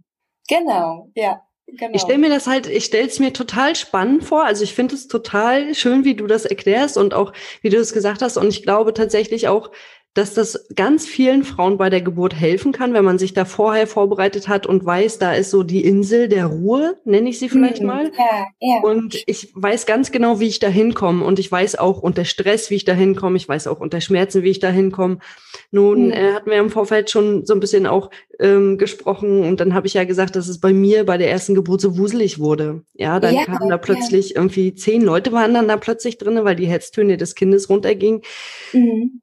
Genau, 0.50 1.10
ja. 1.16 1.42
Genau. 1.68 1.94
Ich 1.94 2.02
stelle 2.02 2.18
mir 2.18 2.30
das 2.30 2.48
halt, 2.48 2.68
ich 2.68 2.84
stelle 2.84 3.08
es 3.08 3.20
mir 3.20 3.32
total 3.32 3.78
spannend 3.78 4.26
vor. 4.26 4.44
Also 4.44 4.64
ich 4.64 4.74
finde 4.74 4.96
es 4.96 5.08
total 5.08 5.74
schön, 5.74 6.04
wie 6.04 6.16
du 6.16 6.28
das 6.28 6.44
erklärst 6.44 6.98
und 6.98 7.14
auch 7.14 7.32
wie 7.62 7.70
du 7.70 7.78
es 7.78 7.94
gesagt 7.94 8.22
hast. 8.22 8.36
Und 8.36 8.50
ich 8.50 8.64
glaube 8.64 8.94
tatsächlich 8.94 9.48
auch, 9.48 9.72
dass 10.14 10.34
das 10.34 10.68
ganz 10.76 11.08
vielen 11.08 11.44
Frauen 11.44 11.78
bei 11.78 11.90
der 11.90 12.02
Geburt 12.02 12.36
helfen 12.36 12.74
kann, 12.74 12.94
wenn 12.94 13.06
man 13.06 13.18
sich 13.18 13.34
da 13.34 13.46
vorher 13.46 13.88
vorbereitet 13.88 14.50
hat 14.50 14.68
und 14.68 14.86
weiß, 14.86 15.20
da 15.20 15.34
ist 15.34 15.52
so 15.52 15.64
die 15.64 15.86
Insel 15.86 16.28
der 16.28 16.48
Ruhe, 16.48 17.00
nenne 17.06 17.30
ich 17.30 17.40
sie 17.40 17.48
vielleicht 17.48 17.80
mhm. 17.80 17.88
mal. 17.88 18.12
Ja, 18.18 18.48
ja. 18.60 18.82
Und 18.82 19.24
ich 19.26 19.52
weiß 19.54 19.86
ganz 19.86 20.12
genau, 20.12 20.42
wie 20.42 20.48
ich 20.48 20.60
da 20.60 20.68
hinkomme. 20.68 21.24
Und 21.24 21.40
ich 21.40 21.50
weiß 21.50 21.78
auch 21.78 22.02
unter 22.02 22.26
Stress, 22.26 22.70
wie 22.70 22.76
ich 22.76 22.84
da 22.84 22.92
hinkomme. 22.92 23.38
Ich 23.38 23.48
weiß 23.48 23.68
auch 23.68 23.80
unter 23.80 24.02
Schmerzen, 24.02 24.44
wie 24.44 24.50
ich 24.50 24.60
da 24.60 24.70
hinkomme. 24.70 25.20
Nun 25.72 26.08
mhm. 26.08 26.12
äh, 26.12 26.34
hatten 26.34 26.50
wir 26.50 26.58
im 26.58 26.72
Vorfeld 26.72 27.10
schon 27.10 27.46
so 27.46 27.54
ein 27.54 27.62
bisschen 27.62 27.88
auch 27.88 28.10
ähm, 28.40 28.78
gesprochen 28.78 29.44
und 29.44 29.62
dann 29.62 29.74
habe 29.74 29.88
ich 29.88 29.94
ja 29.94 30.04
gesagt, 30.04 30.36
dass 30.36 30.50
es 30.50 30.60
bei 30.60 30.74
mir 30.74 31.06
bei 31.06 31.18
der 31.18 31.32
ersten 31.32 31.56
Geburt 31.56 31.80
so 31.80 31.98
wuselig 31.98 32.38
wurde. 32.38 32.84
Ja, 32.96 33.22
dann 33.22 33.36
ja, 33.36 33.46
kamen 33.46 33.70
da 33.70 33.78
plötzlich 33.78 34.36
irgendwie 34.36 34.74
zehn 34.74 35.02
Leute 35.02 35.32
waren 35.32 35.54
dann 35.54 35.70
da 35.70 35.78
plötzlich 35.78 36.18
drin, 36.18 36.44
weil 36.44 36.56
die 36.58 36.68
Herztöne 36.68 37.16
des 37.16 37.36
Kindes 37.36 37.70
runtergingen. 37.70 38.22
Mhm 38.74 39.22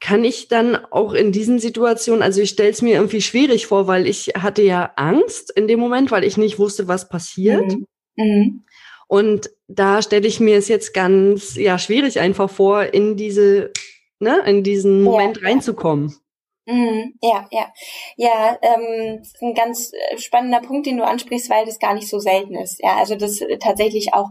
kann 0.00 0.24
ich 0.24 0.48
dann 0.48 0.76
auch 0.76 1.12
in 1.12 1.32
diesen 1.32 1.58
Situationen, 1.58 2.22
also 2.22 2.40
ich 2.40 2.50
stelle 2.50 2.70
es 2.70 2.82
mir 2.82 2.94
irgendwie 2.94 3.20
schwierig 3.20 3.66
vor, 3.66 3.86
weil 3.86 4.06
ich 4.06 4.32
hatte 4.36 4.62
ja 4.62 4.92
Angst 4.96 5.52
in 5.56 5.68
dem 5.68 5.80
Moment, 5.80 6.10
weil 6.10 6.24
ich 6.24 6.36
nicht 6.36 6.58
wusste, 6.58 6.88
was 6.88 7.08
passiert. 7.08 7.72
Mhm. 7.72 7.86
Mhm. 8.16 8.64
Und 9.08 9.50
da 9.68 10.00
stelle 10.02 10.26
ich 10.26 10.40
mir 10.40 10.56
es 10.56 10.68
jetzt 10.68 10.94
ganz 10.94 11.56
ja 11.56 11.78
schwierig 11.78 12.18
einfach 12.18 12.48
vor, 12.48 12.82
in 12.94 13.16
diese, 13.16 13.72
ne, 14.18 14.42
in 14.46 14.62
diesen 14.62 15.02
Moment 15.02 15.38
ja. 15.38 15.48
reinzukommen. 15.48 16.16
Mhm, 16.64 17.14
ja, 17.20 17.48
ja. 17.50 17.72
Ja, 18.16 18.58
ähm, 18.62 19.22
ein 19.40 19.54
ganz 19.54 19.92
äh, 19.92 20.18
spannender 20.18 20.60
Punkt, 20.60 20.86
den 20.86 20.96
du 20.96 21.04
ansprichst, 21.04 21.50
weil 21.50 21.66
das 21.66 21.80
gar 21.80 21.92
nicht 21.92 22.08
so 22.08 22.20
selten 22.20 22.54
ist. 22.54 22.80
Ja, 22.82 22.96
also 22.98 23.16
das 23.16 23.40
äh, 23.40 23.58
tatsächlich 23.58 24.14
auch 24.14 24.28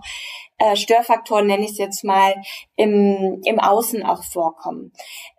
äh, 0.62 0.76
Störfaktoren, 0.76 1.47
nenne 1.47 1.65
ich 1.65 1.71
es 1.71 1.78
jetzt 1.80 2.04
mal, 2.04 2.36
im, 2.76 3.41
im 3.45 3.60
Außen 3.60 4.04
auch 4.04 4.24
vorkommen. 4.24 4.91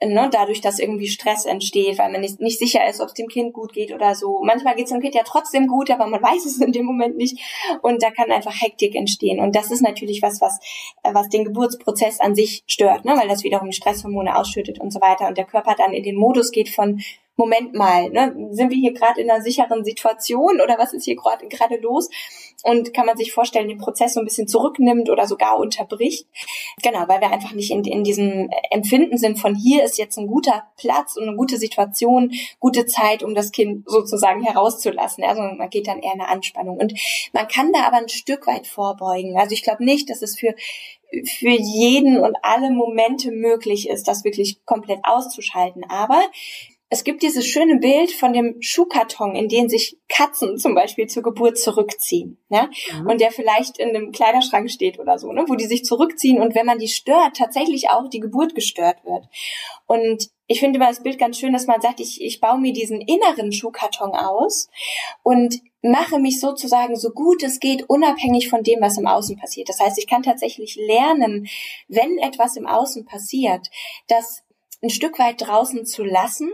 Ne? 0.03 0.29
Dadurch, 0.33 0.61
dass 0.61 0.81
irgendwie 0.81 1.07
Stress 1.07 1.45
entsteht, 1.45 1.99
weil 1.99 2.11
man 2.11 2.21
nicht, 2.21 2.41
nicht 2.41 2.59
sicher 2.59 2.89
ist, 2.89 3.01
ob 3.01 3.09
es 3.09 3.15
dem 3.15 3.29
Kind 3.29 3.53
gut 3.53 3.73
geht 3.73 3.93
oder 3.93 4.15
so. 4.17 4.41
Manchmal 4.43 4.75
geht 4.75 4.87
es 4.87 4.91
dem 4.91 5.01
Kind 5.01 5.15
ja 5.15 5.23
trotzdem 5.25 5.69
gut, 5.69 5.91
aber 5.91 6.07
man 6.07 6.23
weiß 6.23 6.45
es 6.45 6.61
in 6.61 6.73
dem 6.73 6.87
Moment 6.87 7.17
nicht. 7.17 7.39
Und 7.83 8.03
da 8.03 8.11
kann 8.11 8.33
einfach 8.33 8.61
Hektik 8.61 8.97
entstehen. 8.97 9.41
Und 9.41 9.55
das 9.55 9.71
ist 9.71 9.83
natürlich 9.83 10.23
was, 10.23 10.41
was, 10.41 10.59
äh, 11.05 11.15
was 11.15 11.29
den 11.29 11.45
Geburtsprozess 11.45 12.21
an 12.21 12.35
sich 12.35 12.65
stört, 12.67 13.05
ne? 13.05 13.17
weil 13.17 13.29
das 13.29 13.45
wiederum 13.45 13.71
Stresshormone 13.71 14.37
ausschüttet 14.37 14.81
und 14.81 14.93
so 14.93 15.01
weiter. 15.01 15.29
Und 15.29 15.39
der 15.39 15.45
Körper 15.45 15.77
dann 15.77 15.93
in 15.93 16.03
den 16.03 16.17
Modus 16.17 16.51
geht 16.51 16.69
von 16.69 17.01
Moment 17.37 17.75
mal, 17.75 18.11
ne, 18.11 18.35
sind 18.51 18.71
wir 18.71 18.77
hier 18.77 18.93
gerade 18.93 19.21
in 19.21 19.31
einer 19.31 19.43
sicheren 19.43 19.85
Situation 19.85 20.61
oder 20.61 20.79
was 20.79 20.93
ist 20.93 21.05
hier 21.05 21.17
gerade 21.17 21.77
los? 21.79 22.11
Und 22.63 22.93
kann 22.93 23.07
man 23.07 23.17
sich 23.17 23.33
vorstellen, 23.33 23.69
den 23.69 23.79
Prozess 23.79 24.15
so 24.15 24.21
ein 24.21 24.27
bisschen 24.27 24.47
zurücknimmt 24.47 25.11
oder 25.11 25.27
sogar 25.27 25.59
unterbricht. 25.59 26.27
Genau, 26.83 27.09
weil 27.09 27.21
wir 27.21 27.31
einfach 27.31 27.53
nicht 27.53 27.71
in, 27.71 27.85
in 27.85 28.05
diesem 28.05 28.51
Empfinden 28.71 29.19
sind 29.19 29.39
von 29.39 29.55
hier 29.55 29.83
ist 29.83 29.99
jetzt 29.99 30.19
ein 30.19 30.27
guter 30.27 30.65
Platz 30.77 31.17
und 31.17 31.27
eine 31.27 31.37
gute 31.37 31.57
Situation, 31.57 32.33
gute 32.61 32.87
Zeit, 32.87 33.23
um 33.23 33.35
das 33.35 33.51
Kind 33.51 33.89
sozusagen 33.89 34.43
herauszulassen. 34.43 35.25
Also 35.25 35.43
man 35.43 35.71
geht 35.71 35.89
dann 35.89 36.01
eher 36.01 36.15
in 36.15 36.21
eine 36.21 36.29
Anspannung. 36.29 36.79
Und 36.79 36.95
man 37.33 37.49
kann 37.49 37.73
da 37.73 37.85
aber 37.87 37.97
ein 37.97 38.09
Stück 38.09 38.47
weit 38.47 38.67
vorbeugen. 38.67 39.39
Also 39.39 39.55
ich 39.55 39.63
glaube 39.63 39.85
nicht, 39.85 40.11
dass 40.11 40.23
es 40.23 40.39
für 40.39 40.55
für 41.39 41.51
jeden 41.51 42.19
und 42.19 42.37
alle 42.43 42.71
Momente 42.71 43.31
möglich 43.33 43.89
ist, 43.89 44.09
das 44.09 44.25
wirklich 44.25 44.65
komplett 44.65 45.01
auszuschalten. 45.03 45.85
Aber 45.89 46.23
es 46.93 47.05
gibt 47.05 47.23
dieses 47.23 47.47
schöne 47.47 47.77
Bild 47.79 48.13
von 48.13 48.35
dem 48.35 48.61
Schuhkarton, 48.61 49.35
in 49.35 49.49
den 49.49 49.71
sich 49.71 49.97
Katzen 50.11 50.59
zum 50.59 50.75
Beispiel 50.75 51.07
zur 51.07 51.23
Geburt 51.23 51.57
zurückziehen, 51.57 52.37
ne? 52.51 52.69
Mhm. 52.93 53.07
Und 53.09 53.23
der 53.23 53.31
vielleicht 53.31 53.79
in 53.79 53.89
einem 53.89 54.13
Kleiderschrank 54.13 54.71
steht 54.71 54.99
oder 54.99 55.19
so, 55.19 55.33
ne? 55.33 55.47
Wo 55.49 55.55
die 55.55 55.65
sich 55.65 55.87
zurückziehen 55.87 56.39
und 56.39 56.55
wenn 56.55 56.67
man 56.67 56.79
die 56.79 56.89
stört, 56.89 57.39
tatsächlich 57.39 57.89
auch 57.89 58.11
die 58.11 58.21
Geburt 58.21 58.55
gestört 58.55 59.03
wird. 59.07 59.25
Und 59.87 60.29
ich 60.47 60.61
finde 60.61 60.77
immer 60.77 60.89
das 60.89 61.03
Bild 61.03 61.19
ganz 61.19 61.39
schön, 61.39 61.55
dass 61.55 61.67
man 61.67 61.81
sagt, 61.81 61.99
ich, 61.99 62.21
ich 62.21 62.41
baue 62.41 62.61
mir 62.61 62.75
diesen 62.75 63.01
inneren 63.01 63.53
Schuhkarton 63.53 64.15
aus 64.15 64.69
und 65.23 65.63
mache 65.81 66.19
mich 66.19 66.41
sozusagen 66.41 66.97
so 66.97 67.09
gut 67.09 67.43
es 67.43 67.59
geht 67.59 67.89
unabhängig 67.89 68.51
von 68.51 68.65
dem, 68.65 68.83
was 68.83 68.99
im 68.99 69.07
Außen 69.07 69.39
passiert. 69.39 69.71
Das 69.71 69.81
heißt, 69.81 69.97
ich 69.97 70.07
kann 70.07 70.23
tatsächlich 70.23 70.77
lernen, 70.77 71.49
wenn 71.89 72.19
etwas 72.19 72.57
im 72.57 72.67
Außen 72.67 73.07
passiert, 73.07 73.71
das 74.09 74.43
ein 74.83 74.91
Stück 74.91 75.19
weit 75.19 75.41
draußen 75.41 75.87
zu 75.87 76.05
lassen 76.05 76.53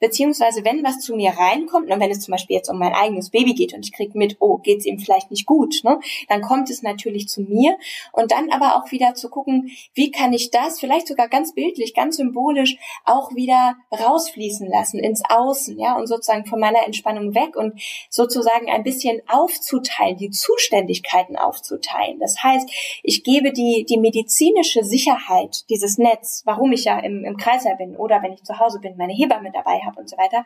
Beziehungsweise, 0.00 0.64
wenn 0.64 0.84
was 0.84 1.00
zu 1.00 1.14
mir 1.14 1.30
reinkommt, 1.30 1.90
und 1.90 2.00
wenn 2.00 2.10
es 2.10 2.20
zum 2.20 2.32
Beispiel 2.32 2.56
jetzt 2.56 2.68
um 2.68 2.78
mein 2.78 2.94
eigenes 2.94 3.30
Baby 3.30 3.54
geht 3.54 3.74
und 3.74 3.84
ich 3.84 3.92
krieg 3.92 4.14
mit, 4.14 4.36
oh, 4.40 4.58
geht's 4.58 4.86
ihm 4.86 4.98
vielleicht 4.98 5.30
nicht 5.30 5.46
gut, 5.46 5.80
ne, 5.84 6.00
dann 6.28 6.42
kommt 6.42 6.70
es 6.70 6.82
natürlich 6.82 7.28
zu 7.28 7.42
mir. 7.42 7.76
Und 8.12 8.32
dann 8.32 8.50
aber 8.50 8.76
auch 8.76 8.90
wieder 8.90 9.14
zu 9.14 9.28
gucken, 9.28 9.70
wie 9.94 10.10
kann 10.10 10.32
ich 10.32 10.50
das 10.50 10.80
vielleicht 10.80 11.08
sogar 11.08 11.28
ganz 11.28 11.54
bildlich, 11.54 11.94
ganz 11.94 12.16
symbolisch 12.16 12.76
auch 13.04 13.34
wieder 13.34 13.76
rausfließen 13.92 14.68
lassen 14.68 14.98
ins 14.98 15.22
Außen, 15.28 15.78
ja, 15.78 15.96
und 15.96 16.06
sozusagen 16.06 16.46
von 16.46 16.60
meiner 16.60 16.84
Entspannung 16.84 17.34
weg 17.34 17.56
und 17.56 17.80
sozusagen 18.08 18.70
ein 18.70 18.82
bisschen 18.82 19.22
aufzuteilen, 19.28 20.16
die 20.16 20.30
Zuständigkeiten 20.30 21.36
aufzuteilen. 21.36 22.18
Das 22.18 22.42
heißt, 22.42 22.70
ich 23.02 23.24
gebe 23.24 23.52
die, 23.52 23.86
die 23.88 23.98
medizinische 23.98 24.84
Sicherheit, 24.84 25.68
dieses 25.70 25.98
Netz, 25.98 26.42
warum 26.44 26.72
ich 26.72 26.84
ja 26.84 26.98
im, 26.98 27.24
im 27.24 27.36
Kreislauf 27.36 27.78
bin 27.78 27.96
oder 27.96 28.22
wenn 28.22 28.32
ich 28.32 28.42
zu 28.44 28.58
Hause 28.58 28.80
bin, 28.80 28.96
meine 28.96 29.12
Hebamme 29.12 29.50
dabei 29.52 29.69
dabei 29.70 29.84
habe 29.84 30.00
und 30.00 30.08
so 30.08 30.16
weiter, 30.16 30.44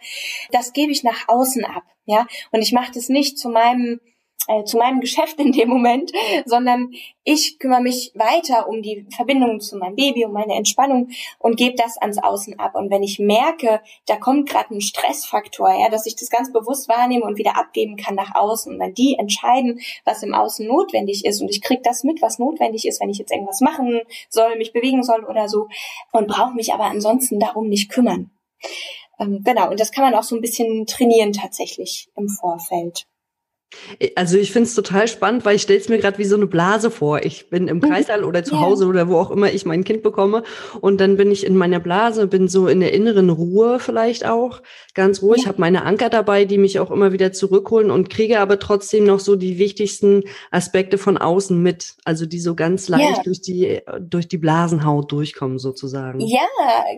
das 0.51 0.73
gebe 0.73 0.93
ich 0.93 1.03
nach 1.03 1.29
außen 1.29 1.65
ab, 1.65 1.85
ja. 2.05 2.27
Und 2.53 2.63
ich 2.63 2.73
mache 2.73 2.93
das 2.93 3.09
nicht 3.09 3.39
zu 3.39 3.49
meinem 3.49 4.01
äh, 4.47 4.65
zu 4.65 4.77
meinem 4.77 5.01
Geschäft 5.01 5.39
in 5.39 5.53
dem 5.53 5.71
Moment, 5.71 6.13
sondern 6.45 6.93
ich 7.23 7.59
kümmere 7.59 7.81
mich 7.81 8.13
weiter 8.15 8.69
um 8.69 8.83
die 8.83 9.07
Verbindung 9.15 9.61
zu 9.61 9.79
meinem 9.79 9.97
Baby, 9.97 10.27
um 10.27 10.33
meine 10.33 10.55
Entspannung 10.55 11.09
und 11.39 11.57
gebe 11.57 11.77
das 11.77 11.97
ans 11.97 12.19
Außen 12.19 12.59
ab. 12.59 12.75
Und 12.75 12.91
wenn 12.91 13.03
ich 13.03 13.19
merke, 13.19 13.81
da 14.07 14.17
kommt 14.17 14.51
gerade 14.51 14.75
ein 14.75 14.83
Stressfaktor, 14.83 15.71
ja, 15.81 15.89
dass 15.89 16.05
ich 16.05 16.17
das 16.17 16.29
ganz 16.29 16.53
bewusst 16.53 16.91
wahrnehme 16.91 17.25
und 17.25 17.39
wieder 17.39 17.57
abgeben 17.57 17.97
kann 17.97 18.17
nach 18.17 18.35
außen, 18.35 18.75
und 18.75 18.81
dann 18.81 18.93
die 18.93 19.17
entscheiden, 19.19 19.81
was 20.05 20.23
im 20.23 20.35
Außen 20.35 20.67
notwendig 20.67 21.25
ist 21.25 21.41
und 21.41 21.49
ich 21.49 21.63
krieg 21.63 21.83
das 21.83 22.05
mit, 22.05 22.21
was 22.21 22.39
notwendig 22.39 22.87
ist, 22.87 23.01
wenn 23.01 23.09
ich 23.09 23.19
jetzt 23.19 23.33
irgendwas 23.33 23.63
machen 23.63 24.03
soll, 24.29 24.57
mich 24.57 24.75
bewegen 24.75 25.03
soll 25.03 25.25
oder 25.25 25.49
so 25.49 25.69
und 26.13 26.29
brauche 26.29 26.55
mich 26.55 26.75
aber 26.75 26.85
ansonsten 26.85 27.41
darum 27.41 27.69
nicht 27.69 27.91
kümmern 27.91 28.31
Ähm, 29.19 29.43
genau, 29.45 29.71
und 29.71 29.81
das 29.81 29.93
kann 29.93 30.05
man 30.05 30.15
auch 30.15 30.23
so 30.23 30.35
ein 30.35 30.41
bisschen 30.41 30.87
trainieren 30.87 31.33
tatsächlich 31.33 32.09
im 32.17 32.29
Vorfeld. 32.29 33.07
Also 34.17 34.37
ich 34.37 34.53
finde 34.53 34.69
es 34.69 34.75
total 34.75 35.09
spannend, 35.09 35.45
weil 35.45 35.57
ich 35.57 35.63
stelle 35.63 35.79
es 35.79 35.89
mir 35.89 35.99
gerade 35.99 36.19
wie 36.19 36.25
so 36.25 36.37
eine 36.37 36.47
Blase 36.47 36.91
vor. 36.91 37.25
Ich 37.25 37.49
bin 37.51 37.69
im 37.69 37.79
mhm. 37.79 37.83
Kreissaal 37.83 38.25
oder 38.25 38.45
zu 38.45 38.61
Hause 38.61 38.87
oder 38.87 39.09
wo 39.09 39.19
auch 39.19 39.31
immer 39.31 39.53
ich 39.53 39.65
mein 39.65 39.85
Kind 39.85 40.03
bekomme 40.03 40.43
und 40.81 41.01
dann 41.01 41.17
bin 41.17 41.31
ich 41.31 41.45
in 41.47 41.57
meiner 41.57 41.81
Blase, 41.81 42.27
bin 42.27 42.49
so 42.49 42.67
in 42.69 42.81
der 42.81 42.93
inneren 42.93 43.31
Ruhe 43.31 43.79
vielleicht 43.79 44.27
auch, 44.27 44.63
ganz 44.95 45.23
ruhig, 45.23 45.43
ja. 45.43 45.49
habe 45.49 45.61
meine 45.61 45.85
Anker 45.85 46.11
dabei, 46.11 46.45
die 46.45 46.59
mich 46.59 46.79
auch 46.79 46.91
immer 46.91 47.13
wieder 47.13 47.33
zurückholen 47.33 47.91
und 47.91 48.11
kriege 48.11 48.41
aber 48.41 48.59
trotzdem 48.59 49.05
noch 49.05 49.21
so 49.21 49.37
die 49.37 49.59
wichtigsten 49.59 50.25
Aspekte 50.51 50.99
von 50.99 51.19
außen 51.19 51.61
mit, 51.61 51.95
also 52.05 52.27
die 52.27 52.41
so 52.41 52.55
ganz 52.55 52.89
leicht 52.89 53.19
ja. 53.19 53.23
durch 53.25 53.41
die 53.41 53.81
durch 54.01 54.29
die 54.29 54.39
Blasenhaut 54.39 55.11
durchkommen 55.13 55.59
sozusagen. 55.59 56.21
Ja, 56.21 56.47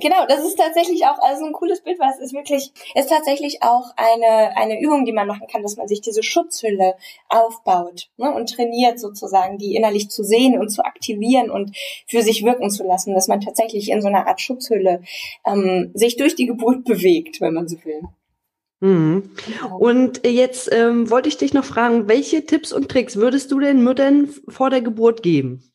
genau, 0.00 0.26
das 0.28 0.44
ist 0.44 0.56
tatsächlich 0.56 1.04
auch 1.06 1.18
also 1.20 1.44
ein 1.46 1.52
cooles 1.52 1.82
Bild, 1.82 1.98
weil 1.98 2.10
es 2.10 2.20
ist 2.20 2.34
wirklich 2.34 2.72
ist 2.94 3.10
tatsächlich 3.10 3.62
auch 3.62 3.92
eine 3.96 4.56
eine 4.56 4.80
Übung, 4.80 5.04
die 5.04 5.12
man 5.12 5.26
machen 5.26 5.46
kann, 5.50 5.62
dass 5.62 5.76
man 5.76 5.88
sich 5.88 6.00
diese 6.00 6.22
Schutz 6.22 6.62
Schutzhülle 6.66 6.94
aufbaut 7.28 8.08
ne, 8.16 8.32
und 8.32 8.50
trainiert 8.50 8.98
sozusagen, 8.98 9.58
die 9.58 9.74
innerlich 9.74 10.10
zu 10.10 10.22
sehen 10.22 10.58
und 10.58 10.68
zu 10.68 10.84
aktivieren 10.84 11.50
und 11.50 11.76
für 12.06 12.22
sich 12.22 12.44
wirken 12.44 12.70
zu 12.70 12.84
lassen, 12.84 13.14
dass 13.14 13.28
man 13.28 13.40
tatsächlich 13.40 13.90
in 13.90 14.02
so 14.02 14.08
einer 14.08 14.26
Art 14.26 14.40
Schutzhülle 14.40 15.02
ähm, 15.46 15.90
sich 15.94 16.16
durch 16.16 16.34
die 16.34 16.46
Geburt 16.46 16.84
bewegt, 16.84 17.40
wenn 17.40 17.54
man 17.54 17.68
so 17.68 17.76
will. 17.84 18.02
Mhm. 18.80 19.30
Genau. 19.46 19.78
Und 19.78 20.26
jetzt 20.26 20.70
ähm, 20.72 21.10
wollte 21.10 21.28
ich 21.28 21.38
dich 21.38 21.54
noch 21.54 21.64
fragen, 21.64 22.08
welche 22.08 22.44
Tipps 22.44 22.72
und 22.72 22.90
Tricks 22.90 23.16
würdest 23.16 23.50
du 23.50 23.58
den 23.58 23.82
Müttern 23.82 24.28
vor 24.48 24.70
der 24.70 24.82
Geburt 24.82 25.22
geben? 25.22 25.72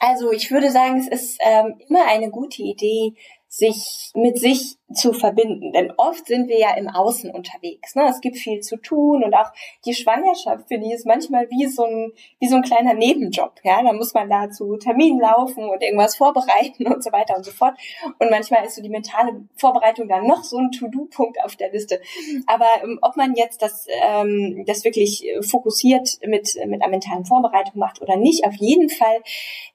Also 0.00 0.32
ich 0.32 0.50
würde 0.50 0.70
sagen, 0.70 0.98
es 0.98 1.08
ist 1.08 1.38
ähm, 1.40 1.76
immer 1.88 2.06
eine 2.06 2.30
gute 2.30 2.62
Idee, 2.62 3.14
sich 3.48 4.10
mit 4.14 4.38
sich 4.38 4.76
zu 4.94 5.12
verbinden. 5.12 5.72
Denn 5.72 5.92
oft 5.96 6.26
sind 6.26 6.48
wir 6.48 6.58
ja 6.58 6.74
im 6.74 6.88
Außen 6.88 7.30
unterwegs. 7.30 7.94
Ne? 7.94 8.06
Es 8.08 8.20
gibt 8.20 8.36
viel 8.36 8.60
zu 8.60 8.76
tun 8.76 9.24
und 9.24 9.34
auch 9.34 9.50
die 9.84 9.94
Schwangerschaft, 9.94 10.68
finde 10.68 10.86
ich, 10.86 10.94
ist 10.94 11.06
manchmal 11.06 11.48
wie 11.50 11.66
so 11.66 11.84
ein, 11.84 12.12
wie 12.40 12.48
so 12.48 12.56
ein 12.56 12.62
kleiner 12.62 12.94
Nebenjob. 12.94 13.52
Ja, 13.62 13.82
da 13.82 13.92
muss 13.92 14.14
man 14.14 14.28
da 14.28 14.50
zu 14.50 14.76
Terminen 14.76 15.20
laufen 15.20 15.68
und 15.68 15.82
irgendwas 15.82 16.16
vorbereiten 16.16 16.86
und 16.92 17.02
so 17.02 17.12
weiter 17.12 17.36
und 17.36 17.44
so 17.44 17.50
fort. 17.50 17.74
Und 18.18 18.30
manchmal 18.30 18.64
ist 18.64 18.76
so 18.76 18.82
die 18.82 18.88
mentale 18.88 19.44
Vorbereitung 19.56 20.08
dann 20.08 20.26
noch 20.26 20.44
so 20.44 20.58
ein 20.58 20.70
To-Do-Punkt 20.70 21.42
auf 21.44 21.56
der 21.56 21.72
Liste. 21.72 22.00
Aber 22.46 22.66
ähm, 22.82 22.98
ob 23.02 23.16
man 23.16 23.34
jetzt 23.34 23.62
das, 23.62 23.86
ähm, 24.02 24.64
das 24.66 24.84
wirklich 24.84 25.26
fokussiert 25.42 26.18
mit, 26.26 26.54
mit 26.66 26.82
einer 26.82 26.90
mentalen 26.90 27.24
Vorbereitung 27.24 27.78
macht 27.78 28.00
oder 28.00 28.16
nicht, 28.16 28.44
auf 28.46 28.54
jeden 28.54 28.88
Fall 28.88 29.22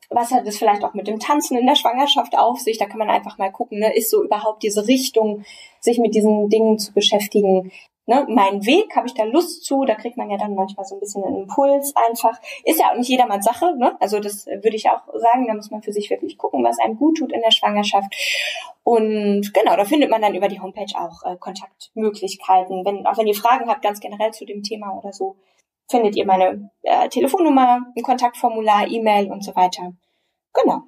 was 0.10 0.32
hat 0.32 0.48
es 0.48 0.58
vielleicht 0.58 0.84
auch 0.84 0.94
mit 0.94 1.08
dem 1.08 1.20
Tanzen 1.20 1.58
in 1.58 1.66
der 1.66 1.76
Schwangerschaft 1.76 2.38
auf 2.38 2.60
sich? 2.60 2.78
Da 2.78 2.86
kann 2.86 3.00
man 3.00 3.10
einfach 3.10 3.38
mal 3.38 3.52
gucken, 3.52 3.80
ne, 3.80 3.96
ist 3.96 4.10
so 4.10 4.24
überhaupt 4.24 4.64
diese 4.64 4.88
Richtung, 4.88 5.44
sich 5.80 6.00
mit 6.00 6.16
diesen 6.16 6.50
Dingen 6.50 6.80
zu 6.80 6.94
beschäftigen. 6.94 7.72
Ne, 8.06 8.26
mein 8.28 8.66
Weg, 8.66 8.94
habe 8.98 9.08
ich 9.08 9.14
da 9.14 9.24
Lust 9.24 9.64
zu? 9.64 9.86
Da 9.86 9.96
kriegt 9.96 10.18
man 10.18 10.30
ja 10.30 10.38
dann 10.38 10.56
manchmal 10.56 10.86
so 10.86 10.96
ein 10.96 11.00
bisschen 11.00 11.24
einen 11.24 11.44
Impuls 11.44 11.94
einfach. 11.96 12.38
Ist 12.66 12.80
ja 12.80 12.92
auch 12.92 12.98
nicht 12.98 13.08
jedermanns 13.08 13.46
Sache, 13.46 13.78
ne? 13.78 13.96
Also 14.02 14.20
das 14.20 14.46
würde 14.46 14.76
ich 14.76 14.90
auch 14.90 15.02
sagen, 15.14 15.48
da 15.48 15.54
muss 15.54 15.72
man 15.72 15.82
für 15.82 15.94
sich 15.94 16.10
wirklich 16.10 16.38
gucken, 16.38 16.66
was 16.66 16.80
einem 16.80 16.98
gut 16.98 17.18
tut 17.18 17.32
in 17.32 17.42
der 17.42 17.52
Schwangerschaft. 17.52 18.14
Und 18.84 19.54
genau, 19.54 19.78
da 19.78 19.86
findet 19.86 20.10
man 20.10 20.22
dann 20.22 20.36
über 20.36 20.50
die 20.50 20.60
Homepage 20.60 20.94
auch 20.96 21.24
äh, 21.24 21.38
Kontaktmöglichkeiten. 21.38 22.84
Wenn, 22.84 23.08
auch 23.08 23.18
wenn 23.18 23.28
ihr 23.28 23.36
Fragen 23.36 23.70
habt, 23.70 23.82
ganz 23.82 24.02
generell 24.02 24.32
zu 24.32 24.46
dem 24.46 24.64
Thema 24.64 24.98
oder 24.98 25.14
so, 25.14 25.38
findet 25.90 26.16
ihr 26.16 26.26
meine 26.26 26.70
äh, 26.82 27.10
Telefonnummer, 27.10 27.82
ein 27.96 28.04
Kontaktformular, 28.04 28.88
E-Mail 28.88 29.32
und 29.32 29.44
so 29.44 29.56
weiter. 29.56 29.94
Genau. 30.54 30.84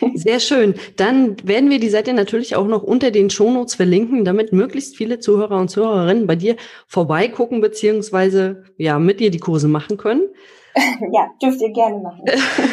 Sehr 0.14 0.40
schön. 0.40 0.74
Dann 0.96 1.36
werden 1.46 1.70
wir 1.70 1.80
die 1.80 1.88
Seite 1.88 2.12
natürlich 2.12 2.56
auch 2.56 2.66
noch 2.66 2.82
unter 2.82 3.10
den 3.10 3.30
Shownotes 3.30 3.74
verlinken, 3.74 4.24
damit 4.24 4.52
möglichst 4.52 4.96
viele 4.96 5.18
Zuhörer 5.18 5.58
und 5.58 5.68
Zuhörerinnen 5.68 6.26
bei 6.26 6.36
dir 6.36 6.56
vorbeigucken 6.86 7.60
beziehungsweise 7.60 8.64
ja 8.76 8.98
mit 8.98 9.20
dir 9.20 9.30
die 9.30 9.40
Kurse 9.40 9.68
machen 9.68 9.96
können. 9.96 10.28
Ja, 11.12 11.28
dürft 11.42 11.60
ihr 11.60 11.72
gerne 11.72 11.98
machen. 11.98 12.22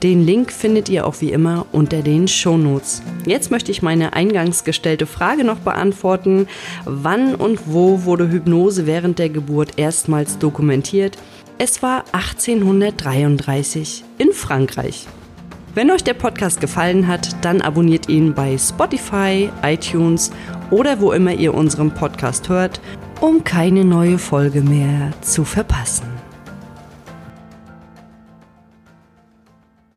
Den 0.02 0.24
Link 0.24 0.52
findet 0.52 0.88
ihr 0.88 1.06
auch 1.06 1.20
wie 1.20 1.32
immer 1.32 1.66
unter 1.70 2.00
den 2.00 2.28
Shownotes. 2.28 3.02
Jetzt 3.26 3.50
möchte 3.50 3.70
ich 3.70 3.82
meine 3.82 4.14
eingangs 4.14 4.64
gestellte 4.64 5.04
Frage 5.04 5.44
noch 5.44 5.58
beantworten. 5.58 6.48
Wann 6.86 7.34
und 7.34 7.60
wo 7.66 8.04
wurde 8.04 8.30
Hypnose 8.30 8.86
während 8.86 9.18
der 9.18 9.28
Geburt 9.28 9.78
erstmals 9.78 10.38
dokumentiert? 10.38 11.18
Es 11.58 11.82
war 11.82 12.04
1833 12.12 14.02
in 14.16 14.32
Frankreich. 14.32 15.06
Wenn 15.74 15.90
euch 15.90 16.04
der 16.04 16.14
Podcast 16.14 16.60
gefallen 16.60 17.08
hat, 17.08 17.44
dann 17.44 17.60
abonniert 17.60 18.08
ihn 18.08 18.32
bei 18.32 18.56
Spotify, 18.56 19.50
iTunes 19.64 20.30
oder 20.70 21.00
wo 21.00 21.10
immer 21.10 21.32
ihr 21.32 21.52
unseren 21.52 21.90
Podcast 21.90 22.48
hört, 22.48 22.80
um 23.20 23.42
keine 23.42 23.84
neue 23.84 24.18
Folge 24.18 24.60
mehr 24.60 25.10
zu 25.20 25.44
verpassen. 25.44 26.13